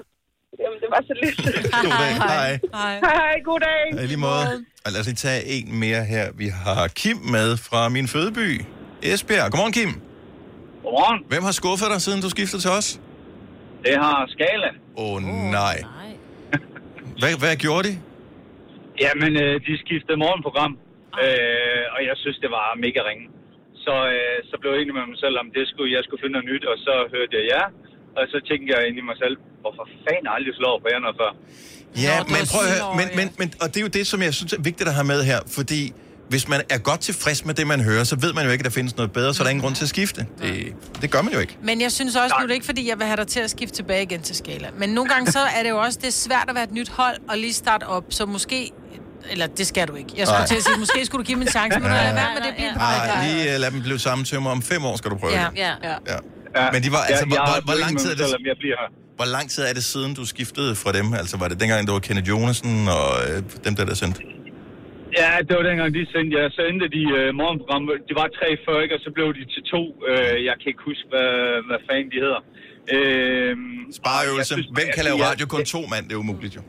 [0.63, 1.37] Jamen, det var så lidt.
[1.85, 2.13] God dag.
[2.29, 2.51] Hej.
[2.81, 4.05] Hej, hej, god dag.
[4.05, 4.45] I lige måde.
[4.85, 6.27] Og lad os lige tage en mere her.
[6.43, 8.49] Vi har Kim med fra min fødeby,
[9.11, 9.47] Esbjerg.
[9.51, 9.93] Godmorgen, Kim.
[10.85, 11.19] Godmorgen.
[11.33, 12.89] Hvem har skuffet dig, siden du skiftede til os?
[13.87, 14.71] Det har Skala.
[15.03, 15.19] Åh, oh,
[15.61, 15.77] nej.
[17.21, 17.95] Hvad, hvad gjorde de?
[19.05, 20.73] Jamen, øh, de skiftede morgenprogram,
[21.25, 23.27] øh, og jeg synes, det var mega ringe.
[23.85, 26.35] Så, øh, så blev jeg enig med mig selv, om det skulle, jeg skulle finde
[26.37, 27.63] noget nyt, og så hørte jeg ja.
[28.19, 31.17] Og så tænkte jeg ind i mig selv, hvorfor fanden aldrig slået på jer noget
[31.23, 31.31] før?
[32.07, 33.17] Ja, Nå, men prøv at høre, men, ja.
[33.19, 35.21] men, men, og det er jo det, som jeg synes er vigtigt at have med
[35.25, 35.93] her, fordi
[36.29, 38.65] hvis man er godt tilfreds med det, man hører, så ved man jo ikke, at
[38.65, 40.27] der findes noget bedre, så er der ingen grund til at skifte.
[40.43, 41.57] Det, det gør man jo ikke.
[41.63, 43.51] Men jeg synes også, nu er det ikke, fordi jeg vil have dig til at
[43.51, 44.69] skifte tilbage igen til Skala.
[44.79, 46.89] Men nogle gange så er det jo også det er svært at være et nyt
[46.89, 48.05] hold og lige starte op.
[48.11, 48.71] Så måske...
[49.31, 50.11] Eller det skal du ikke.
[50.17, 50.47] Jeg skulle Nej.
[50.47, 52.43] til at sige, måske skulle du give mig en chance, men du lade være med
[52.43, 54.51] det blive Nej, lige uh, lad dem blive samme tømmer.
[54.51, 55.59] Om fem år skal du prøve Ja, det.
[55.59, 55.73] ja.
[55.85, 56.17] ja.
[56.57, 56.65] Ja.
[56.75, 58.89] Men de var, altså, jeg, hvor, hvor, hvor, lang tid er det, jeg bliver her.
[59.19, 61.07] hvor lang tid er det siden, du skiftede fra dem?
[61.21, 64.21] Altså, var det dengang, det var Kenneth Jonasen og øh, dem, der der sendte?
[65.21, 66.47] Ja, det var dengang, de sendte jer.
[66.57, 67.83] Så endte de uh, morgenprogram.
[68.09, 68.95] De var tre før, ikke?
[68.99, 69.83] Og så blev de til to.
[70.11, 71.31] Uh, jeg kan ikke huske, hvad,
[71.69, 72.43] hvad fanden de hedder.
[72.97, 73.53] Uh,
[74.01, 74.53] Spareøvelse.
[74.55, 75.45] synes- Hvem kan lave jeg- radio?
[75.55, 76.63] Kun to mand, det er umuligt jo.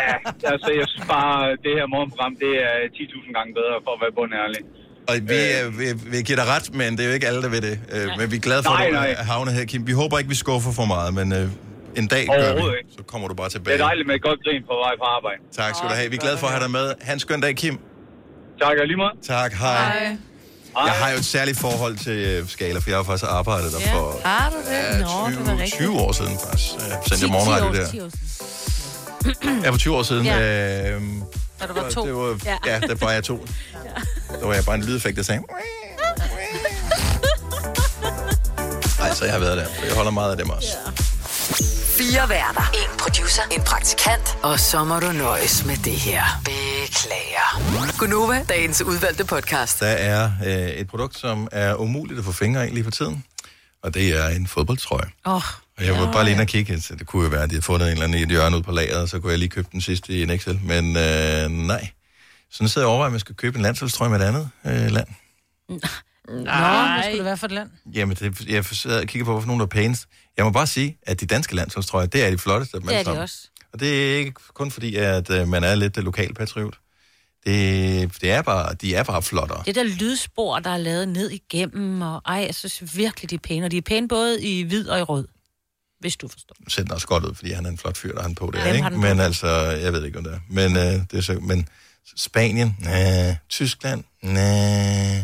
[0.00, 0.12] Ja,
[0.52, 4.14] altså jeg synes bare, det her morgenprogram, det er 10.000 gange bedre, for at være
[4.20, 4.60] bundærlig.
[5.08, 5.34] Og vi,
[5.64, 7.78] øh, vi, vi giver dig ret, men det er jo ikke alle, der ved det.
[7.92, 9.86] Øh, men vi er glade for, Nej, at du er havnet her, Kim.
[9.86, 11.48] Vi håber ikke, vi skuffer for meget, men øh,
[11.96, 12.60] en dag gør vi.
[12.96, 13.78] Så kommer du bare Det er tilbage.
[13.78, 15.38] dejligt med et godt grin på vej fra arbejde.
[15.56, 16.10] Tak skal du have.
[16.10, 16.92] Vi er glade for at have dig med.
[17.00, 17.78] Han skøn dag, Kim.
[18.62, 19.10] Tak, og lige måde.
[19.26, 20.16] Tak, hej.
[20.86, 23.78] Jeg har jo et særligt forhold til øh, Skala, for jeg har faktisk arbejdet der
[23.80, 23.94] Ja.
[23.94, 24.76] for Har du det?
[24.76, 25.74] ja, Nå, det var 20, rigtigt.
[25.74, 26.74] 20 år siden faktisk.
[26.74, 27.86] Øh, sendte jeg morgenradio der.
[29.64, 30.26] Ja, for 20 år siden.
[30.26, 30.90] Ja.
[30.94, 31.00] Øh,
[31.68, 32.06] Du var to.
[32.06, 32.56] Det var, ja.
[32.66, 33.46] ja, der var jeg to.
[34.40, 35.42] Der var jeg bare en lydeffekt, der sagde...
[39.00, 39.64] Ej, så jeg har været der.
[39.64, 40.76] for Jeg holder meget af dem også.
[41.98, 42.70] Fire værter.
[42.74, 43.42] En producer.
[43.50, 44.38] En praktikant.
[44.42, 46.22] Og så må du nøjes med det her.
[46.44, 47.98] Beklager.
[47.98, 49.80] Gunova, dagens udvalgte podcast.
[49.80, 53.24] Der er øh, et produkt, som er umuligt at få fingre i lige for tiden.
[53.82, 55.10] Og det er en fodboldtrøje.
[55.26, 55.42] Åh, oh,
[55.82, 56.80] Og jeg var bare lige inde og kigge.
[56.80, 58.56] Så det kunne jo være, at de havde fundet en eller anden i et hjørne
[58.56, 60.60] ude på lageret, og så kunne jeg lige købe den sidste i en Excel.
[60.64, 61.88] Men øh, nej.
[62.50, 64.48] Så nu sidder jeg og overvejer, om jeg skal købe en landsholdstrøje med et andet
[64.66, 65.06] øh, land.
[65.68, 67.70] Nå, hvad skulle det være for et land?
[67.94, 70.06] Jamen, det, jeg sidder og kigger på, hvorfor nogen der er pænest.
[70.36, 73.22] Jeg må bare sige, at de danske landsholdstrøjer, det er de flotteste det er sammen.
[73.22, 73.48] også.
[73.72, 76.78] Og det er ikke kun fordi, at øh, man er lidt øh, lokalpatriot.
[77.46, 79.62] Det, det er bare, de er bare flottere.
[79.66, 83.38] Det der lydspor, der er lavet ned igennem, og ej, jeg synes virkelig, de er
[83.38, 83.66] pæne.
[83.66, 85.28] Og de er pæne både i hvid og i rød,
[86.02, 86.56] hvis du forstår.
[86.68, 88.62] Ser den også godt ud, fordi han er en flot fyr, der han på der,
[88.62, 88.90] Hvem ikke?
[88.90, 89.22] Men på?
[89.22, 90.40] altså, jeg ved ikke, om det er.
[90.48, 91.68] Men, øh, det er så, men
[92.16, 95.16] Spanien, næh, Tyskland, næh,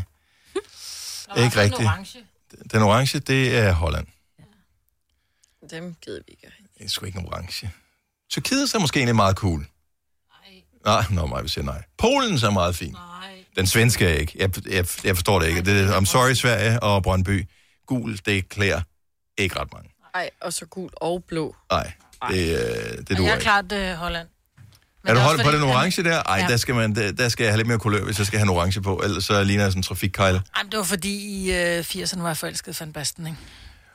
[1.45, 1.89] ikke rigtigt.
[1.89, 2.19] orange.
[2.73, 4.07] Den orange, det er Holland.
[5.71, 6.53] Dem gider vi ikke.
[6.79, 7.71] Det er sgu ikke en orange.
[8.31, 9.67] Tyrkiet er måske egentlig meget cool.
[10.85, 11.83] Nej, nå, mig vil sige nej.
[11.99, 12.97] Polen er meget fin.
[13.57, 14.33] Den svenske er ikke.
[14.37, 15.63] Jeg, jeg, jeg forstår det ikke.
[15.63, 17.49] Det I'm sorry, Sverige og Brøndby.
[17.87, 18.81] Gul, det klæder
[19.39, 19.91] ikke ret mange.
[20.15, 21.57] Ej, og så gul og blå.
[21.73, 21.93] Nej,
[22.31, 24.29] det, øh, det duer jeg er klart uh, Holland.
[25.05, 26.23] Men Er du holdt på den orange der?
[26.23, 26.47] Ej, Ja.
[26.49, 28.45] der, skal man, der, der skal jeg have lidt mere kulør, hvis jeg skal have
[28.51, 29.01] en orange på.
[29.05, 30.43] Ellers så ligner jeg sådan en trafikkejle.
[30.59, 33.39] Jamen, det var fordi i uh, 80'erne var jeg forelsket Van Basten, ikke?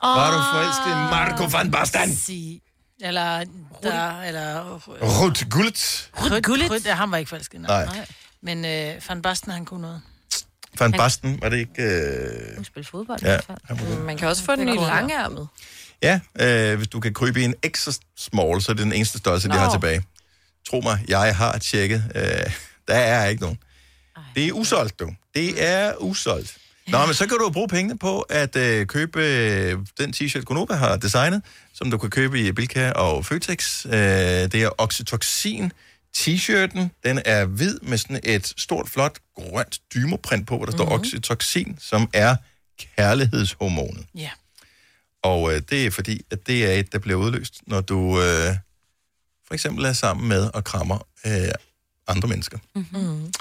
[0.02, 2.16] Var du forelsket i Marco van Basten?
[2.16, 2.60] Sige.
[3.00, 3.44] Eller,
[3.82, 4.78] der, eller...
[5.02, 6.10] Rut Gullet.
[6.14, 6.86] Rødt gullet?
[6.86, 7.84] Ja, han var ikke forelsket, nej.
[7.84, 8.06] Nej.
[8.42, 10.02] Men øh, Van Basten, han kunne noget.
[10.78, 11.82] Van Basten, var det ikke...
[11.82, 12.54] Øh...
[12.56, 13.18] Hun spiller fodbold.
[13.22, 13.38] Ja, Ja.
[13.64, 15.48] han var Man kan også få den i langærmet.
[16.04, 19.18] Ja, øh, hvis du kan krybe i en extra small, så er det den eneste
[19.18, 19.60] størrelse, de Nå.
[19.60, 20.02] har tilbage.
[20.68, 22.04] Tro mig, jeg har tjekket.
[22.14, 22.22] Øh,
[22.88, 23.58] der er ikke nogen.
[24.34, 25.10] Det er usolgt, du.
[25.34, 26.56] Det er usolgt.
[26.88, 30.74] Nå, men så kan du bruge pengene på at øh, købe øh, den t-shirt, Gonova
[30.74, 31.42] har designet,
[31.74, 33.86] som du kan købe i Bilka og Føtex.
[33.86, 35.72] Øh, det er Oxytocin.
[36.16, 40.92] T-shirten, den er hvid med sådan et stort, flot, grønt dymoprint på, hvor der står
[40.92, 42.36] Oxytocin, som er
[42.78, 44.06] kærlighedshormonet.
[44.14, 44.30] Ja.
[45.24, 48.56] Og øh, det er fordi, at det er et, der bliver udløst, når du øh,
[49.46, 51.32] for eksempel er sammen med og krammer øh,
[52.08, 52.58] andre mennesker.
[52.74, 53.32] Mm-hmm.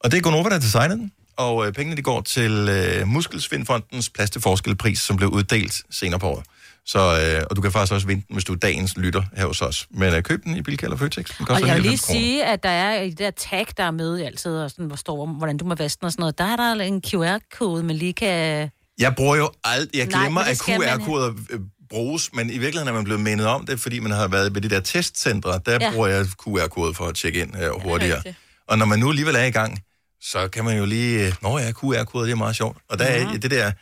[0.00, 3.08] Og det er Gonova, der har designet den, og øh, pengene de går til øh,
[3.08, 6.44] Muskelsvindfondens Plads til Forskelpris, som blev uddelt senere på året.
[6.86, 9.46] Så, øh, og du kan faktisk også vinde den, hvis du er dagens lytter her
[9.46, 9.86] hos os.
[9.90, 11.38] Men øh, køb den i Bilka eller Føtex.
[11.38, 12.20] Den Og jeg vil lige 99 kroner.
[12.20, 14.96] sige, at der er i det der tag, der er med altid, og sådan, hvor
[14.96, 17.96] står, hvordan du må vaske den og sådan noget, der er der en QR-kode, man
[17.96, 18.70] lige kan...
[19.00, 19.90] Jeg bruger jo alt.
[19.94, 20.96] Jeg Nej, glemmer, det at ja.
[20.96, 24.28] QR-koder øh, bruges, men i virkeligheden er man blevet mindet om det, fordi man har
[24.28, 25.60] været ved de der testcentre.
[25.66, 25.78] Der Ja.
[25.80, 25.92] ja.
[25.92, 28.22] bruger jeg QR-kode for at tjekke ind øh, hurtigere.
[28.68, 29.82] og når man nu alligevel er i gang,
[30.22, 31.26] så kan man jo lige...
[31.26, 32.78] øh, Nå ja, QR-kode, det er meget sjovt.
[32.88, 33.72] Og der er det der...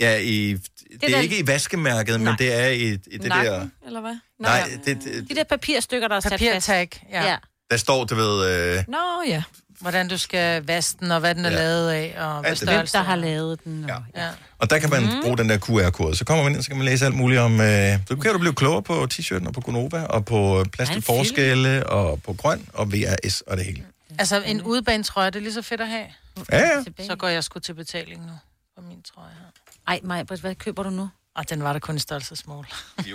[0.00, 0.60] Ja, i, det,
[1.00, 3.28] det er der- ikke i vaskemærket, men det er i, i det der...
[3.28, 4.16] Nakken, eller hvad?
[4.40, 6.42] Nej, det, det, De der papirstykker, der er sat fast.
[6.44, 7.22] Papirtag, ja.
[7.22, 7.30] Ja.
[7.30, 7.36] ja.
[7.70, 8.50] der står, du ved...
[8.78, 9.42] Øh, Nå, ja.
[9.80, 11.56] Hvordan du skal vaske den, og hvad den er Ja.
[11.56, 12.58] lavet af, og hvad det.
[12.60, 13.84] Hvem størrelse der har lavet den.
[13.84, 14.22] Og, Ja.
[14.24, 14.28] Ja.
[14.58, 15.22] Og der kan man mm.
[15.22, 16.16] bruge den der QR-kode.
[16.16, 17.60] Så kommer man ind, så kan man læse alt muligt om...
[17.60, 20.82] Øh, så kan du blive klogere på t-shirten og på Gonova, og på plads Der
[20.82, 21.16] er til en film.
[21.18, 23.82] forskelle, og på grøn, og VRS og det hele.
[24.18, 26.06] Altså, en udebanetrøje, det er lige så fedt at have.
[26.52, 26.84] Ja, ja.
[27.06, 28.32] Så går jeg sgu til betaling nu
[28.76, 29.46] på min trøje her.
[29.88, 31.10] Ej, Maj, hvad køber du nu?
[31.36, 32.66] Og den var der kun i størrelse small.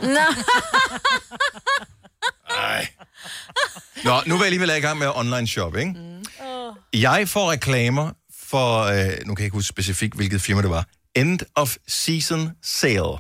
[2.50, 2.88] Ej.
[4.04, 5.92] Nå, nu vil jeg alligevel i gang med online shop, ikke?
[5.92, 6.24] Mm.
[6.94, 10.86] Jeg får reklamer for, øh, nu kan jeg ikke huske specifikt, hvilket firma det var,
[11.16, 13.18] End of Season Sale.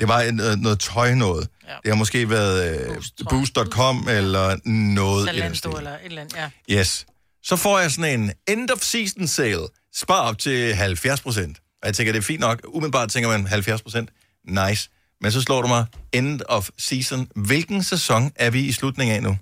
[0.00, 1.48] Det var en, øh, noget tøj noget.
[1.68, 1.72] Ja.
[1.82, 3.22] Det har måske været øh, Boost.
[3.30, 5.26] Boost.com eller noget.
[5.26, 6.36] Zalando eller et eller andet,
[6.68, 6.78] ja.
[6.78, 7.06] Yes.
[7.42, 9.66] Så får jeg sådan en end of season sale.
[9.94, 11.58] Spar op til 70 procent.
[11.82, 12.60] Og jeg tænker, det er fint nok.
[12.68, 14.10] Umiddelbart tænker man 70 procent.
[14.44, 14.88] Nice.
[15.22, 17.28] Men så slår du mig end of season.
[17.36, 19.38] Hvilken sæson er vi i slutningen af nu?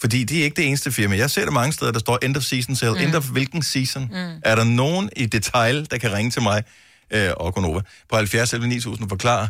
[0.00, 1.16] Fordi det er ikke det eneste firma.
[1.16, 2.92] Jeg ser det mange steder, der står end of season sale.
[2.92, 3.00] Mm.
[3.00, 4.02] End of hvilken season?
[4.02, 4.40] Mm.
[4.44, 6.64] Er der nogen i detail, der kan ringe til mig
[7.10, 9.48] øh, og Gonova på 70 11 9000 og forklare,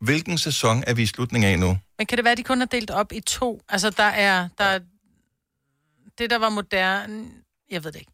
[0.00, 1.78] hvilken sæson er vi i slutningen af nu?
[1.98, 3.60] Men kan det være, at de kun er delt op i to?
[3.68, 4.48] Altså, der er...
[4.58, 4.78] Der er
[6.18, 7.24] det, der var moderne...
[7.70, 8.12] Jeg ved det ikke.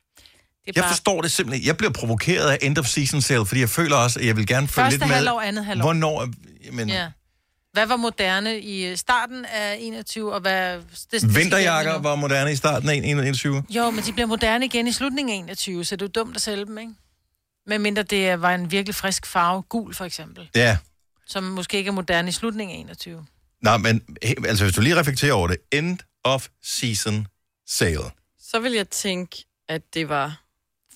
[0.67, 1.67] Det Jeg bare forstår det simpelthen.
[1.67, 4.47] Jeg bliver provokeret af end of season sale, fordi jeg føler også, at jeg vil
[4.47, 5.17] gerne følge første lidt med.
[5.17, 5.83] halvår, andet halvår.
[5.83, 6.29] Hvornår?
[6.65, 7.07] Jamen, ja.
[7.73, 10.77] Hvad var moderne i starten af 21, og hvad...
[10.77, 13.63] Det, det Vinterjakker var moderne i starten af 21.
[13.71, 16.37] Jo, men de bliver moderne igen i slutningen af 21, så det er jo dumt
[16.37, 16.93] at sælge dem, ikke?
[17.67, 20.77] Medmindre det var en virkelig frisk farve, gul for eksempel, Ja.
[21.27, 23.27] som måske ikke er moderne i slutningen af 21.
[23.63, 24.03] Nej, men
[24.49, 25.57] altså, hvis du lige reflekterer over det.
[25.73, 27.27] End of season
[27.69, 27.99] sale.
[28.51, 30.41] Så vil jeg tænke, at det var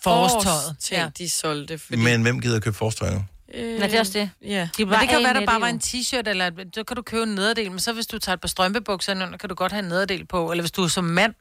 [0.04, 0.76] Forårstøjet.
[0.80, 1.08] ting, Ja.
[1.18, 1.78] de solgte.
[1.78, 3.24] Fordi, Men hvem gider købe forårstøj nu?
[3.54, 4.30] øh, Nej, det er også det.
[4.42, 4.68] Ja.
[4.76, 5.80] De Men det kan jo være, der bare var en...
[5.84, 8.48] t-shirt, eller så kan du købe en nederdel, men så hvis du tager et par
[8.48, 11.34] strømpebukser under, kan du godt have en nederdel på, eller hvis du er som mand.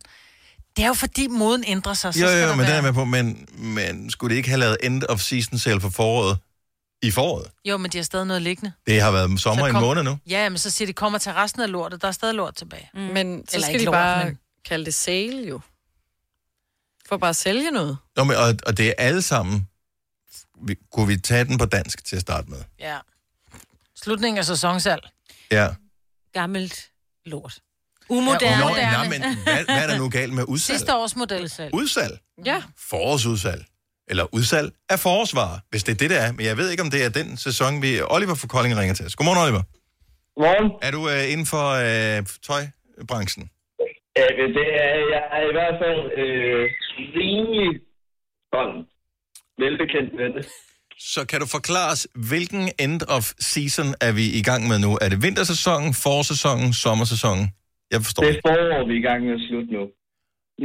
[0.78, 2.14] Det er jo fordi moden ændrer sig.
[2.14, 3.06] Så Jo, jo, der men det er med på.
[3.06, 6.38] Men, men skulle det ikke have lavet end of season sale for foråret
[7.02, 7.46] i foråret?
[7.66, 8.72] Jo, men de har stadig noget liggende.
[8.88, 10.18] Det har været sommer Så i en måned nu.
[10.30, 12.02] Ja, men så siger de, kommer til resten af lortet.
[12.02, 12.90] Der er stadig lort tilbage.
[12.94, 13.00] Mm.
[13.02, 15.60] Men så Eller skal ikke de lort, bare men- kalde det sale, jo.
[17.14, 17.98] For bare at sælge noget.
[18.16, 19.68] Nå, men, og, og det er alle sammen.
[20.68, 22.58] Vi, kunne vi tage den på dansk til at starte med?
[22.80, 22.98] Ja.
[23.96, 25.02] Slutningen af sæsonsalg.
[25.52, 25.68] Ja.
[26.34, 26.92] Gammelt
[27.26, 27.60] lort.
[28.10, 28.60] Umoderne.
[28.60, 29.10] nå, moderne.
[29.10, 30.80] men hvad, hvad er der nu galt med udsalg?
[30.80, 31.52] Sidste års model.
[31.74, 32.20] Udsalg?
[32.46, 32.64] Ja.
[32.78, 33.66] Forårsudsalg.
[34.08, 36.32] Eller udsalg af forårsvarer, hvis det er det, der er.
[36.32, 38.02] Men jeg ved ikke, om det er den sæson, vi...
[38.02, 39.16] Oliver fra Kolding ringer til os.
[39.16, 39.62] Godmorgen, Oliver.
[40.36, 40.72] Godmorgen.
[40.82, 43.50] Er du øh, inden for øh, tøjbranchen?
[44.20, 46.64] Ja, men det er, jeg er i hvert fald øh,
[47.18, 47.82] rimelig
[48.54, 48.80] sådan
[49.58, 50.46] velbekendt med det.
[51.14, 54.92] Så kan du forklare os, hvilken end of season er vi i gang med nu?
[55.04, 57.46] Er det vintersæsonen, forårssæsonen, sommersæsonen?
[57.94, 59.84] Jeg forstår Det er forår, vi er i gang med at slutte nu.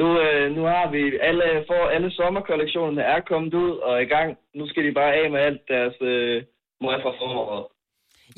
[0.00, 4.10] Nu, øh, nu har vi alle, for, alle sommerkollektionerne er kommet ud og er i
[4.16, 4.28] gang.
[4.58, 6.36] Nu skal de bare af med alt deres øh,
[6.84, 7.64] møg fra foråret.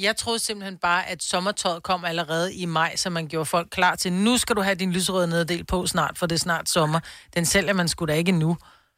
[0.02, 3.94] Jeg troede simpelthen bare, at sommertøjet kom allerede i maj, så man gjorde folk klar
[3.96, 7.00] til, nu skal du have din lyserøde neddel på snart, for det er snart sommer.
[7.34, 8.56] Den sælger man sgu da ikke nu.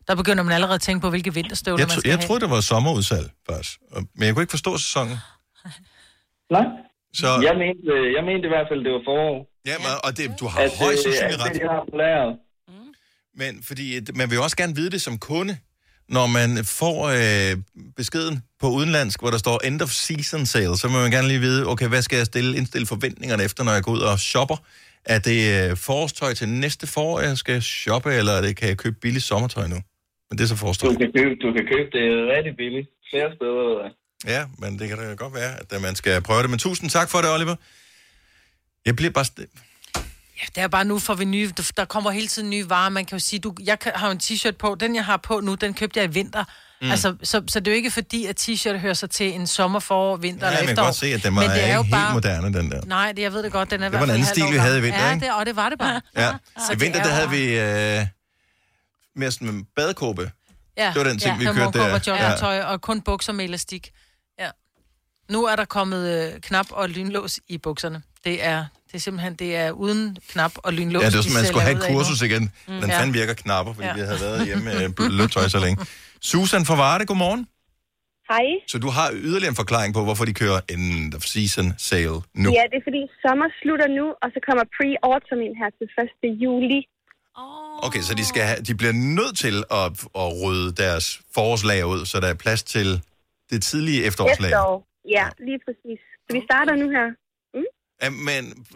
[0.09, 2.27] Der begynder man allerede at tænke på, hvilke vinterstøvler Jeg, man skal jeg have.
[2.27, 3.79] troede, det var sommerudsalg, faktisk.
[4.15, 5.17] Men jeg kunne ikke forstå sæsonen.
[6.51, 6.67] Nej.
[7.15, 7.83] Så, Jeg mente,
[8.17, 9.35] jeg mente i hvert fald, det var forår.
[9.71, 11.53] ja, men- og det, du har At, højst øh, sandsynligt ret.
[11.53, 12.37] det, de har.
[13.43, 15.59] Men fordi man vil jo også gerne vide det som kunde,
[16.09, 17.57] når man får øh,
[17.97, 21.41] beskeden på udenlandsk, hvor der står end of season sale, så må man gerne lige
[21.41, 24.57] vide, okay, hvad skal jeg stille, indstille forventningerne efter, når jeg går ud og shopper?
[25.05, 28.79] Er det øh, forårstøj til næste forår, jeg skal shoppe, eller er det, kan jeg
[28.79, 29.79] købe billigt sommertøj nu?
[30.31, 30.93] Men det er så forårstøj.
[30.93, 32.05] Du kan købe, du kan købe det
[32.37, 32.89] rigtig billigt.
[33.11, 33.69] Flere steder.
[33.69, 33.91] ved jeg.
[34.27, 36.51] Ja, men det kan da godt være, at man skal prøve det.
[36.51, 37.57] Men tusind tak for det, Oliver.
[38.87, 39.25] Jeg bliver bare...
[39.25, 39.72] st-
[40.43, 42.89] Ja, det er bare nu får vi nye, der kommer hele tiden nye varer.
[42.89, 45.41] Man kan jo sige, du, jeg har jo en t-shirt på, den jeg har på
[45.41, 46.45] nu, den købte jeg i vinter.
[46.83, 46.91] Mm.
[46.91, 49.81] Altså, så, så det er jo ikke fordi, at t-shirt hører sig til en sommer,
[49.81, 50.85] forår, vinter Ja, eller men jeg efterår.
[50.85, 52.13] kan godt se, at den var Men det er jo helt bare...
[52.15, 52.81] moderne, den der.
[52.85, 54.79] Nej, det, jeg ved det godt, den er i var en anden stil, vi havde
[54.79, 55.27] i vinter, ja, ikke?
[55.27, 56.01] Det, og det var det bare.
[56.17, 57.59] Ja, Så i det vinter, er der havde vi
[58.01, 58.07] øh,
[59.17, 60.31] mere sådan en badekåbe.
[60.77, 61.87] Ja, Det var den ting, vi med kørte der.
[61.87, 62.01] Ja.
[62.07, 63.91] joggingtøj og kun bukser med elastik.
[64.39, 64.49] Ja.
[65.31, 68.03] Nu er der kommet øh, knap og lynlås i bukserne.
[68.25, 71.03] Det er, det er simpelthen det er uden knap og lynlås.
[71.03, 72.43] Ja, det de sådan, man skulle have et kursus igen.
[72.43, 72.75] Mm.
[72.81, 72.99] Den Ja.
[72.99, 73.95] fanden virker knapper, fordi Ja.
[73.95, 75.77] vi havde været hjemme med blødt tøj så længe.
[76.21, 77.43] Susan fra Varde, godmorgen.
[78.33, 78.47] Hej.
[78.73, 82.49] Så du har yderligere en forklaring på, hvorfor de kører end of season sale nu.
[82.59, 85.87] Ja, det er fordi sommer slutter nu, og så kommer pre-autumn ind her til
[86.35, 86.43] 1.
[86.45, 86.81] juli.
[87.87, 89.87] Okay, så de, skal have, de bliver nødt til at,
[90.23, 92.89] at rydde deres forårslag ud, så der er plads til
[93.51, 94.51] det tidlige efterårslag.
[94.51, 94.87] Efterår.
[95.17, 96.01] Ja, lige præcis.
[96.27, 97.07] Så vi starter nu her.
[98.11, 98.67] Men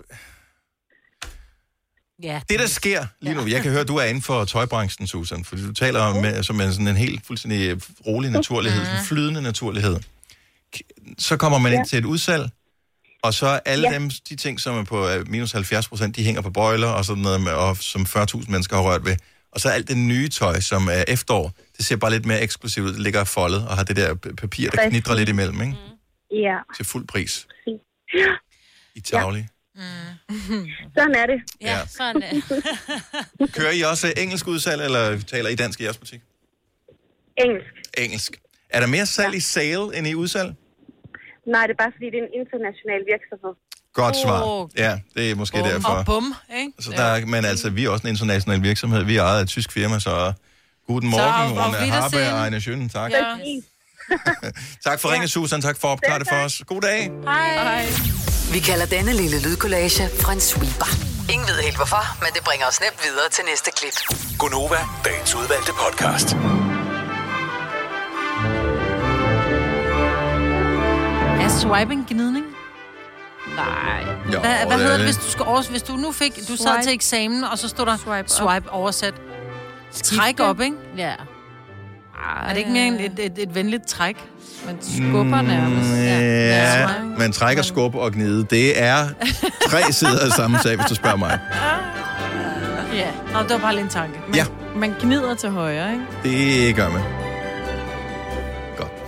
[2.23, 2.41] Ja.
[2.49, 5.45] det, der sker lige nu, jeg kan høre, at du er inden for tøjbranchen, Susan,
[5.45, 9.05] fordi du taler om, med, som en, sådan en helt fuldstændig rolig naturlighed, sådan en
[9.07, 9.97] flydende naturlighed.
[11.19, 12.51] Så kommer man ind til et udsalg,
[13.23, 13.95] og så alle Ja.
[13.99, 17.05] dem, de ting, som er på øh, minus 70 procent, de hænger på bøjler og
[17.05, 19.17] sådan noget, med, og, som 40.000 mennesker har rørt ved.
[19.53, 22.87] Og så alt det nye tøj, som er efterår, det ser bare lidt mere eksklusivt
[22.87, 22.93] ud.
[22.93, 25.75] Det ligger foldet og har det der papir, der knitrer lidt imellem, ikke?
[26.31, 26.57] Ja.
[26.77, 27.47] Til fuld pris
[28.15, 28.27] Ja,
[28.97, 29.49] i tavlig.
[30.97, 31.41] sådan er det.
[31.61, 31.79] Ja.
[31.87, 32.33] Sådan er.
[33.57, 36.21] Kører I også engelsk udsalg, eller taler I dansk i jeres butik?
[37.39, 37.67] Engelsk.
[37.99, 38.33] Engelsk.
[38.71, 40.55] Er der mere salg i sale end i udsalg?
[41.47, 43.55] Nej, det er bare fordi, det er en international virksomhed.
[43.93, 44.69] Godt svar.
[44.79, 45.89] Ja, det er måske Bum derfor.
[45.89, 46.73] og bum, ikke?
[46.81, 49.05] Så der, er- men altså, vi er også en international virksomhed.
[49.05, 50.33] Vi er ejet af et tysk firma, så
[50.87, 51.77] guten morgen, Rune Harbe
[52.17, 52.33] Wiedersehen.
[52.33, 52.89] og Ejne Schøn.
[52.89, 53.11] Tak.
[53.13, 53.37] Ja.
[54.87, 55.63] Tak for ringen, Susan.
[55.63, 56.63] Tak for at opklare det for os.
[56.67, 57.11] God dag.
[57.25, 57.87] Hej.
[58.53, 60.03] Vi kalder denne lille lydkollage
[60.33, 60.91] en sweeper.
[61.33, 64.19] Ingen ved helt hvorfor, men det bringer os nemt videre til næste klip.
[64.39, 66.29] Gunova, dagens udvalgte podcast.
[71.45, 72.47] Er swiping gnidning?
[73.57, 74.01] Nej.
[74.33, 76.57] Jo, Hvad, hvad hedder er det, hvis du, skal overs, hvis du nu fik, du
[76.57, 79.15] sad til eksamen, og så stod der Swipe swipe oversat.
[79.93, 80.77] Træk op, ikke?
[80.97, 81.15] Ja.
[82.47, 84.17] Er det ikke mere end et, et, et venligt træk?
[84.67, 85.91] Man skubber nærmest.
[85.91, 86.87] Ja, ja.
[86.87, 87.19] Swipe.
[87.19, 88.47] man trækker skub og gnide.
[88.51, 89.09] Det er
[89.69, 91.39] tre sider af samme sag, hvis du spørger mig.
[92.95, 93.07] Ja.
[93.33, 94.19] Nå, det var bare lige en tanke.
[94.35, 94.45] Ja,
[94.77, 96.67] Man gnider til højre, ikke?
[96.67, 97.03] det gør man.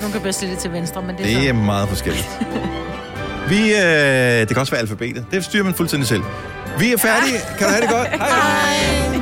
[0.00, 1.54] Nogle kan bedst lide det til venstre, men det er Det er så.
[1.54, 2.28] meget forskelligt.
[3.50, 3.80] Vi, øh,
[4.40, 5.24] det kan også være alfabetet.
[5.30, 6.22] Det styrer man fuldstændig selv.
[6.78, 7.38] Vi er færdige.
[7.58, 8.08] Kan du have det godt?
[8.08, 8.18] Hej.
[8.28, 9.20] Hej.